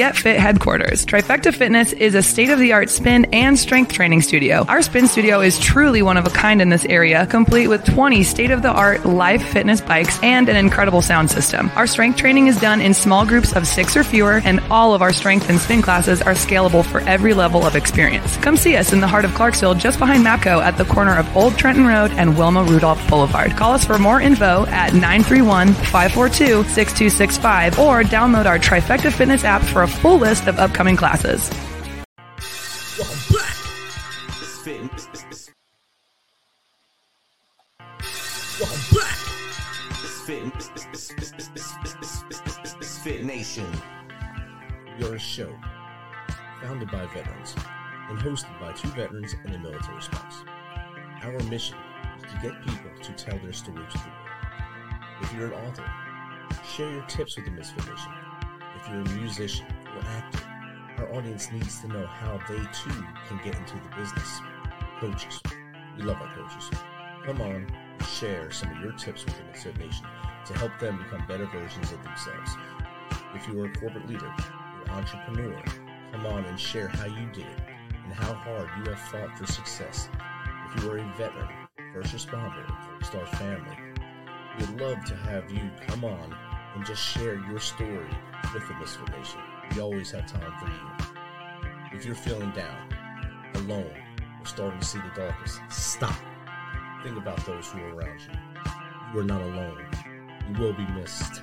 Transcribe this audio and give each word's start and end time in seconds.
Get 0.00 0.16
Fit 0.16 0.40
headquarters. 0.40 1.04
Trifecta 1.04 1.54
Fitness 1.54 1.92
is 1.92 2.14
a 2.14 2.22
state 2.22 2.48
of 2.48 2.58
the 2.58 2.72
art 2.72 2.88
spin 2.88 3.26
and 3.34 3.58
strength 3.58 3.92
training 3.92 4.22
studio. 4.22 4.64
Our 4.66 4.80
spin 4.80 5.06
studio 5.06 5.42
is 5.42 5.58
truly 5.58 6.00
one 6.00 6.16
of 6.16 6.26
a 6.26 6.30
kind 6.30 6.62
in 6.62 6.70
this 6.70 6.86
area, 6.86 7.26
complete 7.26 7.66
with 7.66 7.84
20 7.84 8.22
state 8.22 8.50
of 8.50 8.62
the 8.62 8.70
art 8.70 9.04
live 9.04 9.42
fitness 9.42 9.82
bikes 9.82 10.18
and 10.22 10.48
an 10.48 10.56
incredible 10.56 11.02
sound 11.02 11.30
system. 11.30 11.70
Our 11.76 11.86
strength 11.86 12.16
training 12.16 12.46
is 12.46 12.58
done 12.58 12.80
in 12.80 12.94
small 12.94 13.26
groups 13.26 13.54
of 13.54 13.66
six 13.66 13.94
or 13.94 14.02
fewer, 14.02 14.40
and 14.42 14.60
all 14.70 14.94
of 14.94 15.02
our 15.02 15.12
strength 15.12 15.50
and 15.50 15.60
spin 15.60 15.82
classes 15.82 16.22
are 16.22 16.32
scalable 16.32 16.82
for 16.82 17.00
every 17.00 17.34
level 17.34 17.66
of 17.66 17.76
experience. 17.76 18.38
Come 18.38 18.56
see 18.56 18.76
us 18.76 18.94
in 18.94 19.00
the 19.00 19.06
heart 19.06 19.26
of 19.26 19.34
Clarksville, 19.34 19.74
just 19.74 19.98
behind 19.98 20.24
MAPCO 20.24 20.62
at 20.62 20.78
the 20.78 20.86
corner 20.86 21.14
of 21.14 21.36
Old 21.36 21.58
Trenton 21.58 21.84
Road 21.84 22.10
and 22.12 22.38
Wilma 22.38 22.64
Rudolph 22.64 23.06
Boulevard. 23.06 23.50
Call 23.50 23.74
us 23.74 23.84
for 23.84 23.98
more 23.98 24.22
info 24.22 24.64
at 24.68 24.94
931 24.94 25.74
542 25.74 26.64
6265 26.70 27.78
or 27.78 28.02
download 28.02 28.46
our 28.46 28.58
Trifecta 28.58 29.12
Fitness 29.12 29.44
app 29.44 29.60
for 29.60 29.82
a 29.82 29.89
full 29.98 30.18
list 30.18 30.46
of 30.46 30.58
upcoming 30.58 30.96
classes. 30.96 31.50
Fit 34.62 34.84
Nation. 34.84 35.26
We 43.04 43.22
Nation. 43.22 43.66
Your 44.98 45.18
show 45.18 45.52
founded 46.60 46.90
by 46.90 47.06
veterans 47.06 47.54
and 48.10 48.18
hosted 48.18 48.60
by 48.60 48.72
two 48.72 48.88
veterans 48.88 49.34
and 49.44 49.54
a 49.54 49.58
military 49.58 50.02
spouse. 50.02 50.44
Our 51.22 51.38
mission 51.44 51.78
is 52.16 52.32
to 52.32 52.38
get 52.42 52.60
people 52.62 52.90
to 53.02 53.12
tell 53.12 53.38
their 53.38 53.52
stories 53.52 53.92
to 53.92 53.98
the 53.98 54.04
world. 54.04 55.22
If 55.22 55.32
you're 55.34 55.46
an 55.46 55.66
author, 55.66 55.90
share 56.76 56.90
your 56.90 57.04
tips 57.04 57.36
with 57.36 57.46
the 57.46 57.52
Misfit 57.52 57.88
Nation. 57.88 58.12
If 58.76 58.88
you're 58.88 59.00
a 59.00 59.08
musician, 59.18 59.66
or 59.96 60.04
actor, 60.06 60.44
our 60.98 61.14
audience 61.14 61.50
needs 61.52 61.80
to 61.80 61.88
know 61.88 62.06
how 62.06 62.38
they 62.48 62.58
too 62.58 63.04
can 63.28 63.40
get 63.44 63.56
into 63.56 63.74
the 63.74 63.96
business. 63.96 64.40
Coaches, 65.00 65.40
we 65.96 66.02
love 66.02 66.20
our 66.20 66.34
coaches. 66.34 66.70
Come 67.24 67.40
on 67.40 67.66
and 67.98 68.06
share 68.06 68.50
some 68.50 68.70
of 68.70 68.82
your 68.82 68.92
tips 68.92 69.24
with 69.24 69.36
the 69.36 69.44
Misfit 69.44 69.78
Nation 69.78 70.06
to 70.46 70.54
help 70.58 70.78
them 70.78 70.98
become 70.98 71.26
better 71.26 71.46
versions 71.46 71.92
of 71.92 72.02
themselves. 72.02 72.56
If 73.34 73.46
you 73.48 73.62
are 73.62 73.66
a 73.66 73.74
corporate 73.74 74.08
leader 74.08 74.26
or 74.26 74.92
entrepreneur, 74.92 75.62
come 76.12 76.26
on 76.26 76.44
and 76.44 76.58
share 76.58 76.88
how 76.88 77.06
you 77.06 77.26
did 77.32 77.46
it 77.46 77.60
and 78.04 78.12
how 78.12 78.34
hard 78.34 78.68
you 78.78 78.90
have 78.90 79.00
fought 79.00 79.38
for 79.38 79.46
success. 79.46 80.08
If 80.66 80.82
you 80.82 80.90
are 80.90 80.98
a 80.98 81.14
veteran, 81.16 81.48
first 81.92 82.14
responder, 82.14 82.66
star 83.04 83.26
family, 83.26 83.76
we'd 84.58 84.80
love 84.80 85.04
to 85.04 85.14
have 85.16 85.50
you 85.50 85.70
come 85.86 86.04
on 86.04 86.36
and 86.74 86.84
just 86.84 87.02
share 87.02 87.34
your 87.48 87.60
story 87.60 88.08
with 88.54 88.66
the 88.66 88.74
Misfit 88.74 89.08
Nation. 89.16 89.40
We 89.74 89.80
always 89.80 90.10
have 90.10 90.26
time 90.26 90.52
for 90.58 90.66
you. 90.66 91.18
If 91.92 92.04
you're 92.04 92.14
feeling 92.14 92.50
down, 92.50 92.76
alone, 93.54 93.92
or 94.40 94.46
starting 94.46 94.80
to 94.80 94.84
see 94.84 94.98
the 94.98 95.20
darkest, 95.20 95.60
stop. 95.70 96.14
Think 97.02 97.16
about 97.16 97.44
those 97.46 97.68
who 97.68 97.78
are 97.80 97.94
around 97.94 98.20
you. 98.20 98.60
You 99.12 99.20
are 99.20 99.24
not 99.24 99.40
alone. 99.40 99.86
You 100.48 100.60
will 100.60 100.72
be 100.72 100.86
missed. 100.86 101.42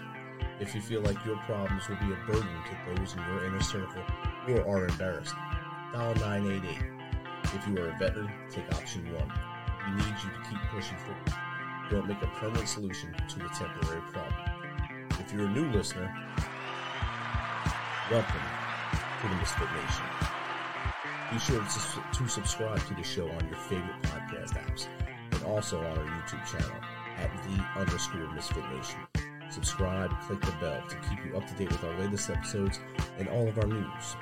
If 0.59 0.75
you 0.75 0.81
feel 0.81 1.02
like 1.02 1.23
your 1.25 1.38
problems 1.45 1.88
will 1.88 1.98
be 1.98 2.11
a 2.11 2.31
burden 2.31 2.50
to 2.66 2.95
those 2.95 3.14
in 3.14 3.20
your 3.20 3.45
inner 3.45 3.61
circle 3.61 4.03
or 4.50 4.67
are 4.67 4.88
embarrassed, 4.88 5.36
dial 5.94 6.16
988. 6.16 6.98
If 7.44 7.67
you 7.67 7.78
are 7.81 7.89
a 7.89 7.98
veteran, 7.98 8.30
take 8.50 8.73
option 8.73 9.05
1. 9.14 9.33
We 9.88 9.95
need 9.95 10.16
you 10.23 10.30
to 10.31 10.50
keep 10.50 10.59
pushing 10.70 10.98
forward. 10.98 11.33
Don't 11.89 12.08
make 12.08 12.22
a 12.22 12.28
permanent 12.28 12.67
solution 12.67 13.14
to 13.14 13.45
a 13.45 13.50
temporary 13.50 14.02
problem. 14.11 14.36
If 15.20 15.31
you're 15.31 15.45
a 15.45 15.50
new 15.50 15.72
listener, 15.72 16.14
welcome 18.09 18.39
to 19.22 19.27
the 19.27 19.36
Misfit 19.36 19.67
Nation. 19.73 20.05
Be 21.30 21.39
sure 21.39 21.59
to, 21.61 22.17
to 22.17 22.30
subscribe 22.30 22.80
to 22.88 22.94
the 22.94 23.03
show 23.03 23.27
on 23.30 23.47
your 23.49 23.58
favorite 23.58 24.02
podcast 24.03 24.53
apps 24.53 24.88
and 25.31 25.44
also 25.44 25.80
on 25.80 25.97
our 25.97 26.05
YouTube 26.05 26.45
channel 26.49 26.77
at 27.17 27.30
the 27.43 27.81
underscore 27.81 28.33
Misfit 28.33 28.64
Nation. 28.71 28.99
Subscribe, 29.49 30.09
click 30.21 30.39
the 30.39 30.54
bell 30.61 30.81
to 30.87 30.95
keep 31.09 31.26
you 31.26 31.36
up 31.36 31.45
to 31.48 31.54
date 31.55 31.70
with 31.70 31.83
our 31.83 31.99
latest 31.99 32.30
episodes 32.30 32.80
and 33.20 33.27
all 33.27 33.45
of 33.45 33.58
our 33.59 33.67
news. 33.67 34.15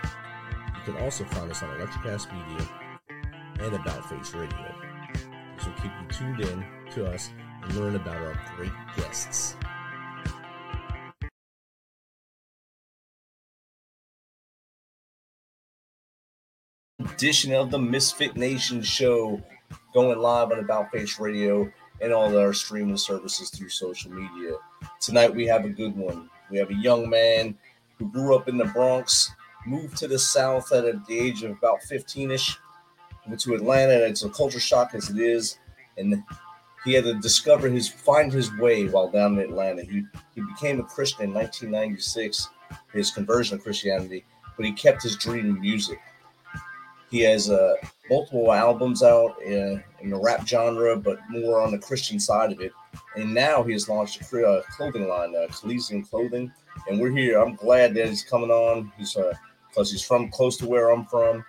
You 0.78 0.94
can 0.94 1.04
also 1.04 1.24
find 1.26 1.52
us 1.52 1.62
on 1.62 1.70
Electrocast 1.78 2.34
Media 2.34 2.68
and 3.60 3.76
About 3.76 4.10
Face 4.10 4.34
Radio. 4.34 4.76
This 5.58 5.68
will 5.68 5.74
keep 5.74 5.92
you 6.02 6.08
tuned 6.10 6.42
in 6.42 6.66
to 6.94 7.06
us 7.06 7.30
and 7.62 7.76
learn 7.76 7.96
about 7.96 8.18
our 8.18 8.42
great 8.58 8.72
guests. 8.98 9.58
Edition 17.16 17.54
of 17.54 17.72
the 17.72 17.80
Misfit 17.80 18.36
Nation 18.36 18.82
show 18.82 19.42
going 19.94 20.20
live 20.20 20.52
on 20.52 20.60
About 20.60 20.92
Face 20.92 21.18
Radio 21.18 21.72
and 22.02 22.12
all 22.12 22.38
our 22.38 22.52
streaming 22.52 22.98
services 22.98 23.50
through 23.50 23.70
social 23.70 24.12
media. 24.12 24.58
Tonight 25.00 25.34
we 25.34 25.46
have 25.46 25.64
a 25.64 25.70
good 25.70 25.96
one. 25.96 26.30
We 26.52 26.58
have 26.58 26.72
a 26.72 26.76
young 26.76 27.10
man 27.10 27.58
who 27.98 28.12
grew 28.12 28.36
up 28.36 28.50
in 28.50 28.58
the 28.58 28.66
Bronx, 28.66 29.32
moved 29.66 29.96
to 30.00 30.10
the 30.10 30.20
South 30.20 30.74
at 30.74 30.84
the 31.08 31.18
age 31.18 31.42
of 31.44 31.52
about 31.52 31.82
15 31.84 32.32
ish, 32.32 32.58
went 33.26 33.40
to 33.40 33.56
Atlanta. 33.56 33.94
It's 33.94 34.26
a 34.26 34.30
culture 34.30 34.60
shock 34.60 34.94
as 34.94 35.10
it 35.10 35.18
is. 35.18 35.58
And 35.98 36.22
he 36.84 36.92
had 36.92 37.06
to 37.06 37.14
discover 37.14 37.70
his, 37.70 37.88
find 37.88 38.30
his 38.30 38.54
way 38.58 38.90
while 38.90 39.08
down 39.08 39.40
in 39.40 39.52
Atlanta. 39.52 39.84
He, 39.84 40.04
he 40.36 40.42
became 40.42 40.82
a 40.82 40.84
Christian 40.84 41.30
in 41.30 41.34
1996, 41.34 42.50
his 42.92 43.12
conversion 43.12 43.58
to 43.58 43.64
Christianity, 43.64 44.26
but 44.58 44.66
he 44.66 44.74
kept 44.74 45.02
his 45.02 45.16
dream 45.16 45.46
in 45.46 45.62
music. 45.62 46.02
He 47.12 47.20
has 47.22 47.50
uh, 47.50 47.76
multiple 48.10 48.52
albums 48.52 49.04
out 49.04 49.42
in, 49.42 49.84
in 50.02 50.10
the 50.10 50.20
rap 50.20 50.48
genre, 50.48 50.96
but 50.98 51.20
more 51.30 51.62
on 51.62 51.72
the 51.72 51.78
Christian 51.78 52.20
side 52.20 52.52
of 52.52 52.60
it. 52.60 52.72
And 53.16 53.34
now 53.34 53.64
he 53.64 53.74
has 53.74 53.88
launched 53.88 54.22
a 54.22 54.48
uh, 54.48 54.62
clothing 54.76 55.08
line, 55.08 55.36
uh, 55.36 55.48
Coliseum 55.52 56.04
Clothing. 56.04 56.52
And 56.90 57.00
we're 57.00 57.12
here. 57.12 57.40
I'm 57.40 57.56
glad 57.56 57.94
that 57.94 58.10
he's 58.10 58.24
coming 58.24 58.52
on. 58.52 58.92
He's 58.98 59.16
because 59.70 59.92
he's 59.92 60.04
from 60.04 60.30
close 60.30 60.58
to 60.58 60.68
where 60.68 60.90
I'm 60.90 61.06
from. 61.06 61.44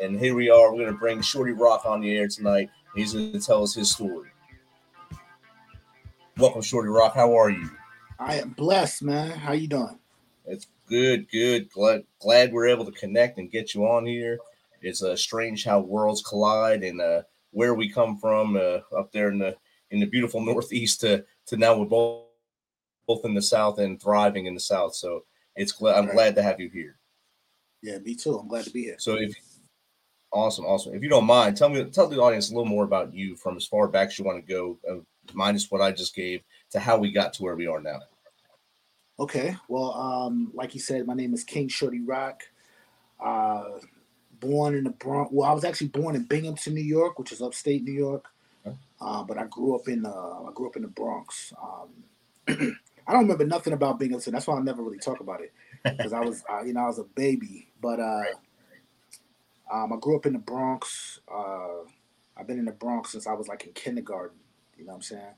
And 0.00 0.18
here 0.18 0.34
we 0.34 0.50
are. 0.50 0.70
We're 0.70 0.82
going 0.82 0.92
to 0.92 0.98
bring 0.98 1.20
Shorty 1.22 1.52
Roc 1.52 1.86
on 1.86 2.00
the 2.00 2.16
air 2.16 2.28
tonight. 2.28 2.70
He's 2.94 3.14
going 3.14 3.32
to 3.32 3.40
tell 3.40 3.62
us 3.62 3.74
his 3.74 3.90
story. 3.90 4.28
Welcome, 6.36 6.62
Shorty 6.62 6.88
Roc. 6.88 7.14
How 7.14 7.36
are 7.36 7.50
you? 7.50 7.70
I 8.18 8.36
am 8.36 8.50
blessed, 8.50 9.02
man. 9.02 9.30
How 9.30 9.52
you 9.52 9.66
doing? 9.66 9.98
It's 10.46 10.66
good, 10.88 11.30
good. 11.30 11.70
Glad, 11.70 12.04
glad 12.20 12.52
we're 12.52 12.68
able 12.68 12.84
to 12.84 12.92
connect 12.92 13.38
and 13.38 13.50
get 13.50 13.74
you 13.74 13.86
on 13.86 14.06
here. 14.06 14.38
It's 14.80 15.02
uh, 15.02 15.16
strange 15.16 15.64
how 15.64 15.80
worlds 15.80 16.22
collide 16.22 16.82
and 16.82 17.00
uh, 17.00 17.22
where 17.50 17.74
we 17.74 17.88
come 17.90 18.16
from 18.16 18.56
uh, 18.56 18.80
up 18.96 19.12
there 19.12 19.30
in 19.30 19.38
the 19.38 19.56
in 19.90 20.00
the 20.00 20.06
beautiful 20.06 20.40
Northeast 20.44 21.00
to 21.00 21.24
to 21.46 21.56
now 21.56 21.76
we're 21.76 21.86
both 21.86 22.24
both 23.06 23.24
in 23.24 23.34
the 23.34 23.42
South 23.42 23.78
and 23.78 24.00
thriving 24.00 24.46
in 24.46 24.54
the 24.54 24.60
South. 24.60 24.94
So 24.94 25.24
it's 25.56 25.72
glad 25.72 25.96
I'm 25.96 26.06
Right. 26.06 26.14
glad 26.14 26.34
to 26.36 26.42
have 26.42 26.60
you 26.60 26.68
here. 26.68 26.96
Yeah, 27.82 27.98
me 27.98 28.14
too. 28.14 28.38
I'm 28.38 28.48
glad 28.48 28.64
to 28.64 28.70
be 28.70 28.82
here. 28.84 28.96
So 28.98 29.16
if 29.16 29.34
awesome, 30.32 30.64
awesome. 30.64 30.94
If 30.94 31.02
you 31.02 31.08
don't 31.08 31.24
mind, 31.24 31.56
tell 31.56 31.68
me 31.68 31.84
tell 31.90 32.08
the 32.08 32.20
audience 32.20 32.50
a 32.50 32.54
little 32.54 32.68
more 32.68 32.84
about 32.84 33.12
you 33.12 33.36
from 33.36 33.56
as 33.56 33.66
far 33.66 33.88
back 33.88 34.08
as 34.08 34.18
you 34.18 34.24
want 34.24 34.44
to 34.44 34.52
go, 34.52 34.78
uh, 34.88 35.00
minus 35.34 35.70
what 35.70 35.80
I 35.80 35.92
just 35.92 36.14
gave, 36.14 36.42
to 36.70 36.78
how 36.78 36.98
we 36.98 37.10
got 37.10 37.32
to 37.34 37.42
where 37.42 37.56
we 37.56 37.66
are 37.66 37.80
now. 37.80 38.00
Okay. 39.18 39.56
Well, 39.68 39.92
um, 39.94 40.50
like 40.54 40.74
you 40.74 40.80
said, 40.80 41.06
my 41.06 41.14
name 41.14 41.34
is 41.34 41.44
King 41.44 41.68
Shorty 41.68 42.00
Roc. 42.00 42.42
Uh, 43.18 43.78
born 44.40 44.74
in 44.74 44.84
the 44.84 44.90
Bronx. 44.90 45.30
Well, 45.32 45.48
I 45.48 45.52
was 45.52 45.64
actually 45.64 45.88
born 45.88 46.16
in 46.16 46.24
Binghamton, 46.24 46.74
New 46.74 46.82
York, 46.82 47.18
which 47.18 47.32
is 47.32 47.42
upstate 47.42 47.84
New 47.84 47.92
York. 47.92 48.26
Uh, 49.00 49.24
but 49.24 49.38
I 49.38 49.44
grew 49.46 49.74
up 49.74 49.88
in 49.88 50.02
the 50.02 50.10
I 50.10 50.50
grew 50.54 50.68
up 50.68 50.76
in 50.76 50.82
the 50.82 50.88
Bronx. 50.88 51.52
Um, 51.62 51.88
I 53.06 53.12
don't 53.12 53.22
remember 53.22 53.46
nothing 53.46 53.72
about 53.72 53.98
Binghamton. 53.98 54.32
That's 54.32 54.46
why 54.46 54.56
I 54.56 54.60
never 54.60 54.82
really 54.82 54.98
talk 54.98 55.20
about 55.20 55.40
it 55.40 55.52
because 55.82 56.12
I 56.12 56.20
was 56.20 56.44
uh, 56.50 56.62
you 56.62 56.74
know 56.74 56.80
I 56.80 56.86
was 56.86 56.98
a 56.98 57.04
baby. 57.04 57.68
But 57.80 58.00
uh, 58.00 58.24
um, 59.72 59.92
I 59.92 59.96
grew 60.00 60.16
up 60.16 60.26
in 60.26 60.34
the 60.34 60.38
Bronx. 60.38 61.20
Uh, 61.32 61.84
I've 62.36 62.46
been 62.46 62.58
in 62.58 62.66
the 62.66 62.72
Bronx 62.72 63.12
since 63.12 63.26
I 63.26 63.32
was 63.32 63.48
like 63.48 63.64
in 63.64 63.72
kindergarten. 63.72 64.38
You 64.76 64.84
know 64.84 64.92
what 64.92 64.96
I'm 64.96 65.02
saying? 65.02 65.34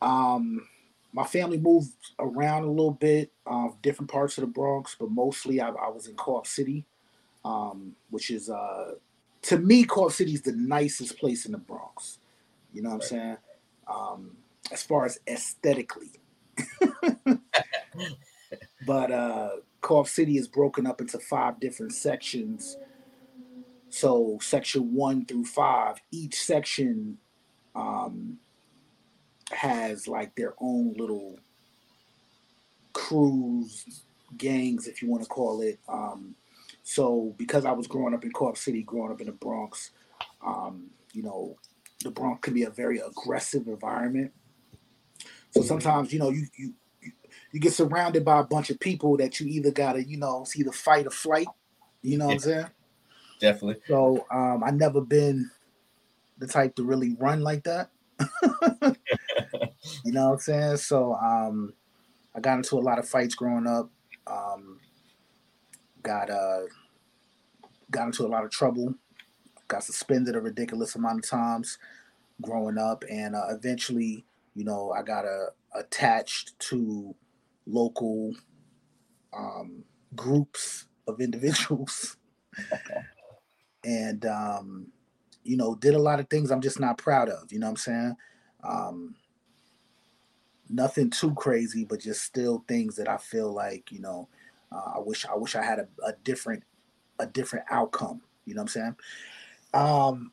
Um, 0.00 0.68
my 1.12 1.24
family 1.24 1.58
moved 1.58 1.92
around 2.18 2.64
a 2.64 2.70
little 2.70 2.92
bit, 2.92 3.32
uh, 3.46 3.68
different 3.82 4.10
parts 4.10 4.38
of 4.38 4.42
the 4.42 4.48
Bronx, 4.48 4.96
but 4.98 5.10
mostly 5.10 5.60
I, 5.60 5.68
I 5.68 5.88
was 5.88 6.06
in 6.06 6.14
Co-op 6.14 6.46
City, 6.46 6.84
um, 7.44 7.94
which 8.10 8.30
is 8.30 8.50
uh, 8.50 8.92
to 9.42 9.58
me, 9.58 9.84
Co-op 9.84 10.12
City 10.12 10.34
is 10.34 10.42
the 10.42 10.52
nicest 10.52 11.18
place 11.18 11.46
in 11.46 11.52
the 11.52 11.58
Bronx. 11.58 12.18
You 12.72 12.82
know 12.82 12.90
what 12.90 12.96
I'm 12.96 13.02
saying? 13.02 13.36
Um, 13.86 14.36
as 14.70 14.82
far 14.82 15.06
as 15.06 15.18
aesthetically, 15.26 16.10
but 18.86 19.10
uh, 19.10 19.50
City 20.04 20.36
is 20.36 20.48
broken 20.48 20.86
up 20.86 21.00
into 21.00 21.18
five 21.18 21.58
different 21.60 21.94
sections. 21.94 22.76
So 23.88 24.38
section 24.42 24.94
one 24.94 25.24
through 25.24 25.46
five, 25.46 25.96
each 26.10 26.38
section 26.38 27.16
um, 27.74 28.38
has 29.50 30.06
like 30.06 30.34
their 30.34 30.54
own 30.60 30.94
little 30.98 31.38
crews, 32.92 34.02
gangs, 34.36 34.86
if 34.86 35.00
you 35.00 35.08
want 35.08 35.22
to 35.22 35.28
call 35.28 35.62
it. 35.62 35.78
Um, 35.88 36.34
so 36.88 37.34
because 37.36 37.66
I 37.66 37.72
was 37.72 37.86
growing 37.86 38.14
up 38.14 38.24
in 38.24 38.32
Co-op 38.32 38.56
City, 38.56 38.82
growing 38.82 39.12
up 39.12 39.20
in 39.20 39.26
the 39.26 39.32
Bronx, 39.34 39.90
um, 40.42 40.86
you 41.12 41.22
know, 41.22 41.58
the 42.02 42.10
Bronx 42.10 42.40
can 42.40 42.54
be 42.54 42.62
a 42.62 42.70
very 42.70 42.98
aggressive 42.98 43.66
environment. 43.66 44.32
So 45.50 45.60
sometimes, 45.60 46.14
you 46.14 46.18
know, 46.18 46.30
you 46.30 46.46
you 46.56 46.72
you 47.52 47.60
get 47.60 47.74
surrounded 47.74 48.24
by 48.24 48.40
a 48.40 48.44
bunch 48.44 48.70
of 48.70 48.80
people 48.80 49.18
that 49.18 49.38
you 49.38 49.46
either 49.48 49.70
gotta, 49.70 50.02
you 50.02 50.16
know, 50.16 50.40
it's 50.40 50.58
either 50.58 50.72
fight 50.72 51.06
or 51.06 51.10
flight. 51.10 51.46
You 52.00 52.16
know 52.16 52.28
what 52.28 52.32
I'm 52.32 52.38
saying? 52.38 52.66
Definitely. 53.38 53.82
So 53.86 54.24
um, 54.30 54.64
I 54.64 54.70
never 54.70 55.02
been 55.02 55.50
the 56.38 56.46
type 56.46 56.74
to 56.76 56.84
really 56.84 57.14
run 57.20 57.42
like 57.42 57.64
that. 57.64 57.90
you 60.06 60.12
know 60.12 60.28
what 60.28 60.32
I'm 60.32 60.38
saying? 60.38 60.76
So 60.78 61.12
um, 61.16 61.74
I 62.34 62.40
got 62.40 62.56
into 62.56 62.76
a 62.76 62.80
lot 62.80 62.98
of 62.98 63.06
fights 63.06 63.34
growing 63.34 63.66
up. 63.66 63.90
Um, 64.26 64.80
got 66.02 66.30
uh, 66.30 66.62
got 67.90 68.06
into 68.06 68.26
a 68.26 68.28
lot 68.28 68.44
of 68.44 68.50
trouble. 68.50 68.94
Got 69.68 69.84
suspended 69.84 70.34
a 70.34 70.40
ridiculous 70.40 70.94
amount 70.94 71.24
of 71.24 71.30
times 71.30 71.78
growing 72.40 72.78
up, 72.78 73.04
and 73.10 73.34
uh, 73.34 73.46
eventually, 73.50 74.24
you 74.54 74.64
know, 74.64 74.92
I 74.92 75.02
got 75.02 75.24
uh, 75.24 75.50
attached 75.74 76.58
to 76.60 77.14
local 77.66 78.34
um, 79.36 79.84
groups 80.16 80.86
of 81.06 81.20
individuals, 81.20 82.16
and 83.84 84.24
um, 84.26 84.86
you 85.44 85.56
know, 85.56 85.74
did 85.74 85.94
a 85.94 85.98
lot 85.98 86.20
of 86.20 86.28
things 86.28 86.50
I'm 86.50 86.62
just 86.62 86.80
not 86.80 86.98
proud 86.98 87.28
of. 87.28 87.52
You 87.52 87.58
know 87.58 87.66
what 87.66 87.72
I'm 87.72 87.76
saying? 87.76 88.16
Um, 88.64 89.14
nothing 90.68 91.10
too 91.10 91.34
crazy, 91.34 91.84
but 91.84 92.00
just 92.00 92.22
still 92.22 92.64
things 92.68 92.96
that 92.96 93.08
I 93.08 93.16
feel 93.16 93.52
like 93.52 93.90
you 93.92 94.00
know. 94.00 94.28
Uh, 94.70 94.92
I 94.96 94.98
wish 94.98 95.26
I 95.26 95.36
wish 95.36 95.56
I 95.56 95.62
had 95.62 95.78
a, 95.78 95.88
a 96.04 96.12
different 96.24 96.62
a 97.18 97.26
different 97.26 97.66
outcome. 97.70 98.20
You 98.44 98.54
know 98.54 98.62
what 98.62 98.76
I'm 98.76 98.94
saying? 98.94 98.96
Um, 99.74 100.32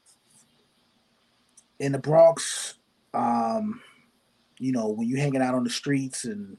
in 1.80 1.92
the 1.92 2.00
Bronx, 2.00 2.76
um, 3.14 3.82
you 4.60 4.72
know, 4.72 4.90
when 4.90 5.08
you're 5.08 5.20
hanging 5.20 5.42
out 5.42 5.56
on 5.56 5.64
the 5.64 5.70
streets 5.70 6.26
and 6.26 6.58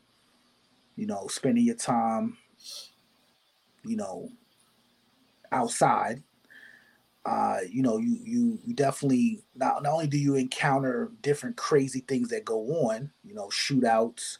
you 0.96 1.06
know 1.06 1.26
spending 1.28 1.64
your 1.64 1.76
time, 1.76 2.36
you 3.84 3.96
know, 3.96 4.30
outside, 5.52 6.22
uh, 7.24 7.58
you 7.68 7.82
know, 7.82 7.98
you 7.98 8.18
you 8.22 8.58
you 8.64 8.74
definitely 8.74 9.42
not 9.54 9.82
not 9.82 9.92
only 9.92 10.06
do 10.06 10.18
you 10.18 10.36
encounter 10.36 11.10
different 11.22 11.56
crazy 11.56 12.00
things 12.00 12.28
that 12.28 12.44
go 12.44 12.60
on, 12.86 13.10
you 13.24 13.34
know, 13.34 13.48
shootouts, 13.48 14.38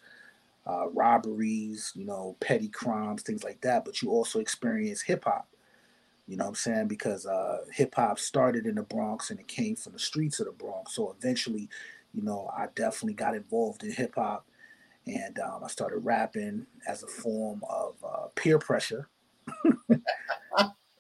uh, 0.67 0.89
robberies, 0.89 1.93
you 1.95 2.05
know, 2.05 2.37
petty 2.41 2.69
crimes, 2.69 3.23
things 3.23 3.45
like 3.45 3.61
that, 3.61 3.85
but 3.85 4.03
you 4.03 4.11
also 4.11 4.41
experience 4.41 5.01
hip 5.01 5.25
hop. 5.25 5.49
You 6.27 6.37
know 6.37 6.45
what 6.45 6.51
I'm 6.51 6.55
saying? 6.57 6.89
Because 6.89 7.25
uh, 7.25 7.59
hip 7.73 7.95
hop 7.95 8.19
started 8.19 8.67
in 8.67 8.75
the 8.75 8.83
Bronx 8.83 9.31
and 9.31 9.39
it 9.39 9.47
came 9.47 9.77
from 9.77 9.93
the 9.93 9.99
streets 9.99 10.41
of 10.41 10.47
the 10.47 10.53
Bronx. 10.53 10.95
So 10.95 11.15
eventually, 11.17 11.69
you 12.13 12.23
know, 12.23 12.51
I 12.57 12.67
definitely 12.75 13.15
got 13.15 13.37
involved 13.37 13.85
in 13.85 13.93
hip 13.93 14.15
hop 14.17 14.45
and 15.07 15.39
um, 15.39 15.63
I 15.63 15.69
started 15.69 15.99
rapping 15.99 16.67
as 16.89 17.05
a 17.05 17.07
form 17.07 17.63
of 17.71 17.95
uh, 18.05 18.27
peer 18.35 18.59
pressure. 18.59 19.09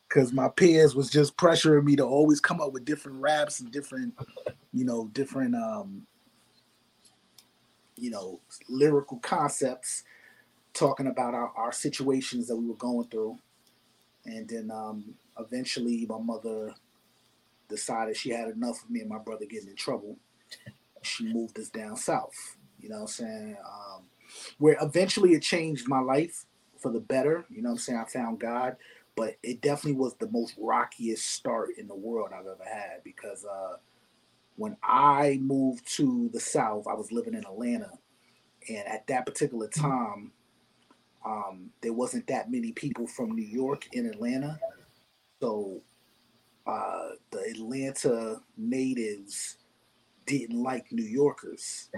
Because 0.08 0.32
my 0.32 0.48
peers 0.48 0.94
was 0.94 1.10
just 1.10 1.36
pressuring 1.36 1.82
me 1.82 1.96
to 1.96 2.04
always 2.04 2.40
come 2.40 2.60
up 2.60 2.72
with 2.72 2.84
different 2.84 3.20
raps 3.20 3.58
and 3.58 3.72
different, 3.72 4.14
you 4.72 4.84
know, 4.84 5.10
different, 5.12 5.54
um, 5.56 6.06
you 7.96 8.10
know, 8.10 8.40
lyrical 8.68 9.18
concepts, 9.18 10.04
talking 10.74 11.06
about 11.06 11.34
our, 11.34 11.52
our 11.56 11.72
situations 11.72 12.48
that 12.48 12.56
we 12.56 12.66
were 12.66 12.74
going 12.74 13.08
through 13.08 13.38
and 14.26 14.48
then 14.48 14.70
um, 14.70 15.14
eventually, 15.38 16.04
my 16.08 16.18
mother 16.18 16.74
decided 17.68 18.16
she 18.16 18.30
had 18.30 18.48
enough 18.48 18.82
of 18.82 18.90
me 18.90 19.00
and 19.00 19.08
my 19.08 19.18
brother 19.18 19.46
getting 19.46 19.68
in 19.68 19.76
trouble. 19.76 20.16
She 21.02 21.32
moved 21.32 21.58
us 21.58 21.68
down 21.68 21.96
south. 21.96 22.56
You 22.80 22.88
know 22.88 22.96
what 22.96 23.02
I'm 23.02 23.08
saying? 23.08 23.56
Um, 23.64 24.02
where 24.58 24.76
eventually 24.80 25.32
it 25.32 25.42
changed 25.42 25.88
my 25.88 26.00
life 26.00 26.44
for 26.78 26.92
the 26.92 27.00
better. 27.00 27.46
You 27.48 27.62
know 27.62 27.70
what 27.70 27.74
I'm 27.74 27.78
saying? 27.78 27.98
I 27.98 28.10
found 28.10 28.40
God, 28.40 28.76
but 29.14 29.36
it 29.42 29.60
definitely 29.60 30.00
was 30.00 30.14
the 30.14 30.28
most 30.30 30.54
rockiest 30.58 31.26
start 31.26 31.70
in 31.78 31.86
the 31.86 31.94
world 31.94 32.30
I've 32.32 32.46
ever 32.46 32.64
had 32.64 33.04
because 33.04 33.44
uh, 33.44 33.76
when 34.56 34.76
I 34.82 35.38
moved 35.42 35.86
to 35.96 36.30
the 36.32 36.40
South, 36.40 36.86
I 36.86 36.94
was 36.94 37.12
living 37.12 37.34
in 37.34 37.44
Atlanta. 37.44 37.92
And 38.68 38.86
at 38.88 39.06
that 39.06 39.26
particular 39.26 39.68
time, 39.68 40.32
um, 41.24 41.70
there 41.82 41.92
wasn't 41.92 42.26
that 42.28 42.50
many 42.50 42.72
people 42.72 43.06
from 43.06 43.34
New 43.34 43.44
York 43.44 43.86
in 43.92 44.06
Atlanta, 44.06 44.58
so 45.40 45.80
uh, 46.66 47.10
the 47.30 47.40
Atlanta 47.50 48.40
natives 48.56 49.58
didn't 50.24 50.60
like 50.62 50.90
New 50.90 51.04
Yorkers. 51.04 51.90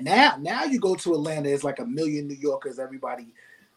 Now, 0.00 0.36
now 0.40 0.64
you 0.64 0.80
go 0.80 0.94
to 0.96 1.14
Atlanta, 1.14 1.48
it's 1.50 1.64
like 1.64 1.78
a 1.78 1.86
million 1.86 2.26
New 2.26 2.34
Yorkers. 2.34 2.78
Everybody 2.78 3.28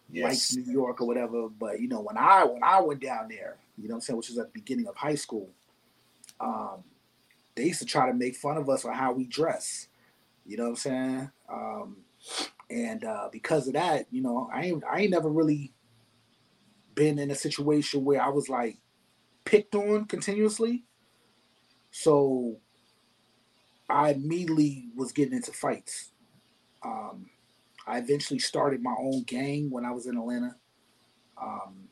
yes. 0.10 0.24
likes 0.24 0.56
New 0.56 0.72
York 0.72 1.02
or 1.02 1.08
whatever. 1.08 1.50
But 1.50 1.80
you 1.80 1.88
know, 1.88 2.02
when 2.02 2.18
I 2.18 2.44
when 2.44 2.64
I 2.64 2.82
went 2.82 3.02
down 3.02 3.28
there, 3.30 3.58
you 3.78 3.88
know 3.88 3.96
I'm 3.96 4.02
saying, 4.02 4.18
which 4.18 4.30
was 4.30 4.38
at 4.38 4.48
the 4.48 4.60
beginning 4.60 4.88
of 4.88 4.96
high 4.96 5.16
school, 5.16 5.50
um, 6.40 6.84
they 7.58 7.66
used 7.66 7.80
to 7.80 7.86
try 7.86 8.08
to 8.08 8.14
make 8.14 8.36
fun 8.36 8.56
of 8.56 8.70
us 8.70 8.86
on 8.86 8.94
how 8.94 9.12
we 9.12 9.26
dress. 9.26 9.88
You 10.46 10.58
know 10.58 10.64
what 10.64 10.70
I'm 10.70 10.76
saying? 10.78 11.32
Um, 11.52 11.98
and 12.70 13.04
uh, 13.04 13.30
because 13.32 13.68
of 13.68 13.74
that, 13.74 14.06
you 14.12 14.22
know, 14.22 14.50
I 14.54 14.66
ain't 14.66 14.84
I 14.90 15.02
ain't 15.02 15.12
never 15.12 15.30
really 15.30 15.74
been 16.96 17.20
in 17.20 17.32
a 17.32 17.36
situation 17.36 18.06
where 18.06 18.22
I 18.22 18.30
was 18.30 18.48
like 18.48 18.78
picked 19.44 19.76
on 19.76 20.06
continuously. 20.06 20.84
So 21.92 22.58
I 23.90 24.12
immediately 24.12 24.90
was 24.96 25.12
getting 25.12 25.36
into 25.36 25.52
fights. 25.52 26.12
Um, 26.84 27.28
I 27.88 27.98
eventually 28.00 28.40
started 28.40 28.84
my 28.84 28.96
own 29.00 29.24
gang 29.24 29.72
when 29.72 29.86
I 29.86 29.92
was 29.92 30.06
in 30.08 30.18
Atlanta. 30.18 30.56
Um, 31.42 31.88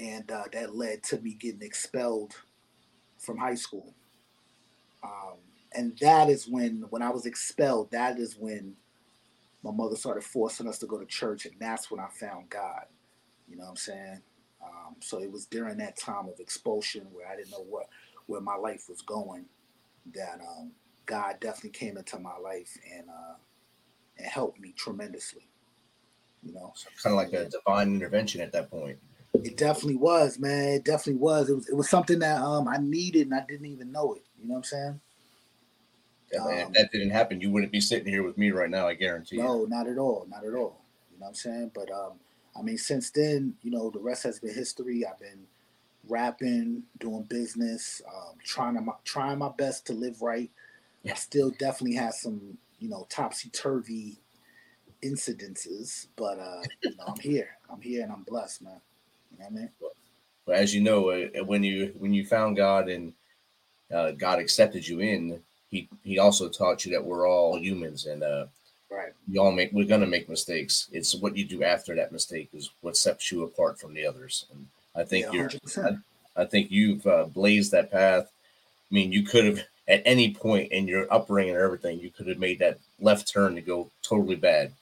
and 0.00 0.30
uh, 0.30 0.44
that 0.52 0.74
led 0.74 1.02
to 1.04 1.20
me 1.20 1.34
getting 1.34 1.62
expelled 1.62 2.34
from 3.22 3.38
high 3.38 3.54
school. 3.54 3.94
Um, 5.02 5.38
and 5.74 5.96
that 6.00 6.28
is 6.28 6.46
when 6.46 6.84
when 6.90 7.02
I 7.02 7.10
was 7.10 7.26
expelled. 7.26 7.90
That 7.90 8.18
is 8.18 8.36
when 8.38 8.74
my 9.62 9.70
mother 9.70 9.96
started 9.96 10.24
forcing 10.24 10.68
us 10.68 10.78
to 10.80 10.86
go 10.86 10.98
to 10.98 11.06
church, 11.06 11.46
and 11.46 11.54
that's 11.58 11.90
when 11.90 12.00
I 12.00 12.08
found 12.08 12.50
God. 12.50 12.84
You 13.48 13.56
know 13.56 13.64
what 13.64 13.70
I'm 13.70 13.76
saying? 13.76 14.20
Um, 14.62 14.96
so 15.00 15.20
it 15.20 15.30
was 15.30 15.46
during 15.46 15.78
that 15.78 15.96
time 15.96 16.28
of 16.28 16.38
expulsion 16.40 17.06
where 17.12 17.28
I 17.28 17.36
didn't 17.36 17.50
know 17.50 17.64
what 17.68 17.86
where 18.26 18.40
my 18.40 18.56
life 18.56 18.88
was 18.88 19.02
going 19.02 19.46
that 20.14 20.40
um, 20.40 20.72
God 21.06 21.36
definitely 21.40 21.70
came 21.70 21.96
into 21.96 22.18
my 22.18 22.36
life 22.36 22.76
and 22.94 23.08
uh, 23.08 23.34
and 24.18 24.26
helped 24.26 24.60
me 24.60 24.72
tremendously. 24.76 25.48
You 26.42 26.54
know, 26.54 26.72
so 26.74 26.88
kind 27.02 27.14
of 27.14 27.18
like 27.18 27.32
a 27.32 27.48
divine 27.48 27.94
intervention 27.94 28.40
at 28.40 28.52
that 28.52 28.70
point. 28.70 28.98
It 29.34 29.56
definitely 29.56 29.96
was, 29.96 30.38
man. 30.38 30.68
It 30.68 30.84
definitely 30.84 31.20
was. 31.20 31.48
It 31.48 31.54
was. 31.54 31.68
It 31.68 31.76
was 31.76 31.88
something 31.88 32.18
that 32.18 32.40
um, 32.40 32.68
I 32.68 32.76
needed, 32.78 33.22
and 33.22 33.34
I 33.34 33.44
didn't 33.48 33.66
even 33.66 33.90
know 33.90 34.14
it. 34.14 34.22
You 34.38 34.46
know 34.48 34.54
what 34.54 34.58
I'm 34.58 34.64
saying? 34.64 35.00
Um, 36.40 36.48
if 36.50 36.72
that 36.72 36.92
didn't 36.92 37.10
happen, 37.10 37.40
you 37.40 37.50
wouldn't 37.50 37.72
be 37.72 37.80
sitting 37.80 38.06
here 38.06 38.22
with 38.22 38.38
me 38.38 38.50
right 38.50 38.70
now. 38.70 38.86
I 38.86 38.94
guarantee. 38.94 39.36
You. 39.36 39.42
No, 39.42 39.60
you. 39.62 39.68
not 39.68 39.86
at 39.88 39.98
all. 39.98 40.26
Not 40.28 40.44
at 40.44 40.54
all. 40.54 40.80
You 41.12 41.18
know 41.18 41.24
what 41.24 41.28
I'm 41.28 41.34
saying? 41.34 41.70
But 41.74 41.90
um, 41.90 42.12
I 42.56 42.62
mean, 42.62 42.78
since 42.78 43.10
then, 43.10 43.54
you 43.62 43.70
know, 43.70 43.90
the 43.90 44.00
rest 44.00 44.22
has 44.24 44.38
been 44.38 44.54
history. 44.54 45.04
I've 45.06 45.18
been 45.18 45.46
rapping, 46.08 46.82
doing 46.98 47.22
business, 47.24 48.02
um, 48.08 48.34
trying 48.44 48.74
to 48.74 48.82
trying 49.04 49.38
my 49.38 49.50
best 49.56 49.86
to 49.86 49.92
live 49.92 50.20
right. 50.22 50.50
Yeah. 51.02 51.12
I 51.12 51.14
still 51.16 51.50
definitely 51.50 51.96
have 51.96 52.14
some, 52.14 52.58
you 52.78 52.88
know, 52.88 53.06
topsy 53.08 53.48
turvy 53.50 54.18
incidences, 55.02 56.06
but 56.16 56.38
uh, 56.38 56.62
you 56.82 56.96
know, 56.96 57.04
I'm 57.08 57.18
here. 57.18 57.50
I'm 57.70 57.80
here, 57.80 58.02
and 58.02 58.12
I'm 58.12 58.22
blessed, 58.22 58.62
man. 58.62 58.80
What 60.44 60.56
I 60.56 60.60
as 60.60 60.74
you 60.74 60.80
know, 60.80 61.10
uh, 61.10 61.44
when 61.44 61.62
you 61.62 61.92
when 61.98 62.12
you 62.12 62.26
found 62.26 62.56
God 62.56 62.88
and 62.88 63.12
uh, 63.92 64.12
God 64.12 64.38
accepted 64.38 64.86
you 64.86 65.00
in, 65.00 65.40
he 65.70 65.88
he 66.02 66.18
also 66.18 66.48
taught 66.48 66.84
you 66.84 66.92
that 66.92 67.04
we're 67.04 67.28
all 67.28 67.58
humans 67.58 68.06
and 68.06 68.22
uh, 68.22 68.46
right. 68.90 69.12
We 69.28 69.38
all 69.38 69.52
make 69.52 69.72
we're 69.72 69.86
gonna 69.86 70.06
make 70.06 70.28
mistakes. 70.28 70.88
It's 70.92 71.14
what 71.14 71.36
you 71.36 71.44
do 71.44 71.62
after 71.62 71.94
that 71.96 72.12
mistake 72.12 72.50
is 72.52 72.70
what 72.80 72.96
sets 72.96 73.30
you 73.30 73.44
apart 73.44 73.78
from 73.78 73.94
the 73.94 74.06
others. 74.06 74.46
And 74.52 74.66
I 74.94 75.04
think 75.04 75.26
yeah, 75.26 75.48
you're. 75.76 75.86
I, 75.86 76.42
I, 76.42 76.44
think 76.44 76.70
you've 76.70 77.06
uh, 77.06 77.24
blazed 77.24 77.72
that 77.72 77.90
path. 77.90 78.24
I 78.90 78.94
mean, 78.94 79.12
you 79.12 79.22
could 79.22 79.44
have 79.44 79.60
at 79.88 80.02
any 80.04 80.34
point 80.34 80.72
in 80.72 80.86
your 80.86 81.12
upbringing 81.12 81.54
and 81.54 81.62
everything, 81.62 82.00
you 82.00 82.10
could 82.10 82.28
have 82.28 82.38
made 82.38 82.58
that 82.60 82.78
left 83.00 83.32
turn 83.32 83.54
to 83.54 83.60
go 83.60 83.90
totally 84.02 84.36
bad. 84.36 84.72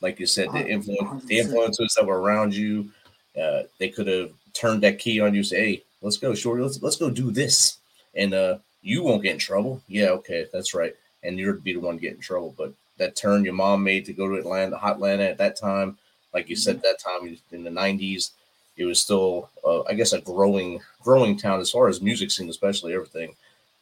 Like 0.00 0.20
you 0.20 0.26
said, 0.26 0.52
the 0.52 0.66
influence, 0.66 1.24
the 1.24 1.38
influences 1.38 1.94
that 1.96 2.06
were 2.06 2.20
around 2.20 2.54
you, 2.54 2.90
uh, 3.40 3.64
they 3.78 3.88
could 3.88 4.06
have 4.06 4.30
turned 4.52 4.82
that 4.82 4.98
key 4.98 5.20
on 5.20 5.34
you. 5.34 5.42
Say, 5.42 5.56
"Hey, 5.56 5.82
let's 6.02 6.16
go, 6.16 6.34
shorty. 6.34 6.62
Let's 6.62 6.82
let's 6.82 6.96
go 6.96 7.10
do 7.10 7.30
this," 7.30 7.78
and 8.14 8.34
uh, 8.34 8.58
you 8.82 9.02
won't 9.02 9.22
get 9.22 9.32
in 9.32 9.38
trouble. 9.38 9.82
Yeah, 9.88 10.08
okay, 10.08 10.46
that's 10.52 10.74
right. 10.74 10.94
And 11.22 11.38
you're 11.38 11.54
be 11.54 11.72
the 11.72 11.80
one 11.80 11.98
getting 11.98 12.16
in 12.16 12.22
trouble. 12.22 12.54
But 12.56 12.72
that 12.98 13.16
turn 13.16 13.44
your 13.44 13.54
mom 13.54 13.82
made 13.84 14.06
to 14.06 14.12
go 14.12 14.28
to 14.28 14.36
Atlanta, 14.36 14.76
hot 14.76 14.96
Atlanta 14.96 15.24
at 15.24 15.38
that 15.38 15.56
time, 15.56 15.98
like 16.32 16.48
you 16.48 16.56
said, 16.56 16.82
that 16.82 16.98
time 16.98 17.36
in 17.52 17.64
the 17.64 17.70
'90s, 17.70 18.30
it 18.76 18.84
was 18.84 19.00
still, 19.00 19.50
uh, 19.64 19.82
I 19.82 19.94
guess, 19.94 20.12
a 20.12 20.20
growing 20.20 20.80
growing 21.02 21.36
town 21.36 21.60
as 21.60 21.70
far 21.70 21.88
as 21.88 22.00
music 22.00 22.30
scene, 22.30 22.48
especially 22.48 22.94
everything. 22.94 23.34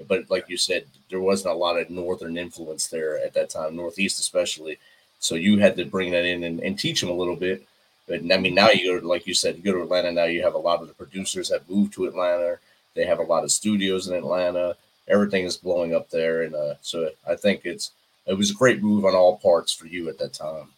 But 0.09 0.31
like 0.31 0.49
you 0.49 0.57
said, 0.57 0.87
there 1.11 1.21
wasn't 1.21 1.55
a 1.55 1.59
lot 1.59 1.79
of 1.79 1.91
northern 1.91 2.37
influence 2.37 2.89
there 2.89 3.19
at 3.19 3.35
that 3.35 3.51
time, 3.51 3.77
northeast 3.77 4.21
especially. 4.21 4.79
So 5.21 5.37
you 5.37 5.59
had 5.59 5.77
to 5.77 5.85
bring 5.85 6.13
that 6.13 6.25
in 6.25 6.45
and, 6.45 6.61
and 6.61 6.79
teach 6.79 7.01
them 7.01 7.11
a 7.11 7.15
little 7.15 7.37
bit. 7.37 7.67
But 8.07 8.21
I 8.31 8.37
mean, 8.37 8.55
now 8.55 8.71
you 8.71 9.01
go, 9.01 9.07
like 9.07 9.27
you 9.27 9.35
said, 9.35 9.57
you 9.57 9.63
go 9.63 9.73
to 9.73 9.83
Atlanta. 9.83 10.13
Now 10.13 10.25
you 10.25 10.43
have 10.43 10.55
a 10.55 10.59
lot 10.59 10.83
of 10.83 10.89
the 10.89 10.95
producers 10.95 11.51
have 11.51 11.69
moved 11.69 11.95
to 11.95 12.05
Atlanta. 12.05 12.59
They 12.95 13.07
have 13.07 13.19
a 13.19 13.23
lot 13.23 13.45
of 13.45 13.51
studios 13.51 14.09
in 14.09 14.15
Atlanta. 14.15 14.77
Everything 15.09 15.45
is 15.45 15.57
blowing 15.57 15.95
up 15.95 16.11
there, 16.11 16.43
and 16.43 16.55
uh, 16.55 16.75
so 16.81 17.11
I 17.29 17.35
think 17.35 17.63
it's 17.65 17.93
it 18.27 18.35
was 18.35 18.51
a 18.51 18.55
great 18.55 18.83
move 18.83 19.05
on 19.05 19.15
all 19.15 19.39
parts 19.39 19.73
for 19.73 19.87
you 19.87 20.09
at 20.09 20.19
that 20.19 20.33
time. 20.33 20.69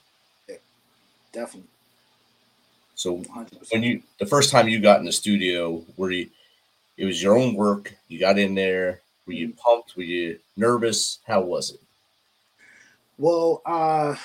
Yeah, 0.48 0.56
definitely. 1.32 1.68
So 2.94 3.18
100%. 3.18 3.72
when 3.72 3.82
you 3.82 4.02
the 4.18 4.26
first 4.26 4.50
time 4.50 4.68
you 4.68 4.80
got 4.80 5.00
in 5.00 5.06
the 5.06 5.12
studio, 5.12 5.84
were 5.96 6.10
you? 6.10 6.28
It 6.96 7.04
was 7.04 7.22
your 7.22 7.36
own 7.36 7.54
work. 7.54 7.94
You 8.08 8.18
got 8.18 8.38
in 8.38 8.54
there. 8.54 9.00
Were 9.26 9.34
you 9.34 9.48
mm-hmm. 9.48 9.58
pumped? 9.58 9.96
Were 9.96 10.02
you 10.02 10.38
nervous? 10.56 11.18
How 11.26 11.42
was 11.42 11.72
it? 11.72 11.80
Well, 13.18 13.62
uh, 13.64 14.16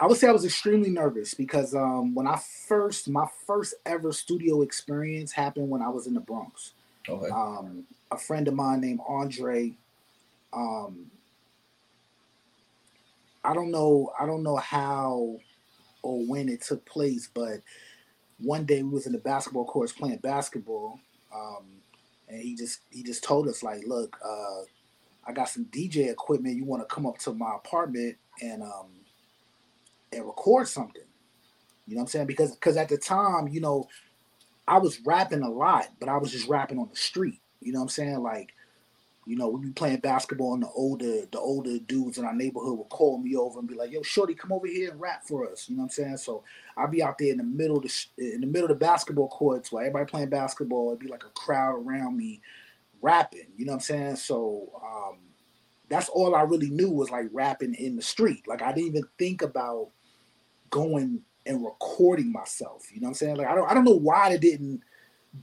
I 0.00 0.06
would 0.06 0.16
say 0.16 0.28
I 0.28 0.32
was 0.32 0.44
extremely 0.44 0.90
nervous 0.90 1.34
because 1.34 1.74
um, 1.74 2.14
when 2.14 2.26
I 2.26 2.40
first, 2.68 3.08
my 3.08 3.26
first 3.46 3.74
ever 3.84 4.12
studio 4.12 4.62
experience 4.62 5.32
happened 5.32 5.68
when 5.68 5.82
I 5.82 5.88
was 5.88 6.06
in 6.06 6.14
the 6.14 6.20
Bronx. 6.20 6.72
Okay. 7.08 7.30
Um, 7.30 7.84
a 8.10 8.16
friend 8.16 8.46
of 8.46 8.54
mine 8.54 8.80
named 8.80 9.00
Andre. 9.08 9.74
Um, 10.52 11.10
I 13.44 13.54
don't 13.54 13.70
know. 13.70 14.12
I 14.18 14.26
don't 14.26 14.42
know 14.42 14.56
how 14.56 15.38
or 16.02 16.24
when 16.26 16.48
it 16.48 16.60
took 16.60 16.84
place, 16.84 17.28
but 17.32 17.60
one 18.38 18.64
day 18.64 18.82
we 18.82 18.90
was 18.90 19.06
in 19.06 19.12
the 19.12 19.18
basketball 19.18 19.64
courts 19.64 19.92
playing 19.92 20.18
basketball, 20.18 21.00
um, 21.34 21.64
and 22.28 22.40
he 22.40 22.54
just 22.54 22.80
he 22.90 23.02
just 23.02 23.24
told 23.24 23.48
us 23.48 23.62
like, 23.62 23.82
"Look, 23.86 24.16
uh, 24.24 24.62
I 25.26 25.32
got 25.32 25.48
some 25.48 25.64
DJ 25.66 26.10
equipment. 26.10 26.56
You 26.56 26.64
want 26.64 26.86
to 26.86 26.94
come 26.94 27.06
up 27.06 27.18
to 27.18 27.32
my 27.32 27.54
apartment 27.56 28.16
and 28.40 28.62
um, 28.62 28.97
and 30.12 30.26
record 30.26 30.68
something?" 30.68 31.02
You 31.86 31.94
know 31.94 32.00
what 32.00 32.04
I'm 32.04 32.08
saying? 32.08 32.26
Because 32.26 32.52
because 32.52 32.76
at 32.76 32.88
the 32.88 32.98
time, 32.98 33.48
you 33.48 33.60
know, 33.60 33.88
I 34.66 34.78
was 34.78 35.00
rapping 35.04 35.42
a 35.42 35.50
lot, 35.50 35.88
but 35.98 36.08
I 36.08 36.18
was 36.18 36.32
just 36.32 36.48
rapping 36.48 36.78
on 36.78 36.88
the 36.90 36.96
street. 36.96 37.40
You 37.60 37.72
know 37.72 37.80
what 37.80 37.84
I'm 37.84 37.88
saying? 37.90 38.22
Like 38.22 38.52
you 39.28 39.36
know, 39.36 39.48
we'd 39.48 39.62
be 39.62 39.72
playing 39.72 39.98
basketball, 39.98 40.54
and 40.54 40.62
the 40.62 40.70
older 40.70 41.26
the 41.30 41.38
older 41.38 41.78
dudes 41.78 42.16
in 42.16 42.24
our 42.24 42.34
neighborhood 42.34 42.78
would 42.78 42.88
call 42.88 43.18
me 43.18 43.36
over 43.36 43.58
and 43.58 43.68
be 43.68 43.74
like, 43.74 43.90
"Yo, 43.92 44.00
shorty, 44.02 44.34
come 44.34 44.52
over 44.52 44.66
here 44.66 44.90
and 44.90 44.98
rap 44.98 45.22
for 45.28 45.46
us." 45.46 45.68
You 45.68 45.76
know 45.76 45.82
what 45.82 45.86
I'm 45.86 45.90
saying? 45.90 46.16
So 46.16 46.44
I'd 46.78 46.90
be 46.90 47.02
out 47.02 47.18
there 47.18 47.32
in 47.32 47.36
the 47.36 47.44
middle 47.44 47.76
of 47.76 47.82
the 47.82 48.34
in 48.34 48.40
the 48.40 48.46
middle 48.46 48.70
of 48.70 48.78
the 48.78 48.84
basketball 48.86 49.28
courts 49.28 49.70
while 49.70 49.82
everybody 49.82 50.06
playing 50.06 50.30
basketball. 50.30 50.88
It'd 50.88 51.00
be 51.00 51.08
like 51.08 51.24
a 51.24 51.38
crowd 51.38 51.74
around 51.74 52.16
me 52.16 52.40
rapping. 53.02 53.48
You 53.54 53.66
know 53.66 53.72
what 53.72 53.76
I'm 53.76 53.80
saying? 53.80 54.16
So 54.16 54.72
um, 54.82 55.18
that's 55.90 56.08
all 56.08 56.34
I 56.34 56.42
really 56.42 56.70
knew 56.70 56.90
was 56.90 57.10
like 57.10 57.26
rapping 57.30 57.74
in 57.74 57.96
the 57.96 58.02
street. 58.02 58.48
Like 58.48 58.62
I 58.62 58.72
didn't 58.72 58.88
even 58.88 59.04
think 59.18 59.42
about 59.42 59.90
going 60.70 61.22
and 61.46 61.64
recording 61.64 62.30
myself. 62.30 62.86
You 62.92 63.00
know 63.00 63.06
what 63.06 63.10
I'm 63.10 63.14
saying? 63.14 63.36
Like 63.36 63.48
I 63.48 63.54
don't 63.54 63.70
I 63.70 63.74
don't 63.74 63.84
know 63.84 63.98
why 63.98 64.30
it 64.30 64.40
didn't 64.40 64.82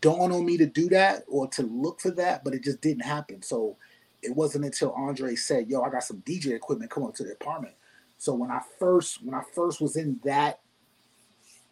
dawn 0.01 0.31
on 0.31 0.45
me 0.45 0.57
to 0.57 0.65
do 0.65 0.89
that 0.89 1.23
or 1.27 1.47
to 1.49 1.63
look 1.63 1.99
for 1.99 2.11
that, 2.11 2.43
but 2.43 2.53
it 2.53 2.63
just 2.63 2.81
didn't 2.81 3.03
happen. 3.03 3.41
So 3.41 3.77
it 4.21 4.35
wasn't 4.35 4.65
until 4.65 4.91
Andre 4.91 5.35
said, 5.35 5.69
"Yo, 5.69 5.81
I 5.81 5.89
got 5.89 6.03
some 6.03 6.21
DJ 6.21 6.53
equipment. 6.53 6.91
Come 6.91 7.03
up 7.03 7.15
to 7.15 7.23
the 7.23 7.33
apartment." 7.33 7.75
So 8.17 8.33
when 8.33 8.51
I 8.51 8.61
first 8.79 9.23
when 9.23 9.35
I 9.35 9.41
first 9.53 9.81
was 9.81 9.95
in 9.95 10.19
that 10.23 10.61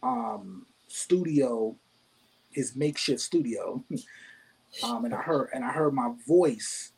um, 0.01 0.65
studio, 0.87 1.75
his 2.51 2.75
makeshift 2.75 3.21
studio, 3.21 3.83
um, 4.83 5.05
and 5.05 5.13
I 5.13 5.21
heard 5.21 5.49
and 5.53 5.63
I 5.63 5.71
heard 5.71 5.93
my 5.93 6.11
voice. 6.27 6.91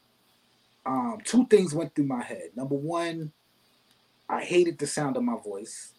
Um, 0.86 1.18
two 1.24 1.48
things 1.48 1.74
went 1.74 1.96
through 1.96 2.06
my 2.06 2.22
head. 2.22 2.52
Number 2.56 2.76
one, 2.76 3.32
I 4.30 4.44
hated 4.44 4.78
the 4.78 4.86
sound 4.86 5.18
of 5.18 5.24
my 5.24 5.38
voice 5.44 5.95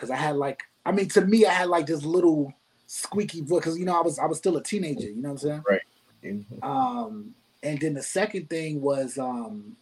because 0.00 0.10
I 0.10 0.16
had 0.16 0.36
like 0.36 0.62
I 0.86 0.92
mean 0.92 1.08
to 1.10 1.20
me 1.20 1.44
I 1.44 1.52
had 1.52 1.68
like 1.68 1.86
this 1.86 2.04
little 2.04 2.54
squeaky 2.86 3.42
voice 3.42 3.60
because 3.60 3.78
you 3.78 3.84
know 3.84 3.96
I 3.96 4.00
was 4.00 4.18
I 4.18 4.24
was 4.24 4.38
still 4.38 4.56
a 4.56 4.62
teenager. 4.62 5.08
You 5.08 5.20
know 5.20 5.28
what 5.28 5.42
I'm 5.42 5.48
saying? 5.48 5.62
Right. 5.68 5.80
Mm-hmm. 6.24 6.64
Um, 6.64 7.34
and 7.62 7.78
then 7.78 7.94
the 7.94 8.02
second 8.02 8.48
thing 8.48 8.80
was 8.80 9.18
um, 9.18 9.76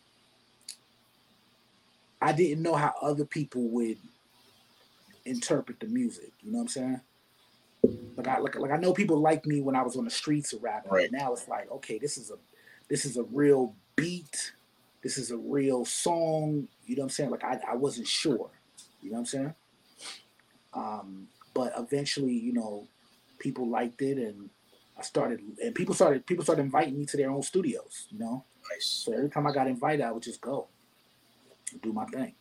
I 2.20 2.32
didn't 2.32 2.62
know 2.62 2.74
how 2.74 2.92
other 3.00 3.24
people 3.24 3.68
would 3.68 3.98
interpret 5.24 5.78
the 5.78 5.86
music. 5.86 6.32
You 6.42 6.50
know 6.50 6.58
what 6.58 6.62
I'm 6.62 6.68
saying? 6.68 7.00
Like 8.16 8.26
I 8.26 8.38
like, 8.38 8.56
like 8.56 8.72
I 8.72 8.76
know 8.76 8.92
people 8.92 9.20
like 9.20 9.46
me 9.46 9.60
when 9.60 9.76
I 9.76 9.82
was 9.82 9.96
on 9.96 10.04
the 10.04 10.10
streets 10.10 10.52
of 10.52 10.64
rapping. 10.64 10.90
Right. 10.90 11.12
Now 11.12 11.32
it's 11.32 11.46
like, 11.46 11.70
okay, 11.70 11.98
this 11.98 12.18
is 12.18 12.30
a 12.32 12.34
this 12.88 13.04
is 13.04 13.16
a 13.16 13.22
real 13.22 13.74
beat. 13.94 14.52
This 15.00 15.16
is 15.16 15.30
a 15.30 15.36
real 15.36 15.84
song. 15.84 16.66
You 16.86 16.96
know 16.96 17.02
what 17.02 17.04
I'm 17.04 17.10
saying? 17.10 17.30
Like 17.30 17.44
I, 17.44 17.60
I 17.68 17.76
wasn't 17.76 18.08
sure. 18.08 18.50
You 19.00 19.10
know 19.10 19.14
what 19.14 19.20
I'm 19.20 19.26
saying? 19.26 19.54
Um, 20.78 21.26
but 21.54 21.72
eventually, 21.76 22.32
you 22.32 22.52
know, 22.52 22.86
people 23.38 23.68
liked 23.68 24.00
it, 24.02 24.18
and 24.18 24.48
I 24.96 25.02
started, 25.02 25.40
and 25.62 25.74
people 25.74 25.94
started, 25.94 26.24
people 26.26 26.44
started 26.44 26.62
inviting 26.62 26.98
me 26.98 27.04
to 27.06 27.16
their 27.16 27.30
own 27.30 27.42
studios. 27.42 28.06
You 28.10 28.20
know, 28.20 28.44
nice. 28.70 28.86
So 28.86 29.12
every 29.12 29.30
time 29.30 29.46
I 29.46 29.52
got 29.52 29.66
invited, 29.66 30.04
I 30.04 30.12
would 30.12 30.22
just 30.22 30.40
go, 30.40 30.68
do 31.82 31.92
my 31.92 32.04
thing. 32.06 32.34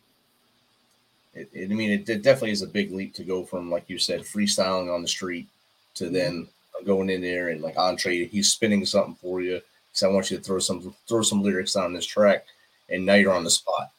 It, 1.34 1.50
it, 1.52 1.70
I 1.70 1.74
mean, 1.74 1.90
it, 1.90 2.08
it, 2.08 2.22
definitely 2.22 2.52
is 2.52 2.62
a 2.62 2.66
big 2.66 2.92
leap 2.92 3.14
to 3.14 3.24
go 3.24 3.44
from, 3.44 3.70
like 3.70 3.84
you 3.88 3.98
said, 3.98 4.22
freestyling 4.22 4.92
on 4.92 5.02
the 5.02 5.08
street 5.08 5.48
to 5.94 6.04
mm-hmm. 6.04 6.14
then 6.14 6.48
going 6.84 7.10
in 7.10 7.20
there 7.20 7.48
and 7.48 7.60
like 7.60 7.76
Andre, 7.76 8.26
he's 8.26 8.50
spinning 8.50 8.84
something 8.86 9.16
for 9.16 9.40
you. 9.40 9.60
So 9.92 10.08
I 10.08 10.12
want 10.12 10.30
you 10.30 10.36
to 10.36 10.42
throw 10.42 10.60
some 10.60 10.94
throw 11.08 11.22
some 11.22 11.42
lyrics 11.42 11.74
on 11.74 11.92
this 11.92 12.06
track, 12.06 12.46
and 12.88 13.04
now 13.04 13.14
you're 13.14 13.32
on 13.34 13.42
the 13.42 13.50
spot. 13.50 13.90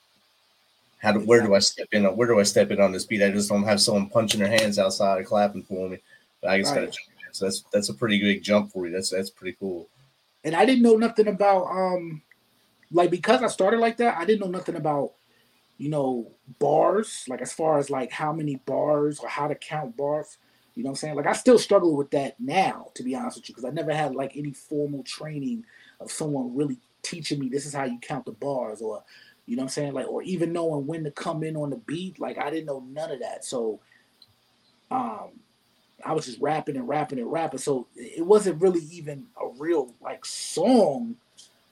How 1.00 1.14
do, 1.14 1.20
where 1.20 1.42
do 1.42 1.56
I 1.56 1.60
step 1.60 1.88
in? 1.94 2.04
Where 2.04 2.28
do 2.28 2.40
I 2.40 2.44
step 2.44 2.72
in 2.72 2.82
on 2.82 2.92
this 2.92 3.06
beat? 3.06 3.24
I 3.24 3.32
just 3.32 3.50
don't 3.50 3.64
have 3.64 3.82
someone 3.82 4.10
punching 4.10 4.40
their 4.40 4.50
hands 4.50 4.78
outside 4.78 5.26
clapping 5.26 5.64
for 5.64 5.90
me. 5.90 5.98
But 6.42 6.52
I 6.52 6.60
just 6.60 6.76
right. 6.76 6.86
got 6.86 6.92
to 6.92 6.98
jump 6.98 7.20
in. 7.28 7.34
So 7.34 7.46
that's 7.46 7.64
that's 7.72 7.90
a 7.90 7.94
pretty 7.94 8.20
big 8.20 8.44
jump 8.44 8.72
for 8.72 8.86
you. 8.86 8.92
That's 8.92 9.10
that's 9.10 9.30
pretty 9.30 9.58
cool. 9.60 9.88
And 10.44 10.56
I 10.56 10.66
didn't 10.66 10.84
know 10.84 10.98
nothing 10.98 11.28
about 11.28 11.66
um 11.66 12.22
like 12.92 13.12
because 13.12 13.42
I 13.42 13.48
started 13.48 13.80
like 13.80 13.98
that, 13.98 14.18
I 14.18 14.26
didn't 14.26 14.42
know 14.42 14.52
nothing 14.52 14.76
about 14.76 15.14
you 15.78 15.90
know 15.90 16.32
bars, 16.60 17.26
like 17.30 17.42
as 17.42 17.54
far 17.54 17.80
as 17.80 17.90
like 17.90 18.12
how 18.12 18.34
many 18.34 18.58
bars 18.66 19.20
or 19.20 19.30
how 19.30 19.48
to 19.48 19.56
count 19.56 19.96
bars. 19.96 20.38
You 20.76 20.84
know 20.84 20.90
what 20.90 20.98
I'm 20.98 20.98
saying? 20.98 21.16
Like 21.16 21.28
I 21.28 21.34
still 21.34 21.60
struggle 21.60 21.96
with 21.96 22.12
that 22.12 22.40
now, 22.40 22.90
to 22.96 23.04
be 23.04 23.16
honest 23.16 23.38
with 23.38 23.50
you, 23.50 23.56
because 23.56 23.70
I 23.70 23.74
never 23.74 23.94
had 23.94 24.16
like 24.16 24.36
any 24.36 24.52
formal 24.52 25.04
training 25.04 25.66
of 26.00 26.12
someone 26.12 26.56
really 26.56 26.78
teaching 27.02 27.40
me 27.40 27.50
this 27.50 27.66
is 27.66 27.74
how 27.74 27.86
you 27.86 27.98
count 28.00 28.26
the 28.26 28.32
bars 28.32 28.82
or 28.82 29.04
you 29.50 29.56
know 29.56 29.64
what 29.64 29.66
I'm 29.66 29.70
saying? 29.70 29.94
Like 29.94 30.08
or 30.08 30.22
even 30.22 30.54
knowing 30.54 30.86
when 30.86 31.04
to 31.06 31.12
come 31.12 31.44
in 31.44 31.58
on 31.58 31.72
the 31.72 31.78
beat. 31.78 32.20
Like 32.20 32.38
I 32.38 32.52
didn't 32.52 32.68
know 32.68 32.86
none 32.88 33.12
of 33.12 33.20
that. 33.22 33.44
So 33.44 33.80
um 34.92 35.32
I 36.06 36.14
was 36.14 36.28
just 36.28 36.40
rapping 36.40 36.78
and 36.78 36.88
rapping 36.88 37.18
and 37.18 37.32
rapping. 37.32 37.60
So 37.60 37.88
it 37.96 38.26
wasn't 38.26 38.62
really 38.62 38.84
even 38.92 39.26
a 39.42 39.48
real 39.58 39.94
like 40.02 40.24
song 40.24 41.16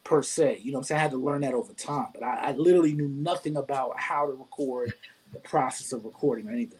per 0.04 0.24
se. 0.24 0.62
You 0.64 0.72
know 0.72 0.80
what 0.80 0.82
I'm 0.82 0.86
saying? 0.86 1.00
I 1.00 1.02
had 1.04 1.12
to 1.12 1.18
learn 1.18 1.42
that 1.42 1.54
over 1.54 1.72
time. 1.74 2.08
But 2.14 2.24
I, 2.24 2.50
I 2.50 2.52
literally 2.54 2.94
knew 2.94 3.10
nothing 3.10 3.58
about 3.58 4.00
how 4.00 4.26
to 4.26 4.34
record, 4.34 4.94
the 5.32 5.40
process 5.40 5.94
of 5.94 6.04
recording 6.04 6.48
or 6.48 6.52
anything. 6.52 6.80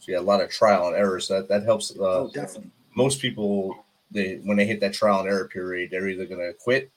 So 0.00 0.10
yeah, 0.12 0.18
a 0.18 0.20
lot 0.20 0.40
of 0.40 0.50
trial 0.50 0.88
and 0.88 0.96
errors. 0.96 1.28
That 1.28 1.48
that 1.48 1.62
helps. 1.62 1.92
Uh, 1.92 2.02
oh, 2.02 2.30
definitely. 2.34 2.72
Most 2.96 3.20
people, 3.20 3.84
they 4.10 4.40
when 4.42 4.56
they 4.56 4.66
hit 4.66 4.80
that 4.80 4.94
trial 4.94 5.20
and 5.20 5.28
error 5.28 5.46
period, 5.46 5.90
they're 5.92 6.08
either 6.08 6.26
gonna 6.26 6.52
quit 6.54 6.90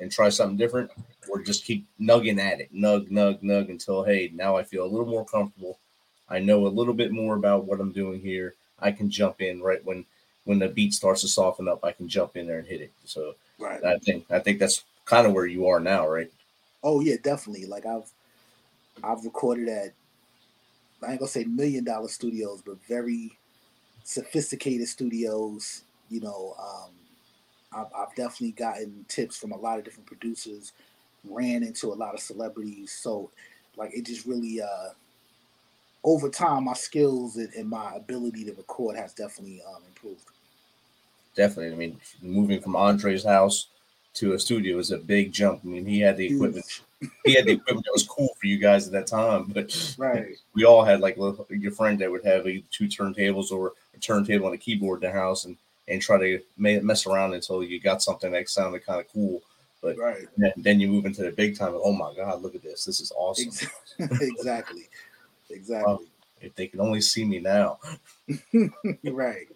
and 0.00 0.10
try 0.10 0.28
something 0.28 0.56
different, 0.56 0.90
or 1.28 1.42
just 1.42 1.64
keep 1.64 1.86
nugging 2.00 2.38
at 2.38 2.60
it, 2.60 2.74
nug, 2.74 3.10
nug, 3.10 3.42
nug 3.42 3.70
until 3.70 4.04
hey, 4.04 4.30
now 4.34 4.56
I 4.56 4.62
feel 4.62 4.84
a 4.84 4.86
little 4.86 5.06
more 5.06 5.24
comfortable. 5.24 5.78
I 6.28 6.38
know 6.38 6.66
a 6.66 6.68
little 6.68 6.94
bit 6.94 7.12
more 7.12 7.36
about 7.36 7.64
what 7.64 7.80
I'm 7.80 7.92
doing 7.92 8.20
here. 8.20 8.54
I 8.80 8.92
can 8.92 9.08
jump 9.08 9.40
in 9.40 9.60
right 9.60 9.84
when 9.84 10.04
when 10.44 10.58
the 10.58 10.68
beat 10.68 10.94
starts 10.94 11.22
to 11.22 11.28
soften 11.28 11.68
up. 11.68 11.84
I 11.84 11.92
can 11.92 12.08
jump 12.08 12.36
in 12.36 12.46
there 12.46 12.58
and 12.58 12.66
hit 12.66 12.80
it. 12.80 12.92
So 13.04 13.34
right. 13.58 13.82
I 13.84 13.98
think 13.98 14.26
I 14.30 14.38
think 14.38 14.58
that's 14.58 14.84
kind 15.04 15.26
of 15.26 15.32
where 15.32 15.46
you 15.46 15.66
are 15.68 15.80
now, 15.80 16.06
right? 16.08 16.30
Oh 16.82 17.00
yeah, 17.00 17.16
definitely. 17.22 17.66
Like 17.66 17.86
I've 17.86 18.10
I've 19.02 19.24
recorded 19.24 19.68
at 19.68 19.92
I 21.02 21.12
ain't 21.12 21.20
gonna 21.20 21.28
say 21.28 21.44
million 21.44 21.84
dollar 21.84 22.08
studios, 22.08 22.62
but 22.64 22.76
very 22.86 23.32
sophisticated 24.04 24.88
studios. 24.88 25.82
You 26.08 26.20
know, 26.20 26.54
um, 26.58 26.90
I've, 27.76 27.92
I've 27.96 28.14
definitely 28.14 28.52
gotten 28.52 29.04
tips 29.08 29.36
from 29.36 29.52
a 29.52 29.56
lot 29.56 29.78
of 29.78 29.84
different 29.84 30.06
producers. 30.06 30.72
Ran 31.28 31.62
into 31.62 31.88
a 31.88 31.94
lot 31.94 32.14
of 32.14 32.20
celebrities, 32.20 32.92
so 32.92 33.30
like 33.76 33.92
it 33.94 34.06
just 34.06 34.26
really 34.26 34.62
uh 34.62 34.90
over 36.06 36.28
time, 36.28 36.64
my 36.64 36.72
skills 36.72 37.36
and, 37.36 37.52
and 37.54 37.68
my 37.68 37.94
ability 37.96 38.44
to 38.44 38.52
record 38.52 38.96
has 38.96 39.12
definitely 39.12 39.60
um, 39.68 39.82
improved. 39.88 40.22
Definitely. 41.34 41.72
I 41.72 41.76
mean, 41.76 42.00
moving 42.22 42.62
from 42.62 42.76
Andre's 42.76 43.24
house 43.24 43.66
to 44.14 44.32
a 44.32 44.38
studio 44.38 44.78
is 44.78 44.92
a 44.92 44.98
big 44.98 45.32
jump. 45.32 45.60
I 45.64 45.66
mean, 45.66 45.84
he 45.84 45.98
had 45.98 46.16
the 46.16 46.32
equipment. 46.32 46.64
he 47.24 47.34
had 47.34 47.44
the 47.44 47.52
equipment 47.52 47.84
that 47.84 47.92
was 47.92 48.06
cool 48.06 48.30
for 48.40 48.46
you 48.46 48.56
guys 48.56 48.86
at 48.86 48.92
that 48.92 49.08
time, 49.08 49.50
but 49.52 49.94
Right. 49.98 50.36
we 50.54 50.64
all 50.64 50.84
had 50.84 51.00
like 51.00 51.16
your 51.50 51.72
friend 51.72 51.98
that 51.98 52.10
would 52.10 52.24
have 52.24 52.46
either 52.46 52.64
two 52.70 52.86
turntables 52.86 53.50
or 53.50 53.72
a 53.94 53.98
turntable 53.98 54.46
and 54.46 54.54
a 54.54 54.58
keyboard 54.58 55.02
in 55.02 55.10
the 55.10 55.18
house 55.18 55.44
and 55.44 55.56
and 55.88 56.02
try 56.02 56.18
to 56.18 56.40
mess 56.56 57.06
around 57.06 57.34
until 57.34 57.62
you 57.62 57.80
got 57.80 58.02
something 58.02 58.32
that 58.32 58.48
sounded 58.48 58.84
kind 58.84 59.00
of 59.00 59.08
cool. 59.12 59.42
But 59.82 59.96
Right. 59.98 60.26
then, 60.36 60.52
then 60.56 60.80
you 60.80 60.88
move 60.88 61.06
into 61.06 61.22
the 61.22 61.30
big 61.30 61.56
time. 61.56 61.72
Oh 61.74 61.92
my 61.92 62.12
God, 62.14 62.42
look 62.42 62.54
at 62.54 62.62
this! 62.62 62.84
This 62.84 63.00
is 63.00 63.12
awesome. 63.16 63.48
Ex- 63.48 63.66
exactly. 64.20 64.88
Exactly. 65.50 66.06
If 66.40 66.54
they 66.56 66.66
can 66.66 66.80
only 66.80 67.00
see 67.00 67.24
me 67.24 67.38
now. 67.40 67.78
right. 69.04 69.46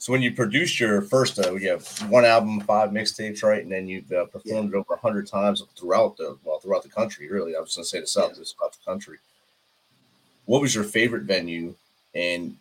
So 0.00 0.12
when 0.12 0.22
you 0.22 0.32
produced 0.32 0.78
your 0.78 1.02
first, 1.02 1.44
uh, 1.44 1.52
you 1.54 1.70
have 1.70 1.84
one 2.08 2.24
album, 2.24 2.60
five 2.60 2.90
mixtapes, 2.90 3.42
right? 3.42 3.62
And 3.62 3.72
then 3.72 3.88
you've 3.88 4.10
uh, 4.12 4.26
performed 4.26 4.72
it 4.72 4.76
over 4.76 4.94
a 4.94 4.98
hundred 4.98 5.26
times 5.26 5.64
throughout 5.76 6.16
the 6.16 6.38
well, 6.44 6.60
throughout 6.60 6.84
the 6.84 6.88
country. 6.88 7.28
Really, 7.28 7.56
I 7.56 7.60
was 7.60 7.74
going 7.74 7.84
to 7.84 7.88
say 7.88 8.00
the 8.00 8.06
South, 8.06 8.32
Yeah. 8.36 8.42
it's 8.42 8.54
about 8.56 8.72
the 8.72 8.84
country. 8.84 9.18
What 10.44 10.60
was 10.62 10.74
your 10.74 10.84
favorite 10.84 11.24
venue, 11.24 11.74
and 12.14 12.56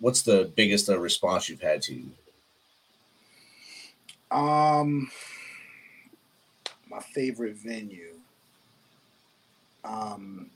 what's 0.00 0.20
the 0.22 0.52
biggest 0.54 0.88
uh, 0.90 0.98
response 0.98 1.48
you've 1.48 1.62
had 1.62 1.80
to? 1.82 2.02
Um, 4.32 5.10
my 6.90 7.00
favorite 7.00 7.56
venue. 7.56 8.14
Um, 9.84 10.50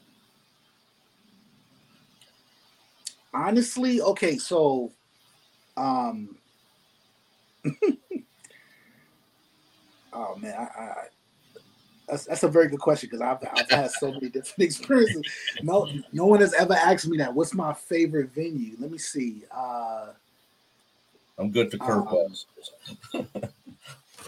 honestly, 3.35 4.01
okay, 4.01 4.39
so, 4.39 4.93
um, 5.77 6.39
oh 10.13 10.37
man, 10.37 10.55
I, 10.55 10.63
I 10.81 10.95
that's, 12.09 12.25
that's 12.25 12.45
a 12.45 12.49
very 12.49 12.69
good 12.69 12.81
question 12.81 13.09
because 13.11 13.21
I've, 13.21 13.39
I've 13.53 13.69
had 13.69 13.91
so 13.91 14.13
many 14.13 14.29
different 14.31 14.63
experiences. 14.63 15.23
No, 15.63 15.91
no 16.13 16.27
one 16.27 16.41
has 16.41 16.55
ever 16.55 16.75
asked 16.75 17.09
me 17.09 17.19
that. 17.19 17.35
What's 17.35 17.53
my 17.53 17.75
favorite 17.75 18.33
venue? 18.33 18.77
Let 18.79 18.91
me 18.91 18.99
see. 18.99 19.43
Uh, 19.55 20.13
I'm 21.39 21.51
good 21.51 21.71
for 21.71 21.79
curveballs. 21.79 22.47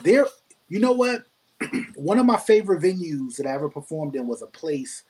there 0.02 0.26
you 0.68 0.80
know 0.80 0.92
what? 0.92 1.24
One 1.96 2.18
of 2.18 2.26
my 2.26 2.36
favorite 2.36 2.82
venues 2.82 3.36
that 3.36 3.46
i 3.46 3.52
ever 3.52 3.68
performed 3.68 4.14
in 4.14 4.26
was 4.26 4.42
a 4.42 4.46
place 4.46 5.02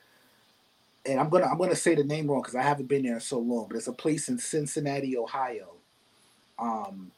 and 1.04 1.21
i'm 1.21 1.28
gonna 1.28 1.47
i'm 1.47 1.59
gonna 1.59 1.75
say 1.76 1.95
the 1.95 2.04
name 2.04 2.26
wrong 2.26 2.42
because 2.42 2.54
i 2.54 2.62
haven't 2.62 2.88
been 2.88 3.02
there 3.02 3.14
in 3.14 3.21
so 3.21 3.38
long 3.38 3.66
but 3.68 3.76
it's 3.76 3.87
a 3.87 3.92
place 3.92 4.28
in 4.28 4.38
cincinnati 4.38 5.16
ohio. 5.16 5.75
Um 6.59 7.12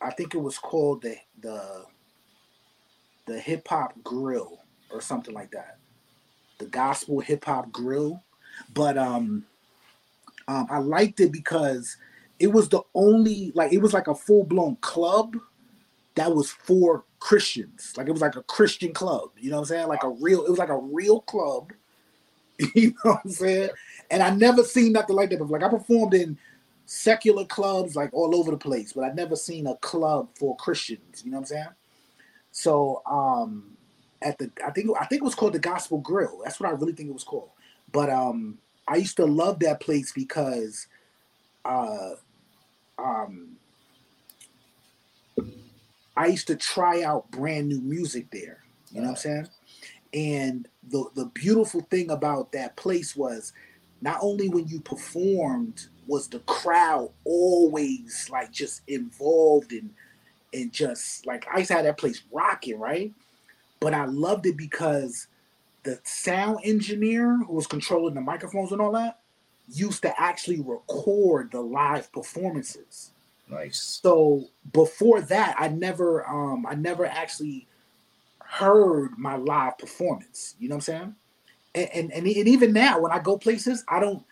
i 0.00 0.10
think 0.10 0.34
it 0.34 0.38
was 0.38 0.58
called 0.58 1.02
the 1.02 1.16
the 1.40 1.84
the 3.26 3.38
hip 3.38 3.66
hop 3.68 3.92
grill 4.02 4.60
or 4.90 5.00
something 5.00 5.34
like 5.34 5.50
that. 5.50 5.78
The 6.58 6.66
gospel 6.66 7.20
hip 7.20 7.44
hop 7.44 7.70
grill. 7.70 8.22
But 8.74 8.98
um 8.98 9.44
um 10.48 10.66
i 10.70 10.78
liked 10.78 11.20
it 11.20 11.30
because 11.32 11.96
it 12.38 12.48
was 12.48 12.68
the 12.68 12.82
only 12.94 13.52
like 13.54 13.72
it 13.72 13.82
was 13.82 13.92
like 13.92 14.08
a 14.08 14.14
full-blown 14.14 14.76
club 14.80 15.36
that 16.18 16.34
was 16.34 16.50
for 16.50 17.04
Christians. 17.20 17.94
Like 17.96 18.08
it 18.08 18.12
was 18.12 18.20
like 18.20 18.36
a 18.36 18.42
Christian 18.42 18.92
club. 18.92 19.30
You 19.38 19.50
know 19.50 19.56
what 19.56 19.62
I'm 19.62 19.76
saying? 19.76 19.88
Like 19.88 20.04
a 20.04 20.10
real, 20.10 20.44
it 20.44 20.50
was 20.50 20.58
like 20.58 20.68
a 20.68 20.78
real 20.78 21.20
club. 21.20 21.72
You 22.74 22.88
know 22.88 23.12
what 23.12 23.20
I'm 23.24 23.30
saying? 23.30 23.70
And 24.10 24.20
I 24.20 24.30
never 24.30 24.64
seen 24.64 24.90
nothing 24.90 25.14
like 25.14 25.30
that 25.30 25.38
before. 25.38 25.60
Like 25.60 25.68
I 25.68 25.76
performed 25.76 26.14
in 26.14 26.36
secular 26.86 27.44
clubs 27.44 27.94
like 27.94 28.12
all 28.12 28.34
over 28.34 28.50
the 28.50 28.56
place, 28.56 28.92
but 28.92 29.04
I'd 29.04 29.14
never 29.14 29.36
seen 29.36 29.68
a 29.68 29.76
club 29.76 30.30
for 30.36 30.56
Christians. 30.56 31.22
You 31.24 31.30
know 31.30 31.36
what 31.36 31.42
I'm 31.42 31.46
saying? 31.46 31.68
So 32.50 33.00
um 33.08 33.76
at 34.22 34.38
the 34.38 34.50
I 34.66 34.72
think 34.72 34.90
I 35.00 35.04
think 35.04 35.22
it 35.22 35.24
was 35.24 35.36
called 35.36 35.52
the 35.52 35.60
Gospel 35.60 35.98
Grill. 35.98 36.40
That's 36.42 36.58
what 36.58 36.68
I 36.68 36.72
really 36.72 36.94
think 36.94 37.10
it 37.10 37.12
was 37.12 37.22
called. 37.22 37.50
But 37.92 38.10
um 38.10 38.58
I 38.88 38.96
used 38.96 39.18
to 39.18 39.24
love 39.24 39.60
that 39.60 39.80
place 39.80 40.10
because 40.10 40.88
uh 41.64 42.14
um 42.98 43.56
I 46.18 46.26
used 46.26 46.48
to 46.48 46.56
try 46.56 47.02
out 47.02 47.30
brand 47.30 47.68
new 47.68 47.80
music 47.80 48.30
there. 48.32 48.64
You 48.90 49.00
know 49.00 49.08
what 49.08 49.10
I'm 49.10 49.16
saying? 49.16 49.48
And 50.12 50.68
the 50.88 51.04
the 51.14 51.26
beautiful 51.26 51.82
thing 51.82 52.10
about 52.10 52.50
that 52.52 52.74
place 52.76 53.14
was 53.14 53.52
not 54.00 54.18
only 54.20 54.48
when 54.48 54.66
you 54.66 54.80
performed 54.80 55.86
was 56.08 56.26
the 56.26 56.40
crowd 56.40 57.10
always 57.24 58.28
like 58.32 58.50
just 58.50 58.82
involved 58.88 59.72
and 59.72 59.90
and 60.52 60.72
just 60.72 61.24
like 61.24 61.46
I 61.52 61.58
used 61.58 61.68
to 61.68 61.74
have 61.74 61.84
that 61.84 61.98
place 61.98 62.22
rocking, 62.32 62.80
right? 62.80 63.12
But 63.78 63.94
I 63.94 64.06
loved 64.06 64.46
it 64.46 64.56
because 64.56 65.28
the 65.84 66.00
sound 66.02 66.58
engineer 66.64 67.36
who 67.36 67.52
was 67.52 67.68
controlling 67.68 68.14
the 68.14 68.20
microphones 68.20 68.72
and 68.72 68.80
all 68.80 68.92
that 68.92 69.20
used 69.72 70.02
to 70.02 70.20
actually 70.20 70.60
record 70.60 71.52
the 71.52 71.60
live 71.60 72.10
performances. 72.10 73.12
Nice. 73.50 74.00
So 74.02 74.48
before 74.72 75.20
that, 75.22 75.56
I 75.58 75.68
never 75.68 76.26
um 76.28 76.66
I 76.66 76.74
never 76.74 77.06
actually 77.06 77.66
heard 78.40 79.16
my 79.18 79.36
live 79.36 79.78
performance. 79.78 80.54
You 80.58 80.68
know 80.68 80.76
what 80.76 80.88
I'm 80.88 80.94
saying? 80.94 81.14
And 81.74 81.88
and, 81.94 82.12
and, 82.12 82.26
and 82.26 82.48
even 82.48 82.72
now 82.72 83.00
when 83.00 83.12
I 83.12 83.18
go 83.18 83.38
places, 83.38 83.84
I 83.88 84.00
don't 84.00 84.24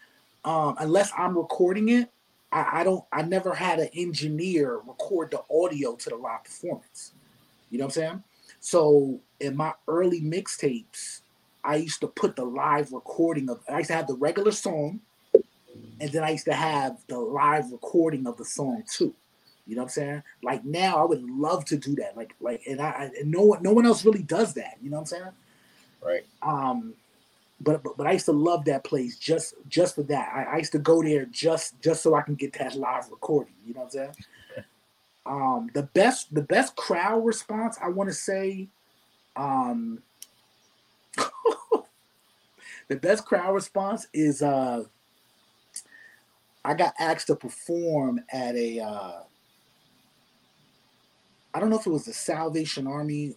um 0.44 0.76
unless 0.78 1.10
I'm 1.16 1.36
recording 1.36 1.88
it, 1.88 2.10
I, 2.52 2.80
I 2.80 2.84
don't 2.84 3.04
I 3.12 3.22
never 3.22 3.54
had 3.54 3.78
an 3.78 3.88
engineer 3.94 4.80
record 4.86 5.30
the 5.30 5.42
audio 5.54 5.96
to 5.96 6.10
the 6.10 6.16
live 6.16 6.44
performance. 6.44 7.12
You 7.70 7.78
know 7.78 7.86
what 7.86 7.96
I'm 7.96 8.02
saying? 8.02 8.24
So 8.60 9.20
in 9.40 9.56
my 9.56 9.72
early 9.88 10.20
mixtapes, 10.20 11.20
I 11.64 11.76
used 11.76 12.00
to 12.00 12.06
put 12.08 12.36
the 12.36 12.44
live 12.44 12.92
recording 12.92 13.48
of 13.48 13.60
I 13.68 13.78
used 13.78 13.88
to 13.88 13.96
have 13.96 14.06
the 14.06 14.16
regular 14.16 14.52
song 14.52 15.00
and 16.00 16.10
then 16.10 16.22
I 16.22 16.30
used 16.30 16.44
to 16.46 16.54
have 16.54 16.98
the 17.08 17.18
live 17.18 17.70
recording 17.72 18.26
of 18.26 18.36
the 18.36 18.44
song 18.44 18.82
too. 18.88 19.14
You 19.66 19.74
know 19.74 19.82
what 19.82 19.86
I'm 19.86 19.90
saying? 19.90 20.22
Like 20.42 20.64
now, 20.64 20.98
I 20.98 21.04
would 21.04 21.22
love 21.22 21.64
to 21.66 21.76
do 21.76 21.96
that. 21.96 22.16
Like, 22.16 22.34
like, 22.40 22.62
and 22.68 22.80
I, 22.80 23.10
and 23.18 23.30
no 23.30 23.42
one, 23.42 23.62
no 23.62 23.72
one 23.72 23.84
else 23.84 24.04
really 24.04 24.22
does 24.22 24.54
that. 24.54 24.78
You 24.80 24.90
know 24.90 24.96
what 24.96 25.00
I'm 25.00 25.06
saying? 25.06 25.32
Right. 26.02 26.24
Um, 26.42 26.94
but, 27.60 27.82
but, 27.82 27.96
but 27.96 28.06
I 28.06 28.12
used 28.12 28.26
to 28.26 28.32
love 28.32 28.64
that 28.66 28.84
place 28.84 29.18
just, 29.18 29.54
just 29.68 29.96
for 29.96 30.04
that. 30.04 30.32
I, 30.32 30.54
I 30.54 30.56
used 30.58 30.72
to 30.72 30.78
go 30.78 31.02
there 31.02 31.24
just, 31.26 31.80
just 31.80 32.02
so 32.02 32.14
I 32.14 32.22
can 32.22 32.36
get 32.36 32.52
that 32.54 32.76
live 32.76 33.10
recording. 33.10 33.54
You 33.66 33.74
know 33.74 33.80
what 33.80 33.86
I'm 33.86 33.90
saying? 33.90 34.14
um, 35.26 35.70
the 35.74 35.82
best, 35.82 36.32
the 36.32 36.42
best 36.42 36.76
crowd 36.76 37.24
response, 37.24 37.76
I 37.82 37.88
want 37.88 38.08
to 38.08 38.14
say, 38.14 38.68
um, 39.34 40.00
the 42.88 42.96
best 42.96 43.24
crowd 43.24 43.52
response 43.52 44.06
is, 44.12 44.42
uh, 44.42 44.84
I 46.66 46.74
got 46.74 46.94
asked 46.98 47.28
to 47.28 47.36
perform 47.36 48.20
at 48.32 48.56
a 48.56 48.80
uh 48.80 49.20
I 51.54 51.60
don't 51.60 51.70
know 51.70 51.78
if 51.78 51.86
it 51.86 51.90
was 51.90 52.04
the 52.04 52.12
Salvation 52.12 52.88
Army, 52.88 53.34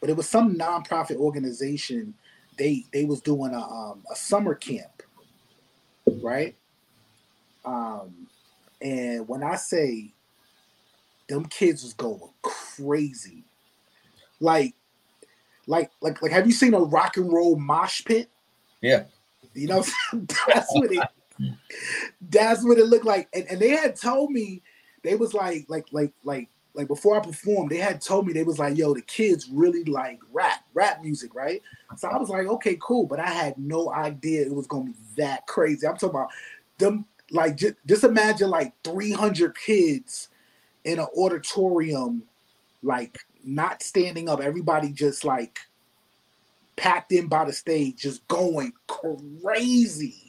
but 0.00 0.10
it 0.10 0.16
was 0.16 0.28
some 0.28 0.56
nonprofit 0.56 1.16
organization. 1.16 2.14
They 2.58 2.84
they 2.92 3.04
was 3.04 3.20
doing 3.20 3.54
a 3.54 3.62
um, 3.62 4.02
a 4.12 4.16
summer 4.16 4.54
camp, 4.54 5.02
right? 6.20 6.56
Um, 7.64 8.26
and 8.82 9.26
when 9.28 9.44
I 9.44 9.54
say 9.54 10.12
them 11.28 11.46
kids 11.46 11.84
was 11.84 11.94
going 11.94 12.32
crazy, 12.42 13.44
like 14.40 14.74
like 15.68 15.90
like 16.02 16.20
like 16.20 16.32
have 16.32 16.46
you 16.46 16.52
seen 16.52 16.74
a 16.74 16.80
rock 16.80 17.16
and 17.16 17.32
roll 17.32 17.56
mosh 17.56 18.04
pit? 18.04 18.30
Yeah. 18.82 19.04
You 19.54 19.68
know, 19.68 19.84
that's 20.12 20.74
what 20.74 20.92
it 20.92 21.08
that's 22.30 22.64
what 22.64 22.78
it 22.78 22.86
looked 22.86 23.04
like. 23.04 23.28
And, 23.34 23.46
and 23.50 23.60
they 23.60 23.70
had 23.70 23.96
told 23.96 24.30
me 24.30 24.62
they 25.02 25.14
was 25.14 25.34
like 25.34 25.66
like 25.68 25.86
like 25.92 26.12
like 26.24 26.48
like 26.74 26.88
before 26.88 27.16
I 27.16 27.20
performed, 27.20 27.70
they 27.70 27.78
had 27.78 28.00
told 28.00 28.26
me 28.26 28.32
they 28.32 28.42
was 28.42 28.58
like, 28.58 28.76
yo, 28.76 28.94
the 28.94 29.02
kids 29.02 29.48
really 29.48 29.84
like 29.84 30.18
rap, 30.32 30.64
rap 30.74 31.02
music, 31.02 31.34
right? 31.34 31.62
So 31.96 32.08
I 32.08 32.18
was 32.18 32.28
like, 32.28 32.48
okay, 32.48 32.76
cool. 32.80 33.06
But 33.06 33.20
I 33.20 33.28
had 33.28 33.56
no 33.58 33.92
idea 33.92 34.42
it 34.42 34.54
was 34.54 34.66
gonna 34.66 34.86
be 34.86 34.94
that 35.16 35.46
crazy. 35.46 35.86
I'm 35.86 35.94
talking 35.94 36.10
about 36.10 36.30
them 36.78 37.04
like 37.30 37.56
just, 37.56 37.74
just 37.86 38.04
imagine 38.04 38.50
like 38.50 38.72
300 38.82 39.56
kids 39.56 40.28
in 40.84 40.98
an 40.98 41.06
auditorium, 41.16 42.22
like 42.82 43.18
not 43.44 43.82
standing 43.82 44.28
up, 44.28 44.40
everybody 44.40 44.90
just 44.90 45.24
like 45.24 45.60
packed 46.76 47.12
in 47.12 47.28
by 47.28 47.44
the 47.44 47.52
stage, 47.52 47.96
just 47.96 48.26
going 48.28 48.72
crazy, 48.86 50.23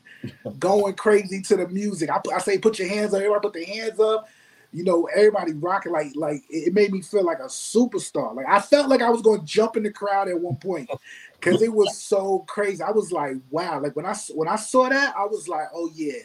going 0.59 0.93
crazy 0.95 1.41
to 1.41 1.57
the 1.57 1.67
music. 1.67 2.09
I, 2.09 2.19
I 2.33 2.39
say, 2.39 2.57
put 2.57 2.79
your 2.79 2.87
hands 2.87 3.13
up. 3.13 3.21
Everybody 3.21 3.41
put 3.41 3.53
their 3.53 3.65
hands 3.65 3.99
up. 3.99 4.27
You 4.71 4.83
know, 4.83 5.07
everybody 5.15 5.53
rocking 5.53 5.93
like 5.93 6.11
like 6.15 6.43
it 6.49 6.73
made 6.73 6.91
me 6.91 7.01
feel 7.01 7.23
like 7.23 7.39
a 7.39 7.43
superstar. 7.43 8.35
Like 8.35 8.47
I 8.47 8.59
felt 8.59 8.89
like 8.89 9.01
I 9.01 9.09
was 9.09 9.21
going 9.21 9.39
to 9.39 9.45
jump 9.45 9.77
in 9.77 9.83
the 9.83 9.91
crowd 9.91 10.27
at 10.27 10.37
one 10.39 10.57
point 10.57 10.89
because 11.39 11.61
it 11.61 11.71
was 11.71 11.97
so 11.97 12.39
crazy. 12.39 12.83
I 12.83 12.91
was 12.91 13.11
like, 13.11 13.37
wow. 13.49 13.79
Like 13.79 13.95
when 13.95 14.05
I 14.05 14.15
when 14.33 14.49
I 14.49 14.57
saw 14.57 14.89
that, 14.89 15.15
I 15.15 15.25
was 15.25 15.47
like, 15.47 15.67
oh 15.73 15.89
yeah, 15.95 16.19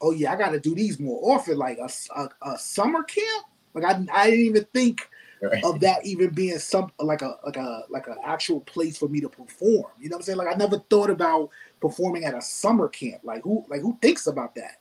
oh 0.00 0.12
yeah, 0.12 0.32
I 0.32 0.36
got 0.36 0.50
to 0.50 0.60
do 0.60 0.74
these 0.74 0.98
more 0.98 1.34
often. 1.34 1.58
Like 1.58 1.78
a 1.78 2.28
a 2.42 2.58
summer 2.58 3.02
camp. 3.02 3.46
Like 3.74 3.84
I 3.84 4.02
I 4.12 4.30
didn't 4.30 4.46
even 4.46 4.66
think 4.72 5.08
Right. 5.42 5.62
of 5.62 5.78
that 5.80 6.06
even 6.06 6.30
being 6.30 6.58
some 6.58 6.90
like 6.98 7.20
a 7.20 7.36
like 7.44 7.58
a 7.58 7.82
like 7.90 8.06
an 8.06 8.16
actual 8.24 8.60
place 8.62 8.96
for 8.96 9.08
me 9.08 9.20
to 9.20 9.28
perform. 9.28 9.90
You 10.00 10.08
know 10.08 10.16
what 10.16 10.20
I'm 10.20 10.22
saying? 10.22 10.38
Like 10.38 10.48
I 10.48 10.56
never 10.56 10.78
thought 10.88 11.10
about 11.10 11.50
performing 11.84 12.24
at 12.24 12.34
a 12.34 12.40
summer 12.40 12.88
camp. 12.88 13.20
Like 13.24 13.42
who 13.42 13.62
like 13.68 13.82
who 13.82 13.98
thinks 14.00 14.26
about 14.26 14.54
that? 14.54 14.78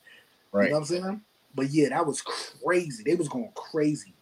Right. 0.53 0.65
You 0.65 0.69
know 0.69 0.75
what 0.75 0.79
I'm 0.79 0.85
saying? 0.85 1.21
But 1.53 1.69
yeah, 1.69 1.89
that 1.89 2.05
was 2.05 2.21
crazy. 2.21 3.03
They 3.03 3.15
was 3.15 3.27
going 3.27 3.51
crazy. 3.55 4.13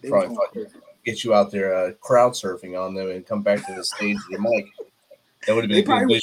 They 0.00 0.10
Probably 0.10 0.28
was 0.28 0.38
going 0.38 0.66
crazy. 0.66 0.78
Get 1.04 1.24
you 1.24 1.34
out 1.34 1.50
there 1.50 1.74
uh, 1.74 1.92
crowd 1.94 2.32
surfing 2.32 2.80
on 2.80 2.94
them 2.94 3.10
and 3.10 3.26
come 3.26 3.42
back 3.42 3.66
to 3.66 3.74
the 3.74 3.84
stage 3.84 4.16
with 4.16 4.30
your 4.30 4.40
mic. 4.40 4.66
That 5.46 5.54
would 5.54 5.64
have 5.64 5.70
They 5.70 5.82
been 5.82 5.92
a 5.92 6.06
good 6.06 6.22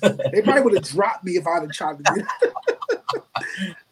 visual. 0.00 0.30
they 0.32 0.40
probably 0.42 0.62
would 0.62 0.74
have 0.74 0.84
dropped 0.84 1.24
me 1.24 1.32
if 1.32 1.46
I'd 1.46 1.62
have 1.62 1.72
tried 1.72 1.98
to 1.98 2.14
do 2.14 2.22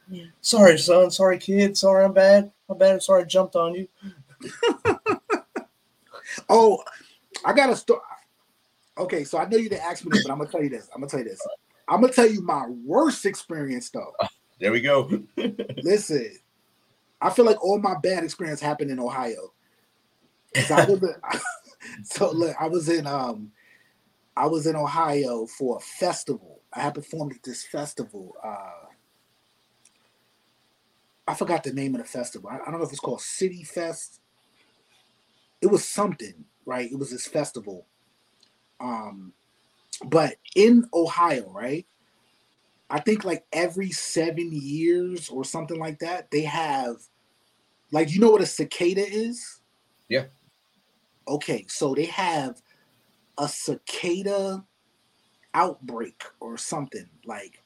that. 0.09 0.25
Sorry, 0.40 0.79
son. 0.79 1.11
Sorry, 1.11 1.38
kid. 1.38 1.77
Sorry, 1.77 2.05
I'm 2.05 2.12
bad. 2.14 2.51
I'm 2.71 2.79
bad. 2.79 2.95
I'm 2.95 3.01
sorry 3.01 3.23
I 3.23 3.25
jumped 3.27 3.57
on 3.57 3.75
you. 3.75 3.88
Oh, 6.49 6.83
I 7.45 7.53
got 7.53 7.71
a 7.71 7.77
story. 7.77 8.01
Okay, 8.97 9.25
so 9.25 9.39
I 9.39 9.47
know 9.49 9.57
you 9.57 9.69
didn't 9.69 9.85
ask 9.85 10.05
me 10.05 10.11
this, 10.13 10.23
but 10.23 10.31
I'm 10.31 10.39
gonna 10.39 10.51
tell 10.51 10.63
you 10.63 10.69
this. 10.71 10.89
I'm 10.95 11.01
gonna 11.01 11.11
tell 11.11 11.21
you 11.21 11.29
this. 11.29 11.45
I'm 11.89 12.01
gonna 12.01 12.13
tell 12.13 12.31
you 12.31 12.43
my 12.43 12.67
worst 12.67 13.27
experience 13.27 13.91
though. 13.91 14.13
There 14.61 14.71
we 14.71 14.81
go. 14.81 15.11
Listen, 15.83 16.31
I 17.21 17.31
feel 17.31 17.45
like 17.45 17.63
all 17.63 17.79
my 17.81 17.97
bad 18.01 18.23
experience 18.23 18.61
happened 18.61 18.93
in 18.93 19.01
Ohio. 19.01 19.53
'Cause 20.55 20.71
I 20.71 20.85
was 20.85 21.03
in, 21.03 21.15
so 22.05 22.31
look, 22.31 22.55
I 22.59 22.69
was 22.69 22.89
in 22.89 23.05
um, 23.05 23.51
I 24.37 24.47
was 24.47 24.69
in 24.69 24.77
Ohio 24.77 25.47
for 25.47 25.79
a 25.79 25.81
festival. 25.81 26.63
I 26.73 26.81
had 26.83 26.95
performed 26.95 27.33
at 27.33 27.43
this 27.43 27.65
festival. 27.65 28.37
Uh, 28.43 28.87
I 31.27 31.35
forgot 31.35 31.65
the 31.65 31.73
name 31.73 31.97
of 31.97 32.01
the 32.01 32.07
festival. 32.07 32.49
I, 32.49 32.55
I 32.61 32.71
don't 32.71 32.79
know 32.79 32.85
if 32.87 32.91
it's 32.91 33.01
called 33.01 33.23
City 33.23 33.65
Fest. 33.65 34.21
It 35.61 35.67
was 35.67 35.85
something, 35.85 36.45
right? 36.65 36.91
It 36.91 36.99
was 36.99 37.11
this 37.11 37.27
festival. 37.27 37.87
Um, 38.81 39.33
but 40.05 40.37
in 40.55 40.89
Ohio, 40.93 41.51
right? 41.51 41.87
I 42.91 43.01
think 43.01 43.25
like 43.25 43.45
every 43.53 43.91
seven 43.91 44.51
years 44.53 45.29
or 45.29 45.45
something 45.45 45.79
like 45.79 45.99
that, 46.01 46.31
they 46.31 46.43
have 46.43 46.97
like 47.91 48.13
you 48.13 48.21
know 48.21 48.31
what 48.31 48.43
a 48.43 48.47
cicada 48.47 49.07
is? 49.07 49.61
Yeah. 50.09 50.25
Okay, 51.27 51.65
so 51.69 51.95
they 51.95 52.05
have 52.07 52.61
a 53.39 53.49
cicada 53.49 54.65
outbreak 55.55 56.23
or 56.41 56.57
something 56.59 57.09
like 57.25 57.63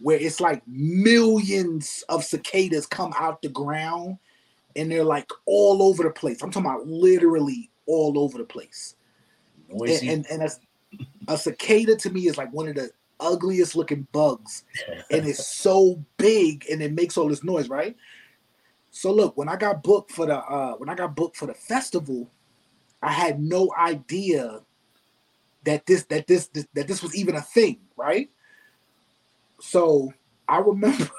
where 0.00 0.18
it's 0.18 0.40
like 0.40 0.62
millions 0.66 2.04
of 2.08 2.24
cicadas 2.24 2.86
come 2.86 3.12
out 3.16 3.40
the 3.40 3.48
ground 3.48 4.18
and 4.76 4.90
they're 4.90 5.04
like 5.04 5.30
all 5.46 5.82
over 5.82 6.02
the 6.02 6.10
place. 6.10 6.42
I'm 6.42 6.50
talking 6.50 6.68
about 6.68 6.86
literally 6.86 7.70
all 7.86 8.18
over 8.18 8.38
the 8.38 8.44
place 8.44 8.96
Noisy. 9.68 10.08
and, 10.08 10.26
and 10.30 10.42
a, 10.42 10.50
a 11.28 11.38
cicada 11.38 11.96
to 11.96 12.10
me 12.10 12.26
is 12.26 12.36
like 12.36 12.52
one 12.52 12.68
of 12.68 12.74
the 12.74 12.90
ugliest 13.20 13.76
looking 13.76 14.06
bugs. 14.12 14.64
And 15.10 15.26
it's 15.26 15.46
so 15.46 16.04
big 16.16 16.66
and 16.70 16.82
it 16.82 16.92
makes 16.92 17.16
all 17.16 17.28
this 17.28 17.44
noise 17.44 17.68
right? 17.68 17.96
So 18.90 19.12
look 19.12 19.36
when 19.36 19.48
i 19.48 19.56
got 19.56 19.82
booked 19.82 20.12
for 20.12 20.24
the 20.26 20.36
uh 20.36 20.74
when 20.74 20.88
i 20.88 20.94
got 20.94 21.16
booked 21.16 21.36
for 21.36 21.46
the 21.46 21.54
festival 21.54 22.30
i 23.02 23.10
had 23.10 23.40
no 23.42 23.72
idea 23.76 24.60
that 25.64 25.84
this 25.86 26.04
that 26.04 26.28
this, 26.28 26.46
this 26.48 26.66
that 26.74 26.86
this 26.86 27.02
was 27.02 27.16
even 27.16 27.34
a 27.34 27.40
thing 27.40 27.80
right? 27.96 28.30
So 29.60 30.14
i 30.48 30.58
remember 30.58 31.10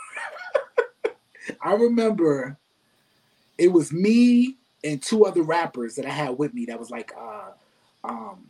i 1.62 1.74
remember 1.74 2.58
it 3.58 3.74
was 3.74 3.92
me 3.92 4.56
and 4.84 5.02
two 5.02 5.26
other 5.26 5.42
rappers 5.42 5.96
that 5.96 6.06
i 6.06 6.10
had 6.10 6.38
with 6.38 6.54
me 6.54 6.66
that 6.68 6.80
was 6.80 6.90
like 6.90 7.12
uh 7.20 7.52
um 8.10 8.46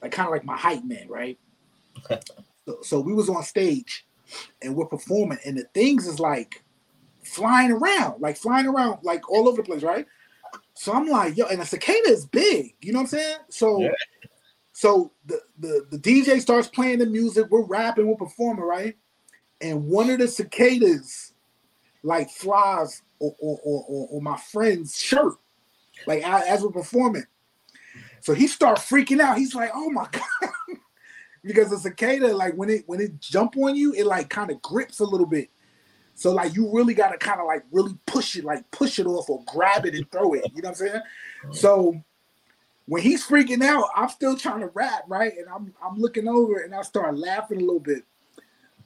like 0.00 0.12
kind 0.12 0.26
of 0.26 0.32
like 0.32 0.44
my 0.44 0.56
hype 0.56 0.84
man, 0.84 1.06
right? 1.08 1.38
so, 2.66 2.78
so 2.82 3.00
we 3.00 3.12
was 3.12 3.28
on 3.28 3.42
stage 3.42 4.06
and 4.62 4.74
we're 4.74 4.86
performing, 4.86 5.38
and 5.44 5.58
the 5.58 5.64
things 5.74 6.06
is 6.06 6.18
like 6.18 6.62
flying 7.22 7.70
around, 7.70 8.20
like 8.20 8.36
flying 8.36 8.66
around, 8.66 8.98
like 9.02 9.28
all 9.30 9.48
over 9.48 9.58
the 9.58 9.66
place, 9.66 9.82
right? 9.82 10.06
So 10.74 10.92
I'm 10.92 11.06
like, 11.06 11.36
yo, 11.36 11.46
and 11.46 11.60
a 11.60 11.66
cicada 11.66 12.08
is 12.08 12.26
big, 12.26 12.74
you 12.80 12.92
know 12.92 12.98
what 13.00 13.04
I'm 13.04 13.08
saying? 13.08 13.36
So, 13.50 13.82
Yeah. 13.82 13.90
so 14.72 15.12
the, 15.26 15.40
the 15.58 15.86
the 15.90 15.98
DJ 15.98 16.40
starts 16.40 16.68
playing 16.68 16.98
the 16.98 17.06
music, 17.06 17.46
we're 17.50 17.64
rapping, 17.64 18.06
we're 18.06 18.16
performing, 18.16 18.64
right? 18.64 18.96
And 19.60 19.86
one 19.86 20.10
of 20.10 20.18
the 20.18 20.28
cicadas 20.28 21.32
like 22.02 22.30
flies 22.30 23.02
or 23.20 23.36
on, 23.40 23.58
on, 23.64 24.16
on 24.16 24.24
my 24.24 24.36
friend's 24.36 24.98
shirt, 24.98 25.34
like 26.06 26.26
as 26.26 26.62
we're 26.62 26.70
performing. 26.70 27.24
So 28.22 28.34
he 28.34 28.46
start 28.46 28.78
freaking 28.78 29.20
out. 29.20 29.36
He's 29.36 29.54
like, 29.54 29.70
"Oh 29.74 29.90
my 29.90 30.06
god!" 30.12 30.50
because 31.42 31.70
the 31.70 31.78
cicada, 31.78 32.28
like 32.34 32.54
when 32.54 32.70
it 32.70 32.84
when 32.86 33.00
it 33.00 33.18
jump 33.20 33.56
on 33.56 33.74
you, 33.74 33.92
it 33.94 34.06
like 34.06 34.28
kind 34.28 34.50
of 34.50 34.62
grips 34.62 35.00
a 35.00 35.04
little 35.04 35.26
bit. 35.26 35.50
So 36.14 36.32
like 36.32 36.54
you 36.54 36.72
really 36.72 36.94
gotta 36.94 37.18
kind 37.18 37.40
of 37.40 37.46
like 37.46 37.64
really 37.72 37.98
push 38.06 38.36
it, 38.36 38.44
like 38.44 38.70
push 38.70 39.00
it 39.00 39.06
off 39.06 39.28
or 39.28 39.42
grab 39.44 39.86
it 39.86 39.96
and 39.96 40.08
throw 40.12 40.34
it. 40.34 40.44
You 40.54 40.62
know 40.62 40.68
what 40.68 40.80
I'm 40.80 40.86
saying? 40.86 41.02
So 41.50 42.00
when 42.86 43.02
he's 43.02 43.26
freaking 43.26 43.64
out, 43.64 43.88
I'm 43.96 44.08
still 44.08 44.36
trying 44.36 44.60
to 44.60 44.68
rap, 44.68 45.02
right? 45.08 45.32
And 45.36 45.48
I'm 45.48 45.74
I'm 45.84 45.98
looking 45.98 46.28
over 46.28 46.60
and 46.60 46.72
I 46.72 46.82
start 46.82 47.18
laughing 47.18 47.58
a 47.58 47.64
little 47.64 47.80
bit. 47.80 48.04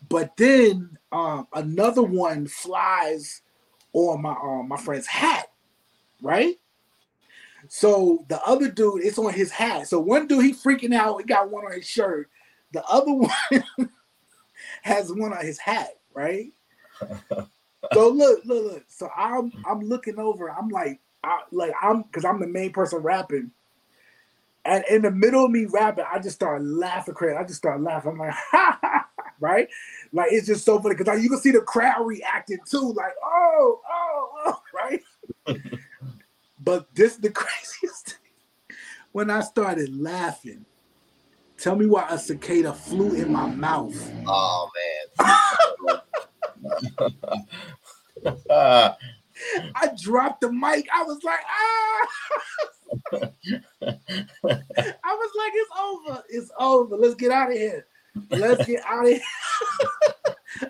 But 0.08 0.34
then 0.38 0.96
um, 1.12 1.46
another 1.52 2.02
one 2.02 2.46
flies 2.46 3.42
on 3.92 4.22
my 4.22 4.32
um, 4.32 4.68
my 4.68 4.78
friend's 4.78 5.06
hat, 5.06 5.50
right? 6.22 6.56
So 7.68 8.24
the 8.28 8.40
other 8.42 8.70
dude, 8.70 9.04
it's 9.04 9.18
on 9.18 9.32
his 9.32 9.50
hat. 9.50 9.88
So 9.88 10.00
one 10.00 10.26
dude, 10.26 10.44
he 10.44 10.52
freaking 10.52 10.94
out. 10.94 11.18
He 11.18 11.24
got 11.24 11.50
one 11.50 11.64
on 11.64 11.72
his 11.72 11.86
shirt. 11.86 12.30
The 12.72 12.84
other 12.84 13.12
one 13.12 13.90
has 14.82 15.12
one 15.12 15.32
on 15.32 15.44
his 15.44 15.58
hat, 15.58 15.98
right? 16.14 16.52
so 17.92 18.08
look, 18.08 18.44
look, 18.44 18.72
look. 18.72 18.84
So 18.88 19.08
I'm 19.16 19.52
I'm 19.64 19.80
looking 19.80 20.18
over. 20.18 20.50
I'm 20.50 20.68
like, 20.68 21.00
I 21.22 21.40
like 21.52 21.72
I'm 21.80 22.02
because 22.02 22.24
I'm 22.24 22.40
the 22.40 22.46
main 22.46 22.72
person 22.72 22.98
rapping. 22.98 23.50
And 24.64 24.84
in 24.90 25.02
the 25.02 25.12
middle 25.12 25.44
of 25.44 25.52
me 25.52 25.66
rapping, 25.66 26.04
I 26.12 26.18
just 26.18 26.34
start 26.34 26.62
laughing 26.62 27.14
crazy. 27.14 27.36
I 27.36 27.44
just 27.44 27.58
start 27.58 27.80
laughing. 27.80 28.12
I'm 28.12 28.18
like, 28.18 28.32
ha, 28.32 28.78
ha, 28.82 28.88
ha, 29.02 29.06
right? 29.38 29.68
Like 30.12 30.32
it's 30.32 30.46
just 30.46 30.64
so 30.64 30.80
funny 30.80 30.94
because 30.94 31.06
like, 31.06 31.22
you 31.22 31.28
can 31.28 31.38
see 31.38 31.52
the 31.52 31.60
crowd 31.60 32.04
reacting 32.04 32.58
too, 32.68 32.92
like, 32.92 33.12
oh, 33.24 33.80
oh, 33.88 34.30
oh? 34.46 34.60
But 36.66 36.94
this 36.94 37.16
the 37.16 37.30
craziest 37.42 38.08
thing. 38.08 38.18
When 39.12 39.30
I 39.30 39.40
started 39.40 39.98
laughing, 39.98 40.66
tell 41.56 41.76
me 41.76 41.86
why 41.86 42.06
a 42.10 42.18
cicada 42.18 42.74
flew 42.74 43.14
in 43.14 43.32
my 43.32 43.46
mouth. 43.46 43.96
oh 44.26 44.68
man. 45.88 46.00
I 49.74 49.90
dropped 50.02 50.42
the 50.42 50.52
mic. 50.52 50.86
I 50.92 51.02
was 51.04 51.22
like, 51.22 51.40
ah. 51.48 52.08
I 53.12 53.20
was 55.14 55.30
like, 55.38 55.52
it's 55.54 55.70
over. 55.78 56.24
It's 56.28 56.50
over. 56.58 56.96
Let's 56.96 57.14
get 57.14 57.30
out 57.30 57.50
of 57.50 57.56
here. 57.56 57.86
Let's 58.30 58.66
get 58.66 58.84
out 58.84 59.04
of 59.04 59.10
here. 59.10 59.20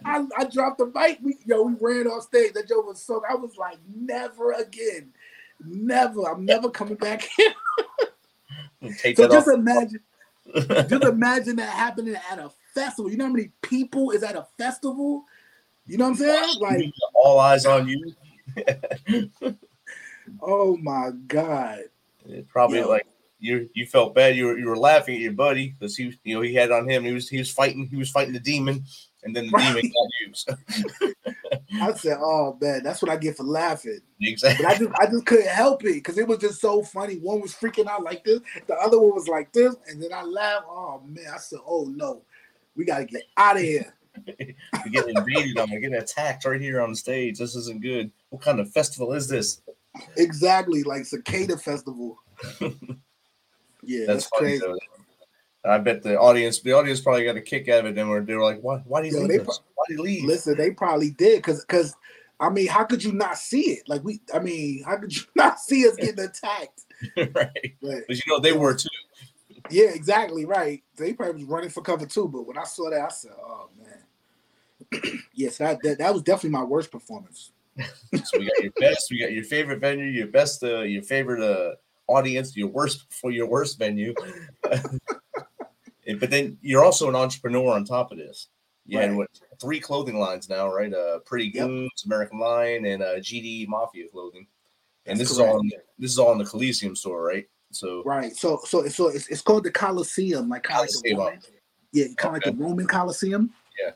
I, 0.04 0.24
I 0.36 0.44
dropped 0.44 0.78
the 0.78 0.92
mic. 0.94 1.18
We, 1.22 1.38
yo, 1.44 1.62
we 1.62 1.74
ran 1.80 2.06
off 2.06 2.24
stage. 2.24 2.52
That 2.52 2.68
joke 2.68 2.86
was 2.86 3.02
so. 3.02 3.22
I 3.28 3.34
was 3.34 3.56
like, 3.56 3.78
never 3.94 4.52
again. 4.52 5.12
Never. 5.64 6.22
I'm 6.30 6.44
never 6.44 6.70
coming 6.70 6.96
back 6.96 7.22
here. 7.36 7.54
So 9.14 9.28
just 9.28 9.48
off. 9.48 9.54
imagine, 9.54 10.00
just 10.88 11.04
imagine 11.04 11.56
that 11.56 11.70
happening 11.70 12.16
at 12.30 12.38
a 12.38 12.50
festival. 12.74 13.10
You 13.10 13.16
know 13.16 13.26
how 13.26 13.32
many 13.32 13.50
people 13.62 14.10
is 14.10 14.22
at 14.22 14.36
a 14.36 14.46
festival? 14.58 15.24
You 15.86 15.98
know 15.98 16.04
what 16.04 16.10
I'm 16.10 16.16
saying? 16.16 16.54
Like, 16.60 16.92
all 17.14 17.38
eyes 17.40 17.64
on 17.64 17.88
you. 17.88 18.14
oh 20.40 20.76
my 20.76 21.10
god. 21.26 21.80
It 22.28 22.48
probably 22.48 22.78
Yo. 22.78 22.88
like 22.88 23.06
you 23.38 23.68
you 23.74 23.86
felt 23.86 24.14
bad. 24.14 24.36
You 24.36 24.46
were 24.46 24.58
you 24.58 24.66
were 24.66 24.76
laughing 24.76 25.14
at 25.16 25.20
your 25.20 25.32
buddy 25.32 25.74
because 25.78 25.96
he 25.96 26.18
you 26.24 26.34
know 26.34 26.40
he 26.42 26.54
had 26.54 26.70
on 26.70 26.88
him. 26.88 27.04
He 27.04 27.12
was 27.12 27.28
he 27.28 27.38
was 27.38 27.50
fighting 27.50 27.86
he 27.86 27.96
was 27.96 28.10
fighting 28.10 28.32
the 28.32 28.40
demon, 28.40 28.84
and 29.22 29.34
then 29.34 29.46
the 29.46 29.52
Right. 29.52 29.74
demon 29.74 29.92
got 29.92 30.08
you. 30.20 30.32
So, 30.34 30.54
I 31.74 31.92
said, 31.94 32.18
oh 32.20 32.56
man, 32.60 32.82
that's 32.82 33.02
what 33.02 33.10
I 33.10 33.16
get 33.16 33.36
for 33.36 33.42
laughing. 33.44 34.00
exactly. 34.20 34.64
But 34.64 34.74
I 34.74 34.78
just 34.78 34.90
I 35.00 35.06
just 35.06 35.26
couldn't 35.26 35.48
help 35.48 35.84
it 35.84 35.94
because 35.94 36.18
it 36.18 36.26
was 36.26 36.38
just 36.38 36.60
so 36.60 36.82
funny. 36.82 37.16
One 37.16 37.40
was 37.40 37.54
freaking 37.54 37.86
out 37.86 38.04
like 38.04 38.24
this, 38.24 38.40
the 38.66 38.74
other 38.76 39.00
one 39.00 39.14
was 39.14 39.28
like 39.28 39.52
this, 39.52 39.74
and 39.88 40.02
then 40.02 40.12
I 40.12 40.22
laughed. 40.22 40.66
Oh 40.68 41.02
man, 41.06 41.26
I 41.34 41.38
said, 41.38 41.60
oh 41.66 41.84
no, 41.94 42.22
we 42.76 42.84
gotta 42.84 43.04
get 43.04 43.22
out 43.36 43.56
of 43.56 43.62
here. 43.62 43.94
You're 44.26 44.92
getting 44.92 45.16
invaded. 45.16 45.58
I'm 45.58 45.68
getting 45.68 45.94
attacked 45.94 46.44
right 46.46 46.60
here 46.60 46.80
on 46.80 46.90
the 46.90 46.96
stage. 46.96 47.38
This 47.38 47.54
isn't 47.54 47.82
good. 47.82 48.10
What 48.30 48.42
kind 48.42 48.60
of 48.60 48.70
festival 48.70 49.12
is 49.12 49.28
this? 49.28 49.60
Exactly, 50.16 50.82
like 50.82 51.04
cicada 51.04 51.58
festival. 51.58 52.18
Yeah, 53.86 54.06
That's 54.06 54.24
that's, 54.24 54.30
crazy. 54.38 54.66
though. 54.66 54.78
I 55.66 55.78
bet 55.78 56.02
the 56.02 56.18
audience, 56.18 56.60
the 56.60 56.72
audience 56.72 57.00
probably 57.00 57.24
got 57.24 57.36
a 57.36 57.40
kick 57.40 57.68
out 57.68 57.80
of 57.80 57.86
it. 57.86 57.94
Then 57.94 58.08
where 58.08 58.20
they 58.20 58.34
were 58.34 58.44
like, 58.44 58.60
"Why? 58.60 58.78
Why 58.86 59.02
did 59.02 59.12
he 59.12 59.16
Yo, 59.16 59.22
leave 59.26 59.28
they 59.28 59.38
us? 59.40 59.60
Why 59.74 59.84
did 59.88 59.96
he 59.98 60.02
leave?" 60.02 60.24
Listen, 60.24 60.56
they 60.56 60.70
probably 60.70 61.10
did 61.10 61.38
because 61.38 61.64
because 61.64 61.94
I 62.38 62.50
mean, 62.50 62.68
how 62.68 62.84
could 62.84 63.02
you 63.02 63.12
not 63.12 63.38
see 63.38 63.72
it? 63.72 63.88
Like 63.88 64.04
we, 64.04 64.20
I 64.32 64.38
mean, 64.38 64.82
how 64.84 64.96
could 64.98 65.14
you 65.14 65.22
not 65.34 65.58
see 65.58 65.86
us 65.86 65.96
getting 65.96 66.24
attacked? 66.24 66.82
right. 67.16 67.76
But 67.82 68.04
But 68.06 68.16
you 68.16 68.22
know, 68.28 68.40
they 68.40 68.52
were 68.52 68.74
too. 68.74 68.88
yeah, 69.70 69.88
exactly 69.88 70.44
right. 70.44 70.82
They 70.96 71.12
probably 71.12 71.42
was 71.42 71.50
running 71.50 71.70
for 71.70 71.82
cover 71.82 72.06
too. 72.06 72.28
But 72.28 72.46
when 72.46 72.58
I 72.58 72.64
saw 72.64 72.90
that, 72.90 73.00
I 73.00 73.08
said, 73.08 73.32
"Oh 73.38 73.68
man." 73.78 75.02
yes, 75.34 75.58
that, 75.58 75.82
that 75.82 75.98
that 75.98 76.12
was 76.12 76.22
definitely 76.22 76.50
my 76.50 76.64
worst 76.64 76.90
performance. 76.90 77.52
So 78.24 78.38
we 78.38 78.46
got 78.46 78.62
your 78.62 78.72
best, 78.80 79.08
we 79.10 79.18
got 79.20 79.32
your 79.32 79.44
favorite 79.44 79.80
venue, 79.80 80.06
your 80.06 80.28
best, 80.28 80.62
uh, 80.64 80.80
your 80.80 81.02
favorite 81.02 81.42
uh, 81.42 81.74
audience, 82.10 82.56
your 82.56 82.68
worst 82.68 83.04
for 83.10 83.30
your 83.30 83.46
worst 83.46 83.78
venue. 83.78 84.14
And- 86.06 86.20
but 86.20 86.30
then 86.30 86.58
you're 86.62 86.84
also 86.84 87.08
an 87.08 87.16
entrepreneur 87.16 87.72
on 87.72 87.84
top 87.84 88.12
of 88.12 88.18
this. 88.18 88.48
You 88.88 88.98
had 88.98 89.16
what 89.16 89.28
three 89.60 89.80
clothing 89.80 90.16
lines 90.18 90.48
now, 90.48 90.72
right? 90.72 90.92
Uh, 90.94 91.18
Pretty 91.20 91.50
Yep. 91.52 91.88
American 92.04 92.38
Line, 92.38 92.84
and 92.86 93.02
uh, 93.02 93.16
GD 93.16 93.66
Mafia 93.66 94.06
clothing. 94.08 94.46
And 95.06 95.18
That's 95.18 95.30
this 95.30 95.38
is 95.38 95.40
all 95.40 95.58
in, 95.60 95.70
this 95.98 96.12
is 96.12 96.18
all 96.18 96.30
in 96.32 96.38
the 96.38 96.44
Coliseum 96.44 96.94
store, 96.94 97.22
right? 97.24 97.48
So 97.72 98.02
Right. 98.04 98.36
So 98.36 98.60
so 98.64 98.86
so 98.86 99.08
it's, 99.08 99.26
it's 99.26 99.42
called 99.42 99.64
the 99.64 99.72
Coliseum, 99.72 100.48
like 100.48 100.62
kind 100.62 100.88
of 100.88 100.94
like 100.94 101.16
Coliseum. 101.16 101.18
Roman, 101.18 101.40
yeah, 101.92 102.04
kind 102.16 102.36
of 102.36 102.42
Okay. 102.42 102.50
like 102.50 102.58
the 102.58 102.64
Roman 102.64 102.86
Coliseum. 102.86 103.52
Yeah. 103.82 103.90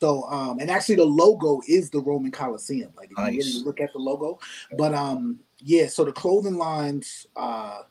So 0.00 0.24
um, 0.24 0.58
and 0.58 0.70
actually 0.70 0.96
the 0.96 1.04
logo 1.04 1.60
is 1.68 1.90
the 1.90 2.00
Roman 2.00 2.32
Coliseum. 2.32 2.92
Like 2.96 3.10
if 3.12 3.18
you 3.18 3.38
really 3.38 3.64
look 3.64 3.80
at 3.80 3.92
the 3.92 3.98
logo, 4.00 4.40
but 4.76 4.92
um, 4.92 5.38
yeah. 5.58 5.86
So 5.86 6.04
the 6.04 6.12
clothing 6.12 6.56
lines 6.56 7.26
uh 7.36 7.82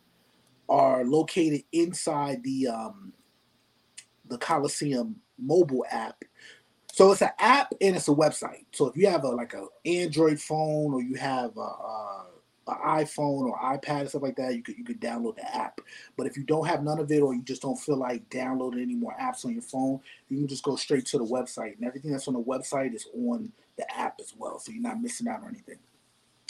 are 0.67 1.04
located 1.06 1.63
inside 1.71 2.43
the 2.43 2.67
um 2.67 3.13
the 4.30 4.38
Coliseum 4.38 5.15
mobile 5.38 5.86
app. 5.92 6.24
So 6.92 7.12
it's 7.12 7.22
an 7.22 7.30
app 7.39 7.74
and 7.82 7.96
it's 7.96 8.08
a 8.08 8.13
website. 8.13 8.65
So 8.72 8.88
if 8.88 8.98
you 8.98 9.08
have 9.08 9.24
a 9.24 9.30
like 9.30 9.54
a 9.54 9.65
Android 9.86 10.39
phone 10.39 10.94
or 10.94 11.02
you 11.02 11.15
have 11.15 11.56
a, 11.58 11.62
a, 11.62 12.26
iPhone 12.68 13.48
or 13.48 13.58
iPad 13.58 14.02
and 14.02 14.10
stuff 14.10 14.22
like 14.22 14.36
that, 14.36 14.56
you 14.56 14.62
could 14.62 14.78
you 14.78 14.84
could 14.84 15.02
download 15.02 15.36
the 15.38 15.56
app. 15.56 15.82
But 16.18 16.28
if 16.28 16.38
you 16.38 16.44
don't 16.44 16.68
have 16.68 16.84
none 16.84 17.00
of 17.00 17.12
it 17.12 17.22
or 17.22 17.34
you 17.34 17.42
just 17.42 17.63
don't 17.63 17.80
feel 17.80 17.98
like 17.98 18.30
downloading 18.30 18.82
any 18.82 18.96
more 18.96 19.15
apps 19.20 19.44
on 19.44 19.54
your 19.54 19.63
phone, 19.63 20.00
you 20.30 20.38
can 20.38 20.48
just 20.48 20.63
go 20.63 20.76
straight 20.76 21.06
to 21.08 21.18
the 21.18 21.26
website 21.26 21.78
and 21.78 21.86
everything 21.86 22.12
that's 22.12 22.28
on 22.28 22.36
the 22.36 22.44
website 22.44 22.94
is 22.94 23.08
on 23.15 23.52
the 23.78 23.98
app 23.98 24.20
as 24.20 24.34
well. 24.38 24.60
So 24.60 24.72
you're 24.72 24.84
not 24.84 25.02
missing 25.02 25.28
out 25.28 25.42
on 25.42 25.50
anything. 25.50 25.80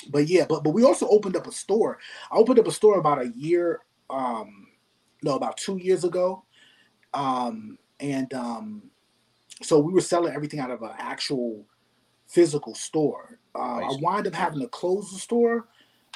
But 0.10 0.28
yeah, 0.28 0.46
but 0.48 0.64
but 0.64 0.72
we 0.72 0.84
also 0.84 1.08
opened 1.08 1.36
up 1.36 1.48
a 1.48 1.52
store. 1.52 2.00
I 2.32 2.36
opened 2.36 2.60
up 2.60 2.68
a 2.68 2.72
store 2.72 3.00
about 3.00 3.22
a 3.22 3.30
year, 3.30 3.82
um, 4.10 4.68
no, 5.24 5.36
about 5.36 5.58
two 5.58 5.78
years 5.78 6.04
ago. 6.04 6.44
Um, 7.14 7.78
and 8.00 8.34
um, 8.34 8.84
so 9.62 9.80
we 9.80 9.94
were 9.94 10.02
selling 10.02 10.34
everything 10.34 10.60
out 10.60 10.72
of 10.72 10.82
an 10.82 10.92
actual 10.98 11.66
physical 12.28 12.76
store. 12.76 13.40
Uh, 13.56 13.80
I 13.80 13.98
wind 14.02 14.28
up 14.28 14.34
having 14.34 14.60
to 14.62 14.68
close 14.68 15.12
the 15.12 15.20
store 15.20 15.68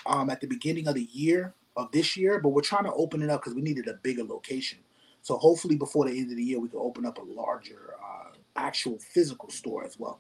um, 0.06 0.30
at 0.30 0.40
the 0.40 0.48
beginning 0.48 0.88
of 0.88 0.96
the 0.96 1.10
year 1.12 1.54
of 1.76 1.92
this 1.92 2.16
year, 2.16 2.40
but 2.40 2.50
we're 2.50 2.62
trying 2.62 2.84
to 2.84 2.94
open 2.94 3.22
it 3.22 3.30
up 3.30 3.42
because 3.42 3.56
we 3.56 3.62
needed 3.62 3.88
a 3.88 3.96
bigger 4.04 4.24
location. 4.24 4.80
So 5.24 5.38
hopefully 5.38 5.76
before 5.76 6.06
the 6.06 6.18
end 6.18 6.30
of 6.32 6.38
the 6.38 6.44
year, 6.44 6.60
we 6.60 6.70
can 6.70 6.80
open 6.80 7.06
up 7.06 7.18
a 7.18 7.24
larger 7.24 7.96
uh, 8.04 8.36
actual 8.56 9.00
physical 9.00 9.50
store 9.50 9.84
as 9.86 9.98
well. 9.98 10.20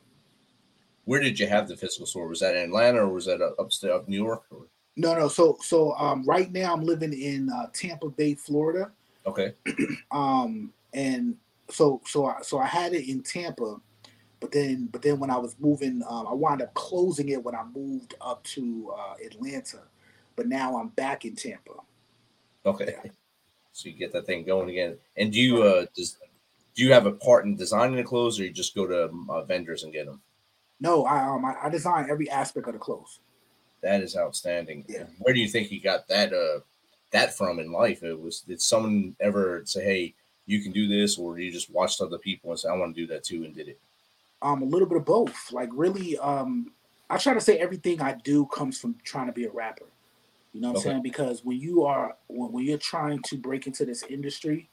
where 1.05 1.19
did 1.19 1.39
you 1.39 1.47
have 1.47 1.67
the 1.67 1.75
physical 1.75 2.05
store? 2.05 2.27
Was 2.27 2.39
that 2.39 2.55
in 2.55 2.63
Atlanta 2.63 2.99
or 2.99 3.09
was 3.09 3.25
that 3.25 3.41
upstate 3.59 3.91
up 3.91 4.07
New 4.07 4.23
York? 4.23 4.43
Or? 4.49 4.65
No, 4.95 5.13
no. 5.15 5.27
So 5.27 5.57
so 5.62 5.93
um, 5.93 6.23
right 6.25 6.51
now 6.51 6.73
I'm 6.73 6.83
living 6.83 7.13
in 7.13 7.49
uh, 7.49 7.67
Tampa 7.73 8.09
Bay, 8.09 8.36
Florida. 8.36 8.91
Okay. 9.25 9.53
um 10.12 10.73
and 10.93 11.36
so 11.69 12.01
so 12.05 12.25
I, 12.25 12.41
so 12.41 12.59
I 12.59 12.65
had 12.65 12.93
it 12.93 13.09
in 13.09 13.21
Tampa, 13.21 13.77
but 14.39 14.51
then 14.51 14.89
but 14.91 15.01
then 15.01 15.19
when 15.19 15.29
I 15.29 15.38
was 15.38 15.55
moving, 15.59 16.03
um, 16.07 16.27
I 16.27 16.33
wound 16.33 16.62
up 16.62 16.73
closing 16.73 17.29
it 17.29 17.43
when 17.43 17.55
I 17.55 17.63
moved 17.63 18.15
up 18.21 18.43
to 18.45 18.93
uh, 18.97 19.15
Atlanta, 19.25 19.81
but 20.36 20.47
now 20.47 20.77
I'm 20.77 20.89
back 20.89 21.25
in 21.25 21.36
Tampa. 21.36 21.73
Okay. 22.65 22.95
So 23.71 23.89
you 23.89 23.95
get 23.95 24.13
that 24.13 24.25
thing 24.25 24.45
going 24.45 24.69
again. 24.69 24.97
And 25.17 25.31
do 25.31 25.39
you 25.39 25.63
uh 25.63 25.86
does 25.95 26.17
do 26.75 26.83
you 26.83 26.91
have 26.93 27.05
a 27.05 27.12
part 27.12 27.45
in 27.45 27.55
designing 27.55 27.95
the 27.95 28.03
clothes, 28.03 28.39
or 28.39 28.43
you 28.43 28.51
just 28.51 28.75
go 28.75 28.88
to 28.88 29.12
uh, 29.29 29.43
vendors 29.43 29.83
and 29.83 29.93
get 29.93 30.05
them? 30.05 30.21
No, 30.79 31.05
I 31.05 31.23
um 31.27 31.45
I, 31.45 31.55
I 31.63 31.69
design 31.69 32.07
every 32.09 32.29
aspect 32.29 32.67
of 32.67 32.73
the 32.73 32.79
clothes. 32.79 33.19
That 33.81 34.01
is 34.01 34.15
outstanding. 34.15 34.86
Yeah. 34.88 35.05
Where 35.19 35.33
do 35.33 35.39
you 35.39 35.47
think 35.47 35.71
you 35.71 35.81
got 35.81 36.07
that 36.07 36.33
uh 36.33 36.59
that 37.13 37.38
from 37.38 37.60
in 37.60 37.71
life? 37.71 38.04
It 38.04 38.19
was 38.21 38.41
did 38.41 38.62
someone 38.62 39.15
ever 39.21 39.63
say, 39.65 39.86
"Hey, 39.86 40.15
you 40.47 40.62
can 40.63 40.73
do 40.73 40.88
this," 40.89 41.17
or 41.19 41.39
you 41.39 41.52
just 41.52 41.71
watched 41.71 42.02
other 42.02 42.19
people 42.19 42.52
and 42.52 42.60
said, 42.60 42.71
"I 42.71 42.78
want 42.78 42.95
to 42.95 43.02
do 43.02 43.08
that 43.10 43.26
too," 43.26 43.45
and 43.45 43.56
did 43.56 43.69
it? 43.69 43.82
Um, 44.41 44.62
a 44.62 44.65
little 44.65 44.88
bit 44.88 44.97
of 44.97 45.06
both. 45.06 45.52
Like 45.52 45.69
really, 45.73 46.17
um, 46.19 46.73
I 47.10 47.17
try 47.17 47.34
to 47.34 47.41
say 47.41 47.60
everything 47.60 48.02
I 48.02 48.13
do 48.13 48.45
comes 48.47 48.80
from 48.80 48.95
trying 49.04 49.28
to 49.28 49.34
be 49.34 49.45
a 49.45 49.52
rapper. 49.52 49.86
You 50.54 50.62
know 50.62 50.69
what 50.69 50.78
Okay. 50.78 50.89
I'm 50.89 50.93
saying? 50.93 51.04
Because 51.04 51.45
when 51.45 51.60
you 51.60 51.84
are 51.86 52.17
when, 52.28 52.52
when 52.52 52.65
you're 52.65 52.78
trying 52.80 53.21
to 53.23 53.38
break 53.38 53.67
into 53.67 53.86
this 53.86 54.04
industry, 54.04 54.69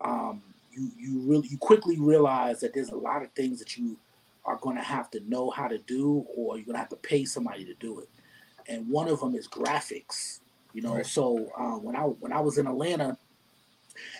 um, 0.00 0.42
you 0.72 0.90
you 0.98 1.20
really 1.20 1.48
you 1.48 1.58
quickly 1.58 1.98
realize 2.00 2.60
that 2.60 2.74
there's 2.74 2.90
a 2.90 2.96
lot 2.96 3.22
of 3.22 3.32
things 3.32 3.58
that 3.60 3.76
you 3.76 3.98
are 4.44 4.58
going 4.58 4.76
to 4.76 4.82
have 4.82 5.10
to 5.12 5.20
know 5.28 5.50
how 5.50 5.68
to 5.68 5.78
do, 5.78 6.26
or 6.34 6.56
you're 6.56 6.66
going 6.66 6.74
to 6.74 6.80
have 6.80 6.88
to 6.90 6.96
pay 6.96 7.24
somebody 7.24 7.64
to 7.64 7.74
do 7.74 8.00
it. 8.00 8.08
And 8.68 8.88
one 8.88 9.08
of 9.08 9.20
them 9.20 9.34
is 9.34 9.48
graphics. 9.48 10.40
You 10.72 10.82
know, 10.82 10.94
Right. 10.94 11.06
so 11.06 11.50
uh, 11.58 11.78
when 11.78 11.96
I 11.96 12.02
when 12.02 12.32
I 12.32 12.40
was 12.40 12.58
in 12.58 12.66
Atlanta, 12.66 13.16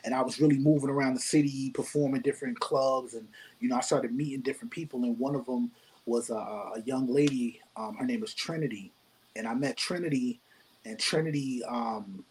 and 0.05 0.15
I 0.15 0.23
was 0.23 0.41
really 0.41 0.59
moving 0.59 0.91
around 0.91 1.15
the 1.15 1.21
city, 1.21 1.71
performing 1.71 2.23
different 2.23 2.59
clubs, 2.61 3.15
and 3.15 3.29
you 3.61 3.69
know, 3.69 3.77
I 3.77 3.81
started 3.81 4.15
meeting 4.15 4.41
different 4.41 4.73
people, 4.73 5.03
and 5.05 5.19
one 5.19 5.35
of 5.35 5.47
them 5.47 5.71
was 6.07 6.31
a, 6.31 6.35
a 6.35 6.83
young 6.85 7.07
lady. 7.07 7.61
Um, 7.77 7.95
her 7.97 8.07
name 8.07 8.21
was 8.21 8.35
Trinity, 8.35 8.93
and 9.37 9.47
I 9.47 9.55
met 9.55 9.77
Trinity, 9.77 10.41
and 10.85 10.99
Trinity. 10.99 11.63
Um, 11.65 12.25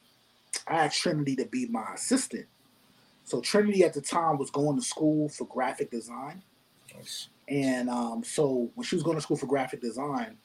I 0.68 0.86
asked 0.86 1.02
Trinity 1.02 1.36
to 1.38 1.46
be 1.46 1.68
my 1.68 1.94
assistant. 1.94 2.46
So 3.24 3.40
Trinity 3.42 3.84
at 3.84 3.94
the 3.94 4.02
time 4.02 4.38
was 4.38 4.50
going 4.50 4.76
to 4.78 4.84
school 4.84 5.30
for 5.30 5.46
graphic 5.46 5.92
design, 5.92 6.42
Nice. 6.96 7.30
and 7.48 7.90
um, 7.90 8.24
so 8.24 8.72
when 8.76 8.84
she 8.84 8.96
was 8.96 9.04
going 9.04 9.16
to 9.18 9.22
school 9.22 9.38
for 9.38 9.46
graphic 9.46 9.82
design, 9.82 10.38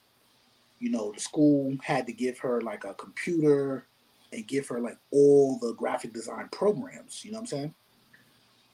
you 0.85 0.91
know, 0.91 1.13
the 1.13 1.21
school 1.21 1.75
had 1.83 2.07
to 2.07 2.13
give 2.13 2.39
her 2.39 2.61
like 2.61 2.85
a 2.85 2.93
computer 2.93 3.87
and 4.35 4.47
give 4.47 4.69
her 4.69 4.81
like 4.81 4.99
all 5.11 5.59
the 5.59 5.73
graphic 5.73 6.13
design 6.13 6.47
programs. 6.53 7.25
You 7.25 7.33
know 7.33 7.39
what 7.39 7.43
I'm 7.45 7.47
saying? 7.47 7.75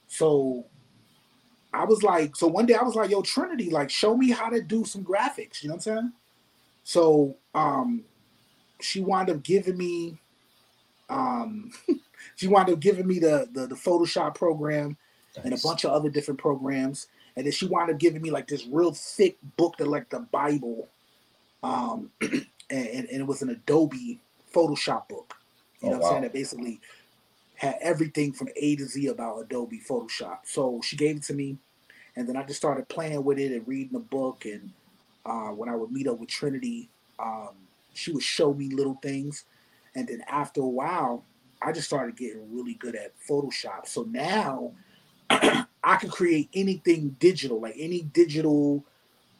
So 0.09 0.67
I 1.73 1.85
was 1.85 2.03
like, 2.03 2.35
so 2.35 2.49
one 2.49 2.67
day 2.67 2.75
I 2.75 2.83
was 2.83 2.97
like, 2.97 3.11
yo, 3.11 3.23
Trinity, 3.23 3.71
like, 3.71 3.91
show 3.91 4.17
me 4.17 4.33
how 4.33 4.49
to 4.49 4.61
do 4.61 4.85
some 4.85 5.05
graphics. 5.05 5.63
You 5.63 5.69
know 5.69 5.77
what 5.77 5.87
I'm 5.87 5.95
saying? 5.95 6.13
So 6.83 7.37
um, 7.55 8.03
she 8.81 9.01
wound 9.01 9.31
up 9.31 9.45
giving 9.45 9.79
me, 9.79 10.19
um, 11.09 11.71
she 12.35 12.49
wound 12.49 12.71
up 12.71 12.81
giving 12.81 13.07
me 13.07 13.21
the, 13.21 13.49
the 13.53 13.69
the 13.69 13.77
Photoshop 13.77 14.35
program 14.35 14.97
and 15.45 15.55
a 15.55 15.59
bunch 15.63 15.85
of 15.85 15.93
other 15.93 16.09
different 16.09 16.41
programs. 16.41 17.07
And 17.37 17.47
then 17.47 17.53
she 17.53 17.67
wound 17.67 17.89
up 17.89 17.99
giving 17.99 18.21
me 18.21 18.33
like 18.33 18.49
this 18.49 18.67
real 18.67 18.91
thick 18.95 19.39
book 19.57 19.77
that 19.77 19.87
like 19.87 20.11
the 20.11 20.27
Bible. 20.33 20.89
Um, 21.63 22.11
and, 22.21 22.47
and 22.71 23.09
it 23.11 23.27
was 23.27 23.43
an 23.43 23.51
Adobe 23.51 24.21
Photoshop 24.55 25.09
book. 25.09 25.35
You 25.83 25.89
Oh, 25.89 25.91
know 25.91 25.97
what 25.97 26.05
I'm 26.07 26.09
saying? 26.11 26.23
That 26.23 26.33
basically 26.33 26.81
had 27.55 27.77
everything 27.81 28.33
from 28.33 28.49
A 28.57 28.77
to 28.77 28.87
Z 28.87 29.07
about 29.09 29.39
Adobe 29.41 29.81
Photoshop. 29.89 30.41
So 30.45 30.81
she 30.83 30.97
gave 30.97 31.17
it 31.17 31.23
to 31.25 31.35
me, 31.35 31.59
and 32.17 32.29
then 32.29 32.37
I 32.37 32.45
just 32.45 32.59
started 32.59 32.89
playing 32.89 33.25
with 33.25 33.39
it 33.39 33.53
and 33.53 33.67
reading 33.69 33.93
the 33.93 34.01
book. 34.01 34.47
And 34.47 34.73
uh, 35.27 35.49
when 35.51 35.69
I 35.69 35.77
would 35.77 35.93
meet 35.93 36.09
up 36.09 36.19
with 36.19 36.31
Trinity, 36.31 36.89
um, 37.19 37.51
she 37.95 38.13
would 38.13 38.23
show 38.23 38.55
me 38.55 38.71
little 38.71 38.99
things. 39.03 39.45
And 39.95 40.09
then 40.09 40.23
after 40.29 40.61
a 40.63 40.69
while, 40.69 41.25
I 41.63 41.73
just 41.73 41.87
started 41.89 42.17
getting 42.17 42.55
really 42.55 42.75
good 42.75 42.95
at 42.97 43.13
Photoshop. 43.29 43.87
So 43.87 44.05
now 44.05 44.73
I 45.31 45.97
can 46.01 46.11
create 46.11 46.49
anything 46.55 47.17
digital, 47.19 47.61
like 47.61 47.77
any 47.79 48.03
digital 48.03 48.85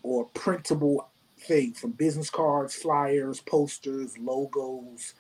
or 0.03 0.27
printable 0.27 1.09
thing 1.41 1.73
from 1.73 1.93
business 1.93 2.31
cards, 2.31 2.75
flyers, 2.75 3.41
posters, 3.41 4.17
logos, 4.19 5.15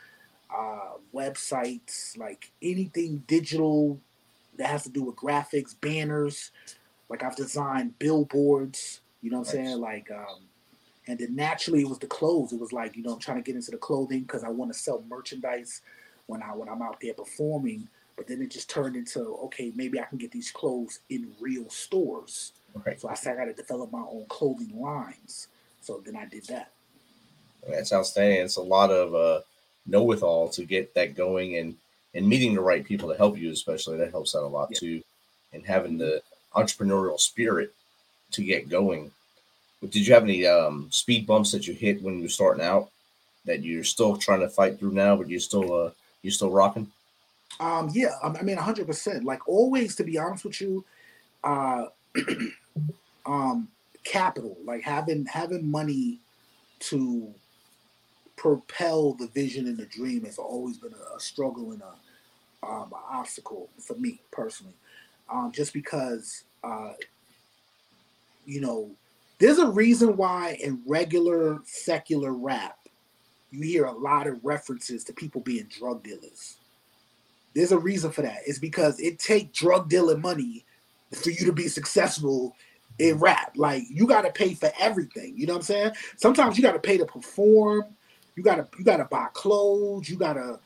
uh, 0.54 0.92
websites, 1.14 2.16
like 2.18 2.50
anything 2.62 3.22
digital 3.26 4.00
that 4.56 4.68
has 4.68 4.82
to 4.84 4.90
do 4.90 5.02
with 5.02 5.16
graphics, 5.16 5.74
banners. 5.80 6.50
Like 7.08 7.22
I've 7.22 7.36
designed 7.36 7.98
billboards, 7.98 9.00
you 9.22 9.30
know 9.30 9.40
what 9.40 9.48
I'm 9.48 9.52
saying? 9.52 9.80
Like, 9.80 10.10
um, 10.10 10.42
and 11.06 11.18
then 11.18 11.34
naturally 11.34 11.80
it 11.80 11.88
was 11.88 11.98
the 11.98 12.06
clothes. 12.06 12.52
It 12.52 12.60
was 12.60 12.72
like, 12.72 12.96
you 12.96 13.02
know, 13.02 13.14
I'm 13.14 13.18
trying 13.18 13.38
to 13.38 13.42
get 13.42 13.56
into 13.56 13.70
the 13.70 13.78
clothing 13.78 14.20
because 14.20 14.44
I 14.44 14.48
want 14.48 14.72
to 14.72 14.78
sell 14.78 15.02
merchandise 15.08 15.82
when 16.26 16.42
I 16.42 16.54
when 16.54 16.68
I'm 16.68 16.82
out 16.82 17.00
there 17.00 17.14
performing. 17.14 17.88
But 18.16 18.28
then 18.28 18.42
it 18.42 18.50
just 18.50 18.68
turned 18.68 18.96
into 18.96 19.20
okay, 19.44 19.72
maybe 19.74 19.98
I 19.98 20.04
can 20.04 20.18
get 20.18 20.30
these 20.30 20.50
clothes 20.50 21.00
in 21.08 21.32
real 21.40 21.68
stores. 21.70 22.52
Right. 22.86 23.00
So 23.00 23.08
I 23.08 23.14
said 23.14 23.34
I 23.34 23.36
got 23.36 23.44
to 23.46 23.54
develop 23.54 23.90
my 23.90 24.00
own 24.02 24.26
clothing 24.28 24.78
lines. 24.78 25.48
So 25.80 26.02
then 26.04 26.16
I 26.16 26.26
did 26.26 26.44
that. 26.46 26.72
That's 27.68 27.92
outstanding. 27.92 28.40
It's 28.42 28.56
a 28.56 28.62
lot 28.62 28.90
of 28.90 29.14
uh, 29.14 29.40
know 29.86 30.02
with 30.02 30.22
all 30.22 30.48
to 30.50 30.64
get 30.64 30.94
that 30.94 31.14
going 31.14 31.56
and 31.56 31.76
and 32.14 32.26
meeting 32.28 32.54
the 32.54 32.60
right 32.60 32.84
people 32.84 33.08
to 33.08 33.16
help 33.16 33.38
you, 33.38 33.50
especially 33.52 33.96
that 33.98 34.10
helps 34.10 34.34
out 34.34 34.42
a 34.42 34.46
lot 34.46 34.68
Yeah. 34.72 34.78
too. 34.78 35.02
And 35.52 35.64
having 35.66 35.98
the 35.98 36.22
entrepreneurial 36.54 37.18
spirit 37.18 37.72
to 38.32 38.42
get 38.42 38.68
going. 38.68 39.10
But 39.80 39.90
did 39.90 40.06
you 40.06 40.14
have 40.14 40.24
any 40.24 40.46
um, 40.46 40.88
speed 40.90 41.26
bumps 41.26 41.52
that 41.52 41.66
you 41.66 41.74
hit 41.74 42.02
when 42.02 42.16
you 42.16 42.22
were 42.22 42.28
starting 42.28 42.62
out 42.64 42.90
that 43.46 43.62
you're 43.62 43.84
still 43.84 44.16
trying 44.16 44.40
to 44.40 44.48
fight 44.48 44.78
through 44.78 44.92
now, 44.92 45.16
but 45.16 45.28
you're 45.28 45.40
still 45.40 45.72
uh, 45.86 45.90
you're 46.22 46.32
still 46.32 46.50
rocking? 46.50 46.90
Um, 47.58 47.90
yeah, 47.92 48.14
I 48.22 48.28
I 48.28 48.42
mean, 48.42 48.56
hundred 48.56 48.86
percent. 48.86 49.24
Like 49.24 49.48
always, 49.48 49.96
to 49.96 50.04
be 50.04 50.18
honest 50.18 50.44
with 50.44 50.60
you, 50.60 50.84
uh, 51.42 51.86
um, 53.26 53.68
capital, 54.04 54.56
like 54.64 54.82
having 54.82 55.26
having 55.26 55.70
money 55.70 56.20
to 56.80 57.32
propel 58.36 59.12
the 59.14 59.26
vision 59.28 59.66
and 59.66 59.76
the 59.76 59.86
dream 59.86 60.24
has 60.24 60.38
always 60.38 60.78
been 60.78 60.94
a, 60.94 61.16
a 61.16 61.20
struggle 61.20 61.72
and 61.72 61.82
a 61.82 61.94
um, 62.66 62.92
an 62.92 63.00
obstacle 63.10 63.68
for 63.78 63.96
me 63.96 64.20
personally. 64.30 64.74
Um, 65.30 65.52
just 65.52 65.72
because, 65.72 66.44
uh, 66.64 66.92
you 68.44 68.60
know, 68.60 68.90
there's 69.38 69.58
a 69.58 69.70
reason 69.70 70.16
why 70.16 70.58
in 70.62 70.82
regular 70.86 71.60
secular 71.64 72.32
rap, 72.32 72.78
you 73.50 73.62
hear 73.62 73.84
a 73.84 73.92
lot 73.92 74.26
of 74.26 74.44
references 74.44 75.04
to 75.04 75.12
people 75.12 75.40
being 75.40 75.66
drug 75.70 76.02
dealers. 76.02 76.56
There's 77.54 77.72
a 77.72 77.78
reason 77.78 78.12
for 78.12 78.22
that. 78.22 78.40
It's 78.46 78.58
because 78.58 79.00
it 79.00 79.18
take 79.18 79.52
drug 79.52 79.88
dealing 79.88 80.20
money 80.20 80.64
for 81.12 81.30
you 81.30 81.46
to 81.46 81.52
be 81.52 81.68
successful 81.68 82.54
in 83.00 83.18
rap. 83.18 83.52
Like 83.56 83.84
you 83.88 84.06
got 84.06 84.22
to 84.22 84.30
pay 84.30 84.54
for 84.54 84.70
everything. 84.78 85.36
You 85.36 85.46
know 85.46 85.54
what 85.54 85.60
I'm 85.60 85.64
saying? 85.64 85.92
Sometimes 86.16 86.56
you 86.56 86.62
got 86.62 86.72
to 86.72 86.78
pay 86.78 86.98
to 86.98 87.06
perform. 87.06 87.84
You 88.36 88.42
got 88.42 88.56
to 88.56 88.78
you 88.78 88.84
got 88.84 88.98
to 88.98 89.06
buy 89.06 89.28
clothes. 89.32 90.08
You 90.08 90.16
got 90.16 90.34
to 90.34 90.60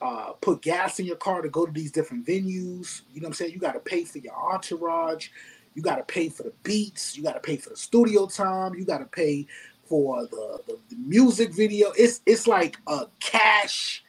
uh, 0.00 0.32
put 0.40 0.62
gas 0.62 1.00
in 1.00 1.06
your 1.06 1.16
car 1.16 1.42
to 1.42 1.48
go 1.48 1.66
to 1.66 1.72
these 1.72 1.90
different 1.90 2.26
venues. 2.26 3.02
You 3.12 3.20
know 3.20 3.24
what 3.24 3.28
I'm 3.28 3.32
saying? 3.34 3.52
You 3.52 3.58
got 3.58 3.72
to 3.72 3.80
pay 3.80 4.04
for 4.04 4.18
your 4.18 4.34
entourage. 4.34 5.28
You 5.74 5.82
got 5.82 5.96
to 5.96 6.04
pay 6.04 6.28
for 6.28 6.42
the 6.42 6.52
beats. 6.62 7.16
You 7.16 7.22
got 7.22 7.34
to 7.34 7.40
pay 7.40 7.56
for 7.56 7.70
the 7.70 7.76
studio 7.76 8.26
time. 8.26 8.74
You 8.74 8.84
got 8.84 8.98
to 8.98 9.06
pay 9.06 9.46
for 9.84 10.26
the, 10.26 10.60
the, 10.66 10.78
the 10.90 10.96
music 10.96 11.54
video. 11.54 11.92
It's 11.96 12.20
it's 12.26 12.46
like 12.46 12.76
a 12.86 13.06
cash 13.20 14.04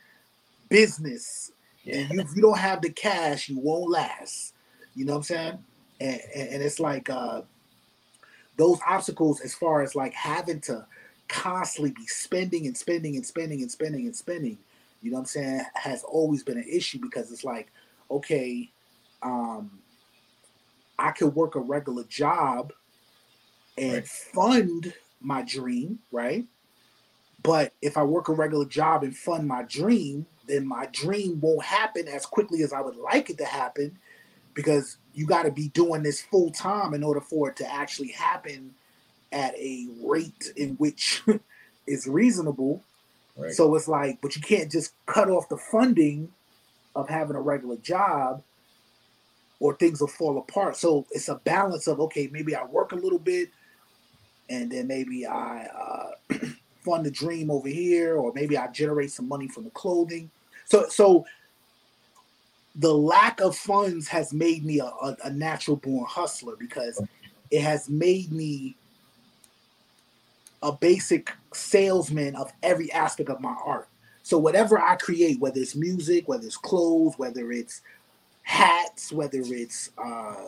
business. 0.67 1.51
Yeah. 1.83 1.99
And 1.99 2.11
you, 2.11 2.19
if 2.19 2.35
you 2.35 2.41
don't 2.41 2.57
have 2.57 2.81
the 2.81 2.91
cash, 2.91 3.47
you 3.47 3.59
won't 3.59 3.89
last. 3.89 4.53
You 4.95 5.05
know 5.05 5.13
what 5.13 5.19
I'm 5.19 5.23
saying? 5.23 5.57
And, 6.01 6.21
and, 6.35 6.49
and 6.49 6.63
it's 6.63 6.79
like 6.79 7.09
uh, 7.09 7.41
those 8.59 8.79
obstacles 8.87 9.41
as 9.41 9.55
far 9.55 9.81
as 9.83 9.95
like 9.95 10.13
having 10.13 10.61
to 10.61 10.85
constantly 11.29 11.91
be 11.91 12.05
spending 12.07 12.67
and 12.67 12.77
spending 12.77 13.15
and 13.15 13.25
spending 13.25 13.61
and 13.63 13.71
spending 13.71 14.05
and 14.05 14.15
spending, 14.15 14.59
you 15.01 15.11
know 15.11 15.15
what 15.15 15.21
I'm 15.21 15.27
saying, 15.27 15.61
has 15.75 16.03
always 16.03 16.43
been 16.43 16.59
an 16.59 16.67
issue 16.69 16.99
because 17.01 17.31
it's 17.31 17.45
like, 17.45 17.71
okay, 18.11 18.71
um, 19.23 19.79
I 20.99 21.11
could 21.11 21.35
work 21.35 21.55
a 21.55 21.61
regular 21.61 22.03
job 22.05 22.73
and 23.77 23.93
Right. 23.93 24.07
fund 24.07 24.93
my 25.21 25.43
dream, 25.43 25.99
right? 26.11 26.45
But 27.43 27.73
if 27.81 27.97
I 27.97 28.03
work 28.03 28.27
a 28.29 28.33
regular 28.33 28.65
job 28.65 29.03
and 29.03 29.15
fund 29.15 29.47
my 29.47 29.63
dream, 29.63 30.27
then 30.47 30.67
my 30.67 30.87
dream 30.91 31.39
won't 31.39 31.63
happen 31.63 32.07
as 32.09 32.25
quickly 32.25 32.63
as 32.63 32.73
I 32.73 32.81
would 32.81 32.97
like 32.97 33.29
it 33.29 33.37
to 33.37 33.45
happen 33.45 33.97
because 34.59 34.97
you 35.13 35.25
got 35.25 35.43
to 35.43 35.51
be 35.51 35.69
doing 35.69 36.03
this 36.03 36.19
full 36.19 36.51
time 36.51 36.93
in 36.93 37.01
order 37.01 37.21
for 37.21 37.47
it 37.47 37.55
to 37.55 37.73
actually 37.73 38.09
happen 38.09 38.73
at 39.31 39.55
a 39.55 39.87
rate 40.03 40.51
in 40.57 40.75
which 40.75 41.23
is 41.87 42.07
reasonable. 42.07 42.83
Right. 43.37 43.53
So 43.53 43.73
it's 43.75 43.87
like, 43.87 44.19
but 44.21 44.35
you 44.35 44.41
can't 44.41 44.69
just 44.69 44.95
cut 45.05 45.29
off 45.29 45.47
the 45.47 45.55
funding 45.55 46.29
of 46.93 47.07
having 47.07 47.37
a 47.37 47.41
regular 47.41 47.77
job 47.77 48.43
or 49.61 49.77
things 49.77 50.01
will 50.01 50.09
fall 50.09 50.37
apart. 50.37 50.75
So 50.75 51.05
it's 51.11 51.29
a 51.29 51.35
balance 51.35 51.87
of 51.87 52.01
okay, 52.01 52.27
maybe 52.29 52.53
I 52.53 52.65
work 52.65 52.91
a 52.91 52.97
little 52.97 53.17
bit 53.17 53.51
and 54.49 54.69
then 54.69 54.87
maybe 54.87 55.25
I 55.25 55.67
uh, 55.67 56.35
fund 56.83 57.05
the 57.05 57.11
dream 57.11 57.49
over 57.49 57.69
here, 57.69 58.17
or 58.17 58.33
maybe 58.33 58.57
I 58.57 58.67
generate 58.67 59.11
some 59.11 59.29
money 59.29 59.47
from 59.47 59.63
the 59.63 59.69
clothing. 59.69 60.29
So 60.65 60.89
so 60.89 61.25
the 62.79 62.93
lack 62.93 63.41
of 63.41 63.57
funds 63.57 64.07
has 64.07 64.33
made 64.33 64.63
me 64.63 64.79
a, 64.79 64.85
a, 64.85 65.17
a 65.25 65.29
natural 65.31 65.75
born 65.75 66.05
hustler 66.07 66.55
because 66.57 67.01
it 67.51 67.61
has 67.61 67.89
made 67.89 68.31
me 68.31 68.75
a 70.63 70.71
basic 70.71 71.33
salesman 71.53 72.35
of 72.37 72.53
every 72.63 72.91
aspect 72.93 73.29
of 73.29 73.41
my 73.41 73.55
art. 73.65 73.89
So 74.23 74.37
whatever 74.37 74.79
I 74.79 74.95
create, 74.95 75.41
whether 75.41 75.59
it's 75.59 75.75
music, 75.75 76.27
whether 76.27 76.45
it's 76.45 76.55
clothes, 76.55 77.15
whether 77.17 77.51
it's 77.51 77.81
hats, 78.43 79.11
whether 79.11 79.41
it's 79.41 79.91
uh, 79.97 80.47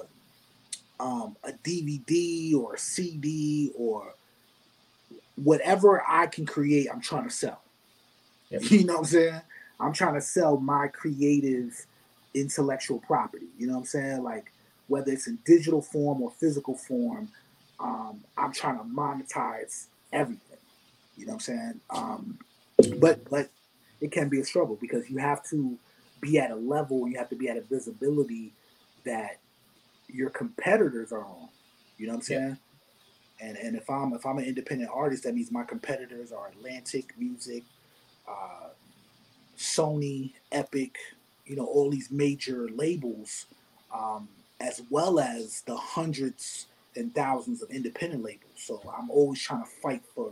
um, 1.01 1.35
a 1.43 1.51
DVD 1.51 2.55
or 2.55 2.75
a 2.75 2.79
CD 2.79 3.71
or 3.77 4.15
whatever 5.35 6.01
I 6.07 6.27
can 6.27 6.45
create, 6.45 6.87
I'm 6.91 7.01
trying 7.01 7.25
to 7.25 7.29
sell. 7.29 7.61
Yep. 8.51 8.61
You 8.69 8.85
know 8.85 8.93
what 8.93 8.99
I'm 8.99 9.05
saying? 9.05 9.41
I'm 9.81 9.93
trying 9.93 10.13
to 10.13 10.21
sell 10.21 10.57
my 10.57 10.87
creative 10.87 11.85
intellectual 12.33 12.99
property. 12.99 13.47
You 13.57 13.67
know 13.67 13.73
what 13.73 13.79
I'm 13.81 13.85
saying? 13.85 14.23
Like 14.23 14.51
whether 14.87 15.11
it's 15.11 15.27
in 15.27 15.39
digital 15.45 15.81
form 15.81 16.21
or 16.21 16.31
physical 16.31 16.75
form, 16.75 17.29
um, 17.79 18.21
I'm 18.37 18.53
trying 18.53 18.77
to 18.77 18.83
monetize 18.85 19.87
everything. 20.13 20.57
You 21.17 21.25
know 21.27 21.33
what 21.33 21.35
I'm 21.35 21.39
saying? 21.41 21.81
Um, 21.89 22.39
but 22.99 23.29
but 23.29 23.49
it 24.01 24.11
can 24.11 24.29
be 24.29 24.39
a 24.39 24.45
struggle 24.45 24.77
because 24.79 25.09
you 25.09 25.17
have 25.17 25.43
to 25.49 25.77
be 26.21 26.39
at 26.39 26.51
a 26.51 26.55
level, 26.55 27.07
you 27.07 27.17
have 27.17 27.29
to 27.29 27.35
be 27.35 27.49
at 27.49 27.57
a 27.57 27.61
visibility 27.61 28.53
that 29.05 29.39
your 30.07 30.29
competitors 30.29 31.11
are 31.11 31.25
on. 31.25 31.49
You 31.97 32.07
know 32.07 32.13
what 32.13 32.17
I'm 32.17 32.21
Yeah. 32.33 32.39
saying? 32.39 32.57
And 33.41 33.57
and 33.57 33.75
if 33.75 33.89
I'm 33.89 34.13
if 34.13 34.25
I'm 34.25 34.37
an 34.37 34.45
independent 34.45 34.91
artist, 34.93 35.23
that 35.23 35.35
means 35.35 35.51
my 35.51 35.63
competitors 35.63 36.31
are 36.31 36.49
Atlantic 36.49 37.13
Music, 37.17 37.63
uh, 38.27 38.69
Sony, 39.57 40.33
Epic, 40.51 40.97
you 41.51 41.57
know, 41.57 41.65
all 41.65 41.89
these 41.89 42.09
major 42.09 42.69
labels, 42.73 43.45
um, 43.93 44.29
as 44.61 44.81
well 44.89 45.19
as 45.19 45.61
the 45.67 45.75
hundreds 45.75 46.67
and 46.95 47.13
thousands 47.13 47.61
of 47.61 47.69
independent 47.71 48.23
labels. 48.23 48.53
So 48.55 48.81
I'm 48.97 49.11
always 49.11 49.41
trying 49.41 49.63
to 49.63 49.69
fight 49.69 50.01
for 50.15 50.31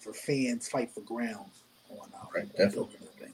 for 0.00 0.12
fans, 0.12 0.68
fight 0.68 0.90
for 0.90 1.02
ground 1.02 1.46
on 1.88 2.08
uh, 2.12 2.26
Right, 2.34 2.48
definitely. 2.48 2.74
building 2.74 2.96
this 3.00 3.10
thing. 3.10 3.32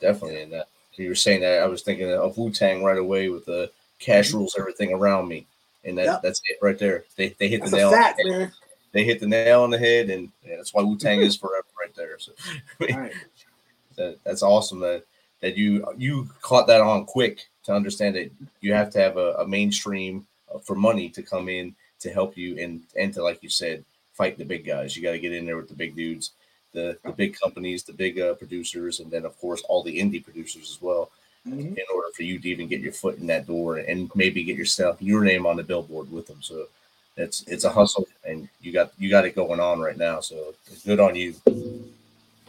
Definitely 0.00 0.42
in 0.42 0.50
that. 0.50 0.66
You 0.94 1.08
were 1.10 1.14
saying 1.14 1.42
that 1.42 1.62
I 1.62 1.66
was 1.66 1.82
thinking 1.82 2.10
of 2.10 2.36
Wu 2.36 2.50
Tang 2.50 2.82
right 2.82 2.98
away 2.98 3.28
with 3.28 3.46
the 3.46 3.70
cash 4.00 4.32
rules 4.32 4.56
everything 4.58 4.92
around 4.92 5.28
me, 5.28 5.46
and 5.84 5.96
that 5.98 6.02
Mm-hmm. 6.06 6.12
Yep. 6.14 6.22
that's 6.22 6.42
it 6.46 6.58
right 6.60 6.78
there. 6.78 7.04
They 7.16 7.36
they 7.38 7.46
hit 7.48 7.60
That's 7.60 7.70
the 7.70 7.76
nail. 7.76 7.90
fact, 7.92 8.18
on 8.18 8.26
the 8.26 8.32
head. 8.32 8.40
man. 8.40 8.52
They 8.90 9.04
hit 9.04 9.20
the 9.20 9.28
nail 9.28 9.62
on 9.62 9.70
the 9.70 9.78
head, 9.78 10.10
and 10.10 10.28
yeah, 10.44 10.56
that's 10.56 10.74
why 10.74 10.82
Wu 10.82 10.98
Tang 10.98 11.20
is 11.22 11.36
forever 11.36 11.66
right 11.80 11.94
there. 11.94 12.18
So 12.18 12.32
All 12.80 12.98
right. 12.98 13.14
that, 13.96 14.18
that's 14.24 14.42
awesome 14.42 14.80
that 14.80 15.04
that 15.42 15.56
you 15.56 15.84
you 15.98 16.28
caught 16.40 16.66
that 16.68 16.80
on 16.80 17.04
quick 17.04 17.46
to 17.64 17.74
understand 17.74 18.16
that 18.16 18.30
you 18.60 18.72
have 18.72 18.90
to 18.90 18.98
have 18.98 19.18
a, 19.18 19.34
a 19.34 19.46
mainstream 19.46 20.26
uh, 20.52 20.58
for 20.58 20.74
money 20.74 21.08
to 21.10 21.22
come 21.22 21.48
in 21.48 21.74
to 22.00 22.10
help 22.10 22.36
you 22.36 22.58
and 22.58 22.82
and 22.98 23.12
to 23.12 23.22
like 23.22 23.42
you 23.42 23.50
said 23.50 23.84
fight 24.14 24.38
the 24.38 24.44
big 24.44 24.64
guys. 24.64 24.96
You 24.96 25.02
got 25.02 25.12
to 25.12 25.18
get 25.18 25.32
in 25.32 25.44
there 25.46 25.56
with 25.56 25.68
the 25.68 25.74
big 25.74 25.94
dudes, 25.94 26.32
the 26.72 26.96
the 27.04 27.12
big 27.12 27.36
companies, 27.38 27.82
the 27.82 27.92
big 27.92 28.18
uh, 28.18 28.34
producers, 28.34 29.00
and 29.00 29.10
then 29.10 29.24
of 29.24 29.38
course 29.38 29.62
all 29.68 29.82
the 29.82 29.98
indie 29.98 30.24
producers 30.24 30.70
as 30.70 30.80
well. 30.80 31.10
Mhm. 31.46 31.76
In 31.76 31.84
order 31.92 32.08
for 32.14 32.22
you 32.22 32.38
to 32.38 32.48
even 32.48 32.68
get 32.68 32.80
your 32.80 32.92
foot 32.92 33.18
in 33.18 33.26
that 33.26 33.48
door 33.48 33.78
and 33.78 34.08
maybe 34.14 34.44
get 34.44 34.56
yourself 34.56 35.02
your 35.02 35.24
name 35.24 35.44
on 35.44 35.56
the 35.56 35.64
billboard 35.64 36.10
with 36.12 36.28
them, 36.28 36.40
so 36.40 36.68
it's 37.16 37.42
it's 37.48 37.64
a 37.64 37.70
hustle, 37.70 38.06
and 38.24 38.48
you 38.60 38.70
got 38.72 38.92
you 38.96 39.10
got 39.10 39.24
it 39.24 39.34
going 39.34 39.58
on 39.58 39.80
right 39.80 39.96
now. 39.96 40.20
So 40.20 40.54
good 40.86 41.00
on 41.00 41.16
you. 41.16 41.34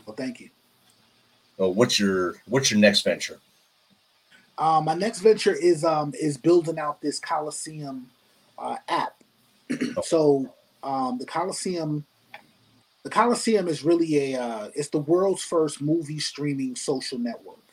Well, 0.06 0.16
thank 0.16 0.40
you. 0.40 0.50
So 1.64 1.70
what's 1.70 1.98
your 1.98 2.36
what's 2.48 2.72
your 2.72 2.80
next 2.82 3.04
venture? 3.04 3.40
Um, 4.58 4.84
my 4.84 4.96
next 4.96 5.22
venture 5.22 5.56
is 5.56 5.86
um, 5.86 6.12
is 6.20 6.36
building 6.36 6.78
out 6.78 7.00
this 7.00 7.22
Khaliseum 7.22 8.04
uh, 8.60 8.76
app. 8.90 9.24
so 10.04 10.54
um, 10.84 11.20
the 11.20 11.26
Khaliseum, 11.26 12.04
the 13.04 13.10
Khaliseum 13.10 13.70
is 13.70 13.82
really 13.82 14.34
a 14.34 14.42
uh, 14.42 14.70
it's 14.76 14.90
the 14.90 14.98
world's 14.98 15.42
first 15.42 15.82
movie 15.82 16.20
streaming 16.20 16.76
social 16.76 17.18
network. 17.18 17.64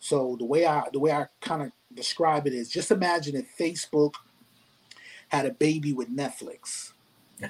So 0.00 0.34
the 0.36 0.44
way 0.44 0.66
I 0.66 0.82
the 0.92 0.98
way 0.98 1.12
I 1.12 1.26
kind 1.40 1.62
of 1.62 1.70
describe 1.94 2.48
it 2.48 2.54
is 2.54 2.68
just 2.68 2.90
imagine 2.90 3.36
if 3.36 3.56
Facebook 3.56 4.14
had 5.28 5.46
a 5.46 5.52
baby 5.52 5.92
with 5.92 6.10
Netflix, 6.10 6.92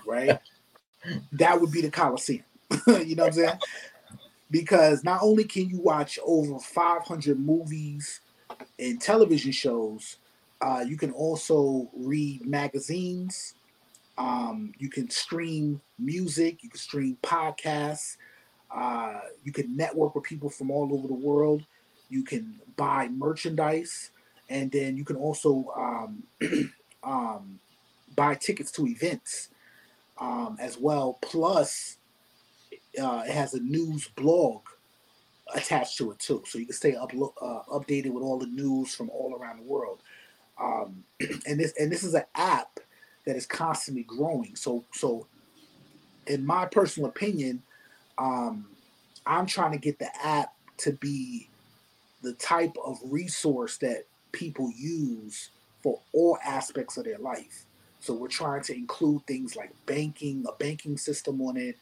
right? 0.06 0.38
that 1.32 1.58
would 1.58 1.72
be 1.72 1.80
the 1.80 1.90
Khaliseum. 1.90 2.44
you 3.06 3.16
know 3.16 3.24
what 3.24 3.28
I'm 3.28 3.32
saying? 3.32 3.58
Because 4.52 5.04
not 5.04 5.20
only 5.22 5.44
can 5.44 5.70
you 5.70 5.80
watch 5.80 6.20
over 6.24 6.60
500 6.60 7.40
movies 7.40 8.20
and 8.78 9.00
television 9.00 9.52
shows, 9.52 10.18
uh, 10.60 10.84
you 10.86 10.98
can 10.98 11.12
also 11.12 11.90
read 11.96 12.46
magazines. 12.46 13.54
Um, 14.18 14.74
you 14.78 14.90
can 14.90 15.10
stream 15.10 15.80
music. 15.98 16.62
You 16.62 16.70
can 16.70 16.78
stream 16.78 17.18
podcasts. 17.22 18.18
Uh, 18.74 19.20
you 19.44 19.52
can 19.52 19.76
network 19.76 20.14
with 20.14 20.24
people 20.24 20.50
from 20.50 20.70
all 20.70 20.94
over 20.94 21.08
the 21.08 21.14
world. 21.14 21.64
You 22.10 22.24
can 22.24 22.60
buy 22.76 23.08
merchandise, 23.08 24.10
and 24.50 24.70
then 24.70 24.98
you 24.98 25.04
can 25.04 25.16
also 25.16 25.72
um, 25.76 26.24
um, 27.04 27.60
buy 28.16 28.36
tickets 28.36 28.72
to 28.72 28.86
events. 28.86 29.48
um, 30.22 30.56
as 30.60 30.78
well. 30.78 31.18
Plus, 31.22 31.98
uh, 33.00 33.22
it 33.26 33.32
has 33.32 33.54
a 33.54 33.60
news 33.60 34.08
blog 34.08 34.62
attached 35.54 35.98
to 35.98 36.10
it 36.10 36.18
too, 36.18 36.42
so 36.46 36.58
you 36.58 36.66
can 36.66 36.74
stay 36.74 36.94
up, 36.94 37.12
uh, 37.12 37.62
updated 37.70 38.10
with 38.10 38.22
all 38.22 38.38
the 38.38 38.46
news 38.46 38.94
from 38.94 39.10
all 39.10 39.36
around 39.38 39.58
the 39.58 39.64
world. 39.64 40.00
Um, 40.60 41.04
and 41.46 41.58
this 41.60 41.74
and 41.78 41.90
this 41.90 42.04
is 42.04 42.14
an 42.14 42.24
app 42.34 42.80
that 43.26 43.36
is 43.36 43.46
constantly 43.46 44.02
growing. 44.02 44.56
So 44.56 44.84
so, 44.92 45.26
in 46.26 46.44
my 46.44 46.66
personal 46.66 47.08
opinion, 47.08 47.62
um, 48.18 48.66
I'm 49.26 49.46
trying 49.46 49.72
to 49.72 49.78
get 49.78 49.98
the 49.98 50.10
app 50.24 50.52
to 50.78 50.92
be 50.92 51.48
the 52.22 52.32
type 52.34 52.76
of 52.84 52.98
resource 53.04 53.76
that 53.78 54.04
people 54.32 54.70
use 54.70 55.50
for 55.82 56.00
all 56.12 56.38
aspects 56.44 56.96
of 56.96 57.04
their 57.04 57.18
life. 57.18 57.66
So 58.00 58.14
we're 58.14 58.28
trying 58.28 58.62
to 58.64 58.74
include 58.74 59.26
things 59.26 59.54
like 59.54 59.70
banking, 59.86 60.44
a 60.48 60.52
banking 60.56 60.96
system 60.96 61.40
on 61.40 61.56
it. 61.56 61.76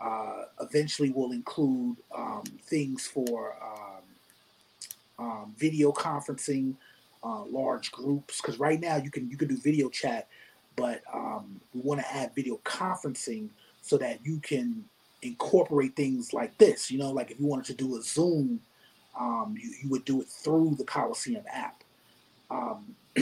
Uh, 0.00 0.44
eventually, 0.60 1.10
we'll 1.10 1.32
include 1.32 1.96
um, 2.16 2.44
things 2.64 3.06
for 3.06 3.56
um, 3.62 5.26
um, 5.26 5.54
video 5.58 5.92
conferencing, 5.92 6.74
uh, 7.22 7.44
large 7.44 7.92
groups. 7.92 8.40
Because 8.40 8.58
right 8.58 8.80
now 8.80 8.96
you 8.96 9.10
can 9.10 9.30
you 9.30 9.36
can 9.36 9.48
do 9.48 9.58
video 9.58 9.88
chat, 9.88 10.28
but 10.76 11.02
um, 11.12 11.60
we 11.74 11.80
want 11.82 12.00
to 12.00 12.14
add 12.14 12.34
video 12.34 12.58
conferencing 12.64 13.48
so 13.82 13.98
that 13.98 14.20
you 14.24 14.38
can 14.40 14.84
incorporate 15.22 15.96
things 15.96 16.32
like 16.32 16.56
this. 16.58 16.90
You 16.90 16.98
know, 16.98 17.10
like 17.10 17.30
if 17.30 17.38
you 17.38 17.46
wanted 17.46 17.66
to 17.66 17.74
do 17.74 17.96
a 17.96 18.02
Zoom, 18.02 18.60
um, 19.18 19.54
you, 19.60 19.70
you 19.82 19.88
would 19.90 20.04
do 20.04 20.20
it 20.22 20.28
through 20.28 20.76
the 20.78 20.84
Khaliseum 20.84 21.44
app. 21.52 21.82
Um, 22.50 22.96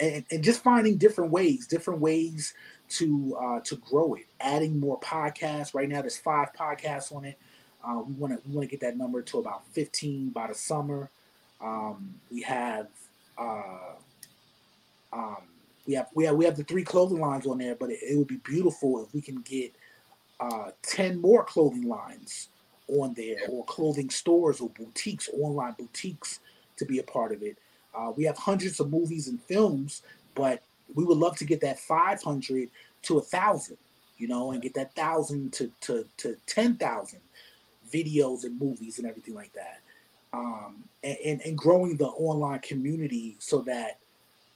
and, 0.00 0.24
and 0.30 0.42
just 0.42 0.62
finding 0.62 0.96
different 0.96 1.30
ways, 1.30 1.66
different 1.66 2.00
ways 2.00 2.54
to 2.96 3.36
uh, 3.40 3.60
to 3.60 3.76
grow 3.76 4.14
it. 4.14 4.26
Adding 4.40 4.78
more 4.78 4.98
podcasts. 5.00 5.74
Right 5.74 5.88
now, 5.88 6.00
there's 6.00 6.18
five 6.18 6.52
podcasts 6.52 7.14
on 7.14 7.24
it. 7.24 7.38
Uh, 7.84 8.02
we 8.06 8.14
want 8.14 8.32
to 8.32 8.48
we 8.48 8.54
want 8.54 8.68
to 8.68 8.70
get 8.70 8.80
that 8.80 8.96
number 8.96 9.22
to 9.22 9.38
about 9.38 9.66
15 9.68 10.30
by 10.30 10.48
the 10.48 10.54
summer. 10.54 11.10
Um, 11.60 12.14
we 12.30 12.42
have 12.42 12.88
uh, 13.38 13.94
um, 15.12 15.42
we 15.86 15.94
have 15.94 16.08
we 16.14 16.24
have 16.24 16.36
we 16.36 16.44
have 16.44 16.56
the 16.56 16.64
three 16.64 16.84
clothing 16.84 17.20
lines 17.20 17.46
on 17.46 17.58
there, 17.58 17.74
but 17.74 17.90
it, 17.90 17.98
it 18.02 18.16
would 18.16 18.28
be 18.28 18.36
beautiful 18.36 19.02
if 19.04 19.14
we 19.14 19.20
can 19.20 19.40
get 19.42 19.74
uh, 20.40 20.70
10 20.82 21.20
more 21.20 21.44
clothing 21.44 21.88
lines 21.88 22.48
on 22.88 23.14
there, 23.14 23.38
or 23.48 23.64
clothing 23.64 24.10
stores 24.10 24.60
or 24.60 24.68
boutiques, 24.70 25.28
online 25.40 25.74
boutiques, 25.78 26.40
to 26.76 26.84
be 26.84 26.98
a 26.98 27.02
part 27.02 27.32
of 27.32 27.42
it. 27.42 27.56
Uh, 27.94 28.12
we 28.14 28.24
have 28.24 28.36
hundreds 28.36 28.80
of 28.80 28.90
movies 28.90 29.28
and 29.28 29.40
films, 29.42 30.02
but 30.34 30.62
we 30.94 31.04
would 31.04 31.18
love 31.18 31.36
to 31.38 31.44
get 31.44 31.60
that 31.60 31.78
500 31.78 32.68
to 33.02 33.18
a 33.18 33.22
thousand, 33.22 33.78
you 34.18 34.28
know, 34.28 34.52
and 34.52 34.62
get 34.62 34.74
that 34.74 34.94
thousand 34.94 35.52
to 35.54 35.70
to 35.82 36.06
to 36.18 36.36
10,000 36.46 37.20
videos 37.92 38.44
and 38.44 38.58
movies 38.58 38.98
and 38.98 39.06
everything 39.06 39.34
like 39.34 39.52
that. 39.52 39.80
Um, 40.32 40.84
and, 41.04 41.18
and, 41.24 41.40
and 41.42 41.58
growing 41.58 41.96
the 41.96 42.06
online 42.06 42.60
community 42.60 43.36
so 43.38 43.60
that 43.62 43.98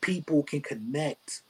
people 0.00 0.42
can 0.42 0.62
connect 0.62 1.42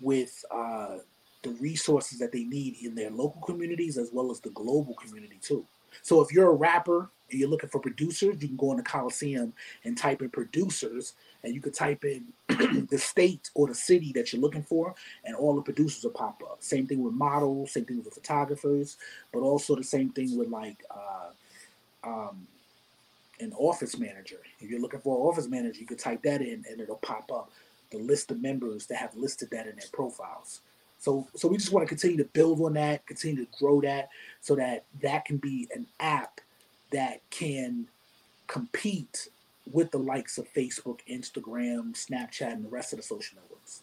with 0.00 0.44
uh, 0.50 0.98
the 1.42 1.50
resources 1.60 2.18
that 2.18 2.30
they 2.32 2.44
need 2.44 2.76
in 2.82 2.94
their 2.94 3.10
local 3.10 3.40
communities 3.42 3.98
as 3.98 4.10
well 4.12 4.30
as 4.30 4.40
the 4.40 4.50
global 4.50 4.94
community 4.94 5.38
too. 5.40 5.66
So 6.00 6.20
if 6.20 6.32
you're 6.32 6.50
a 6.50 6.54
rapper 6.54 7.10
and 7.30 7.40
you're 7.40 7.48
looking 7.48 7.68
for 7.68 7.80
producers, 7.80 8.36
you 8.40 8.48
can 8.48 8.56
go 8.56 8.70
in 8.70 8.78
the 8.78 8.82
Khaliseum 8.82 9.52
and 9.84 9.96
type 9.96 10.22
in 10.22 10.30
producers, 10.30 11.14
and 11.42 11.54
you 11.54 11.60
could 11.60 11.74
type 11.74 12.04
in 12.04 12.24
the 12.90 12.98
state 12.98 13.50
or 13.54 13.66
the 13.66 13.74
city 13.74 14.12
that 14.14 14.32
you're 14.32 14.42
looking 14.42 14.62
for, 14.62 14.94
and 15.24 15.34
all 15.34 15.54
the 15.54 15.62
producers 15.62 16.04
will 16.04 16.10
pop 16.10 16.42
up. 16.42 16.58
Same 16.60 16.86
thing 16.86 17.02
with 17.02 17.14
models, 17.14 17.72
same 17.72 17.84
thing 17.84 18.02
with 18.04 18.14
photographers, 18.14 18.96
but 19.32 19.40
also 19.40 19.74
the 19.74 19.84
same 19.84 20.10
thing 20.10 20.36
with 20.38 20.48
like 20.48 20.82
uh, 20.90 21.30
um, 22.04 22.46
an 23.40 23.52
office 23.56 23.98
manager. 23.98 24.40
If 24.60 24.70
you're 24.70 24.80
looking 24.80 25.00
for 25.00 25.16
an 25.16 25.22
office 25.22 25.48
manager, 25.48 25.80
you 25.80 25.86
could 25.86 25.98
type 25.98 26.22
that 26.22 26.40
in, 26.40 26.64
and 26.70 26.80
it'll 26.80 26.96
pop 26.96 27.30
up 27.32 27.50
the 27.90 27.98
list 27.98 28.30
of 28.30 28.40
members 28.40 28.86
that 28.86 28.96
have 28.96 29.14
listed 29.16 29.50
that 29.50 29.66
in 29.66 29.76
their 29.76 29.88
profiles. 29.92 30.60
So, 31.02 31.26
so 31.34 31.48
we 31.48 31.56
just 31.56 31.72
want 31.72 31.82
to 31.82 31.88
continue 31.88 32.16
to 32.18 32.30
build 32.32 32.60
on 32.60 32.74
that, 32.74 33.04
continue 33.06 33.44
to 33.44 33.50
grow 33.58 33.80
that, 33.80 34.10
so 34.40 34.54
that 34.54 34.84
that 35.00 35.24
can 35.24 35.36
be 35.36 35.68
an 35.74 35.84
app 35.98 36.40
that 36.92 37.28
can 37.28 37.88
compete 38.46 39.26
with 39.72 39.90
the 39.90 39.98
likes 39.98 40.38
of 40.38 40.46
Facebook, 40.54 41.00
Instagram, 41.10 41.94
Snapchat, 41.94 42.52
and 42.52 42.64
the 42.64 42.68
rest 42.68 42.92
of 42.92 43.00
the 43.00 43.02
social 43.02 43.36
networks. 43.42 43.82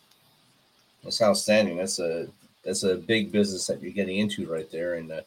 That's 1.03 1.21
outstanding. 1.21 1.75
That's 1.75 1.99
a 1.99 2.29
that's 2.63 2.83
a 2.83 2.95
big 2.95 3.33
business 3.33 3.67
that 3.67 3.81
you're 3.81 3.91
getting 3.91 4.19
into 4.19 4.49
right 4.49 4.71
there, 4.71 4.93
and 4.93 5.11
uh, 5.11 5.21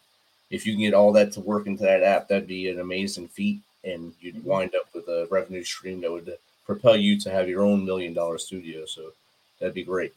if 0.49 0.65
you 0.65 0.73
can 0.73 0.81
get 0.81 0.95
all 0.95 1.13
that 1.13 1.31
to 1.33 1.41
work 1.41 1.67
into 1.67 1.83
that 1.83 2.03
app, 2.03 2.27
that'd 2.27 2.49
be 2.49 2.71
an 2.71 2.81
amazing 2.81 3.29
feat, 3.29 3.61
and 3.85 4.15
you'd 4.19 4.37
mm-hmm. 4.37 4.49
wind 4.49 4.75
up 4.75 4.89
with 4.95 5.09
a 5.09 5.29
revenue 5.31 5.63
stream 5.63 6.01
that 6.01 6.11
would 6.11 6.39
propel 6.65 6.97
you 6.97 7.21
to 7.21 7.31
have 7.31 7.51
your 7.51 7.63
own 7.63 7.85
million 7.85 8.15
dollar 8.15 8.39
studio. 8.39 8.87
So 8.87 9.13
that'd 9.61 9.75
be 9.75 9.85
great. 9.85 10.15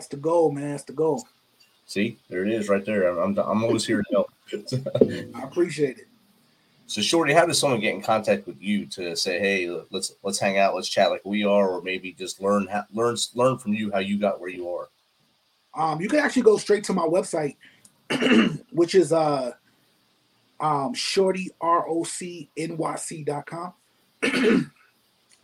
That's 0.00 0.08
the 0.08 0.16
goal, 0.16 0.50
man. 0.50 0.70
That's 0.70 0.84
the 0.84 0.94
goal. 0.94 1.28
See, 1.84 2.16
there 2.30 2.42
it 2.46 2.50
is, 2.50 2.70
right 2.70 2.82
there. 2.86 3.06
I'm 3.06 3.38
I'm, 3.38 3.62
always 3.62 3.86
here 3.86 4.02
to 4.02 4.08
help. 4.10 4.32
I 5.34 5.42
appreciate 5.42 5.98
it. 5.98 6.08
So, 6.86 7.02
Shorty, 7.02 7.34
how 7.34 7.44
does 7.44 7.58
someone 7.58 7.80
get 7.80 7.94
in 7.94 8.00
contact 8.00 8.46
with 8.46 8.56
you 8.62 8.86
to 8.86 9.14
say, 9.14 9.38
"Hey, 9.38 9.68
let's 9.90 10.14
let's 10.22 10.38
hang 10.38 10.56
out, 10.56 10.74
let's 10.74 10.88
chat 10.88 11.10
like 11.10 11.20
we 11.26 11.44
are," 11.44 11.68
or 11.68 11.82
maybe 11.82 12.14
just 12.14 12.40
learn 12.40 12.66
how, 12.66 12.84
learn 12.94 13.14
learn 13.34 13.58
from 13.58 13.74
you 13.74 13.92
how 13.92 13.98
you 13.98 14.18
got 14.18 14.40
where 14.40 14.48
you 14.48 14.70
are? 14.70 14.88
Um, 15.74 16.00
you 16.00 16.08
can 16.08 16.20
actually 16.20 16.44
go 16.44 16.56
straight 16.56 16.84
to 16.84 16.94
my 16.94 17.04
website, 17.04 17.56
which 18.72 18.94
is 18.94 19.12
uh 19.12 19.52
um 20.60 20.94
shorty 20.94 21.50
r 21.60 21.86
o 21.86 22.04
c 22.04 22.48
n 22.56 22.78
y 22.78 22.96
c 22.96 23.22
dot 23.22 23.44
com. 23.44 23.74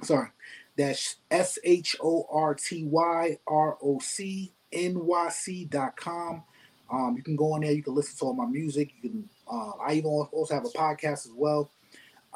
Sorry, 0.02 0.28
that's 0.76 1.16
s 1.30 1.58
h 1.64 1.96
o 2.00 2.26
r 2.30 2.54
t 2.54 2.84
y 2.84 3.38
r 3.46 3.78
o 3.82 3.98
c 4.00 4.52
n 4.72 5.06
y 5.06 5.28
c 5.30 5.64
dot 5.64 5.96
com. 5.96 6.42
Um, 6.90 7.14
you 7.16 7.22
can 7.22 7.36
go 7.36 7.56
in 7.56 7.62
there. 7.62 7.72
You 7.72 7.82
can 7.82 7.94
listen 7.94 8.16
to 8.18 8.26
all 8.26 8.34
my 8.34 8.46
music. 8.46 8.90
You 9.00 9.10
can. 9.10 9.28
Uh, 9.50 9.72
I 9.80 9.94
even 9.94 10.10
also 10.10 10.54
have 10.54 10.64
a 10.64 10.68
podcast 10.68 11.26
as 11.26 11.32
well. 11.34 11.70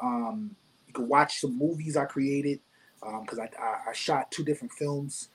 Um, 0.01 0.55
you 0.87 0.93
can 0.93 1.07
watch 1.07 1.39
some 1.39 1.57
movies 1.57 1.95
I 1.95 2.05
created 2.05 2.59
because 2.99 3.39
um, 3.39 3.47
I, 3.59 3.61
I, 3.61 3.89
I, 3.89 3.93
shot 3.93 4.31
two 4.31 4.43
different 4.43 4.73
films. 4.73 5.29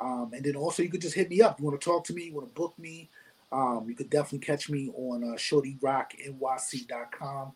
Um, 0.00 0.32
and 0.34 0.44
then 0.44 0.56
also 0.56 0.82
you 0.82 0.88
could 0.88 1.00
just 1.00 1.14
hit 1.14 1.30
me 1.30 1.40
up. 1.40 1.58
You 1.58 1.66
want 1.66 1.80
to 1.80 1.84
talk 1.84 2.04
to 2.04 2.14
me? 2.14 2.24
You 2.24 2.34
want 2.34 2.48
to 2.48 2.54
book 2.54 2.74
me? 2.78 3.08
Um, 3.52 3.86
you 3.88 3.94
could 3.94 4.10
definitely 4.10 4.46
catch 4.46 4.70
me 4.70 4.90
on 4.96 5.22
uh, 5.22 5.36
ShortyRocNYC.com. 5.36 7.52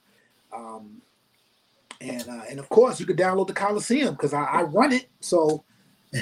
Um, 0.53 1.03
and 2.01 2.29
uh, 2.29 2.43
and 2.49 2.59
of 2.59 2.69
course 2.69 3.01
you 3.01 3.07
could 3.07 3.19
download 3.19 3.47
the 3.47 3.55
Khaliseum 3.55 4.13
because 4.13 4.35
I, 4.35 4.45
I 4.45 4.63
run 4.63 4.93
it. 4.93 5.09
So 5.21 5.65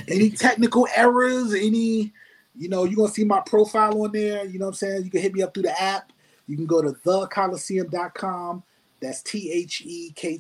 any 0.09 0.31
technical 0.31 0.87
errors, 0.95 1.55
any 1.55 2.12
you 2.57 2.68
know, 2.68 2.85
you're 2.85 2.97
gonna 2.97 3.09
see 3.09 3.25
my 3.25 3.41
profile 3.41 4.03
on 4.03 4.12
there. 4.12 4.45
You 4.45 4.59
know 4.59 4.66
what 4.66 4.72
I'm 4.72 4.75
saying? 4.75 5.05
You 5.05 5.11
can 5.11 5.20
hit 5.20 5.35
me 5.35 5.43
up 5.43 5.55
through 5.55 5.64
the 5.64 5.83
app. 5.83 6.12
You 6.47 6.57
can 6.57 6.66
go 6.66 6.83
to 6.83 6.91
thekhaliseum.com. 6.91 8.62
That's 9.01 9.22
T 9.22 9.51
H 9.51 9.83
E 9.85 10.12
K 10.14 10.39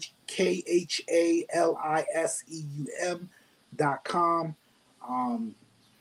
H 0.66 1.02
A 1.10 1.46
L 1.52 1.78
I 1.82 2.04
S 2.14 2.44
E 2.48 2.62
U 2.78 2.86
M 3.02 3.28
dot 3.76 4.04
com. 4.04 4.54
Um, 5.06 5.54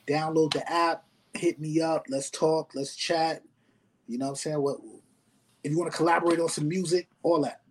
download 0.08 0.54
the 0.54 0.72
app, 0.72 1.04
hit 1.34 1.60
me 1.60 1.82
up, 1.82 2.06
let's 2.10 2.30
talk, 2.30 2.72
let's 2.74 2.96
chat. 2.96 3.42
You 4.08 4.18
know 4.18 4.26
what 4.26 4.32
I'm 4.32 4.36
saying? 4.36 4.62
What 4.62 4.80
if 5.64 5.72
you 5.72 5.78
want 5.78 5.92
to 5.92 5.98
collaborate 5.98 6.40
on 6.40 6.50
some 6.50 6.68
music, 6.68 7.08
all 7.22 7.42
that. 7.42 7.62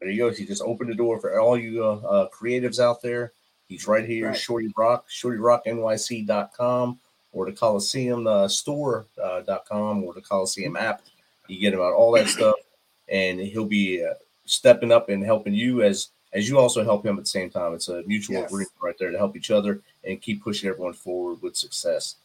There 0.00 0.10
you 0.10 0.18
go. 0.18 0.28
You 0.28 0.46
just 0.46 0.62
opened 0.62 0.90
the 0.90 0.94
door 0.94 1.20
for 1.20 1.38
all 1.40 1.56
you 1.56 1.84
uh, 1.84 1.96
uh, 1.96 2.28
creatives 2.28 2.78
out 2.78 3.02
there. 3.02 3.32
He's 3.68 3.88
right 3.88 4.06
here, 4.06 4.28
right. 4.28 4.36
Shorty 4.36 4.72
Roc, 4.76 5.08
ShortyRocNYC.com 5.08 6.98
or 7.36 7.46
the 7.46 7.52
Khaliseum 7.52 8.26
uh, 8.26 8.48
store.com 8.48 9.98
uh, 9.98 10.00
or 10.00 10.14
the 10.14 10.22
Khaliseum 10.22 10.78
app. 10.78 11.02
You 11.48 11.60
get 11.60 11.74
him 11.74 11.80
out 11.80 11.92
all 11.92 12.12
that 12.12 12.28
stuff, 12.28 12.56
and 13.08 13.38
he'll 13.38 13.66
be 13.66 14.04
uh, 14.04 14.14
stepping 14.46 14.90
up 14.90 15.10
and 15.10 15.22
helping 15.24 15.54
you 15.54 15.82
as 15.82 16.08
as 16.32 16.48
you 16.48 16.58
also 16.58 16.82
help 16.82 17.04
him 17.04 17.18
at 17.18 17.24
the 17.24 17.30
same 17.30 17.50
time. 17.50 17.74
It's 17.74 17.88
a 17.88 18.02
mutual 18.06 18.36
yes. 18.36 18.50
agreement 18.50 18.72
right 18.82 18.96
there 18.98 19.10
to 19.10 19.18
help 19.18 19.36
each 19.36 19.50
other 19.50 19.80
and 20.04 20.20
keep 20.20 20.42
pushing 20.42 20.68
everyone 20.68 20.92
forward 20.92 21.40
with 21.40 21.56
success. 21.56 22.16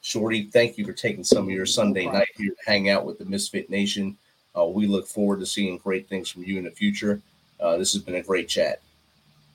Shorty, 0.00 0.50
thank 0.50 0.76
you 0.76 0.84
for 0.84 0.92
taking 0.92 1.24
some 1.24 1.44
of 1.44 1.50
your 1.50 1.64
Sunday 1.64 2.06
night 2.06 2.28
here 2.36 2.50
to 2.50 2.70
hang 2.70 2.90
out 2.90 3.06
with 3.06 3.18
the 3.18 3.24
Misfit 3.24 3.70
Nation. 3.70 4.18
Uh, 4.56 4.64
we 4.66 4.86
look 4.86 5.06
forward 5.06 5.40
to 5.40 5.46
seeing 5.46 5.78
great 5.78 6.08
things 6.08 6.28
from 6.28 6.44
you 6.44 6.58
in 6.58 6.64
the 6.64 6.70
future. 6.70 7.20
Uh, 7.60 7.76
this 7.76 7.92
has 7.92 8.02
been 8.02 8.16
a 8.16 8.22
great 8.22 8.48
chat. 8.48 8.80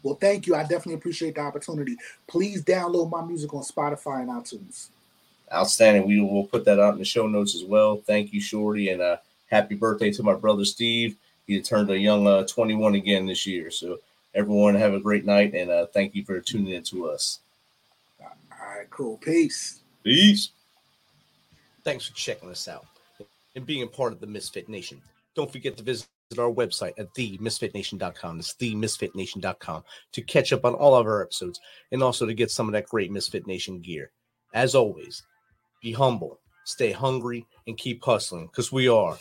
Well, 0.04 0.16
thank 0.16 0.47
you. 0.47 0.56
I 0.56 0.62
definitely 0.62 0.95
appreciate 0.95 1.36
the 1.36 1.41
opportunity. 1.41 1.97
Please 2.28 2.64
download 2.64 3.10
my 3.10 3.24
music 3.24 3.54
on 3.54 3.64
Spotify 3.64 4.22
and 4.22 4.30
iTunes. 4.30 4.89
Outstanding. 5.54 6.08
We 6.08 6.22
will 6.22 6.45
put 6.45 6.64
that 6.66 6.80
out 6.80 6.93
in 6.93 7.00
the 7.00 7.06
show 7.06 7.28
notes 7.28 7.56
as 7.56 7.64
well. 7.64 7.97
Thank 7.97 8.34
you, 8.34 8.39
Shorty, 8.39 8.89
and 8.89 9.02
uh, 9.02 9.18
happy 9.50 9.76
birthday 9.76 10.12
to 10.12 10.24
my 10.24 10.36
brother 10.36 10.64
Steve. 10.64 11.18
He 11.47 11.60
turned 11.62 11.89
a 11.89 11.97
young 11.97 12.28
uh, 12.28 12.45
21 12.45 12.95
again 12.95 13.26
this 13.26 13.45
year. 13.47 13.72
So 13.72 14.00
everyone 14.36 14.76
have 14.76 14.93
a 14.93 15.00
great 15.00 15.26
night, 15.26 15.54
and 15.54 15.70
uh, 15.70 15.88
thank 15.88 16.16
you 16.16 16.24
for 16.24 16.39
tuning 16.39 16.74
in 16.74 16.84
to 16.84 17.10
us. 17.10 17.39
All 18.22 18.28
right, 18.78 18.89
cool. 18.89 19.18
Peace. 19.18 19.80
Peace. 20.04 20.50
Thanks 21.84 22.08
for 22.08 22.16
checking 22.16 22.50
us 22.50 22.68
out 22.68 22.86
and 23.56 23.66
being 23.66 23.84
a 23.84 23.88
part 23.88 24.14
of 24.14 24.20
the 24.20 24.28
Misfit 24.28 24.70
Nation. 24.70 25.02
Don't 25.36 25.52
forget 25.52 25.78
to 25.78 25.84
visit 25.84 26.08
our 26.38 26.52
website 26.52 26.93
at 26.97 27.14
themisfitnation.com. 27.16 28.39
It's 28.39 28.54
themisfitnation.com 28.56 29.84
to 30.14 30.22
catch 30.22 30.54
up 30.54 30.66
on 30.66 30.74
all 30.74 30.95
of 30.95 31.08
our 31.08 31.24
episodes 31.24 31.60
and 31.91 32.04
also 32.04 32.26
to 32.26 32.34
get 32.34 32.52
some 32.52 32.68
of 32.68 32.74
that 32.74 32.88
great 32.88 33.12
Misfit 33.12 33.47
Nation 33.47 33.80
gear. 33.80 34.12
As 34.54 34.76
always, 34.76 35.24
be 35.82 35.91
humble, 35.91 36.39
stay 36.66 36.91
hungry, 36.91 37.45
and 37.68 37.78
keep 37.78 38.04
hustling 38.04 38.47
because 38.47 38.72
we 38.72 38.88
are 38.88 39.18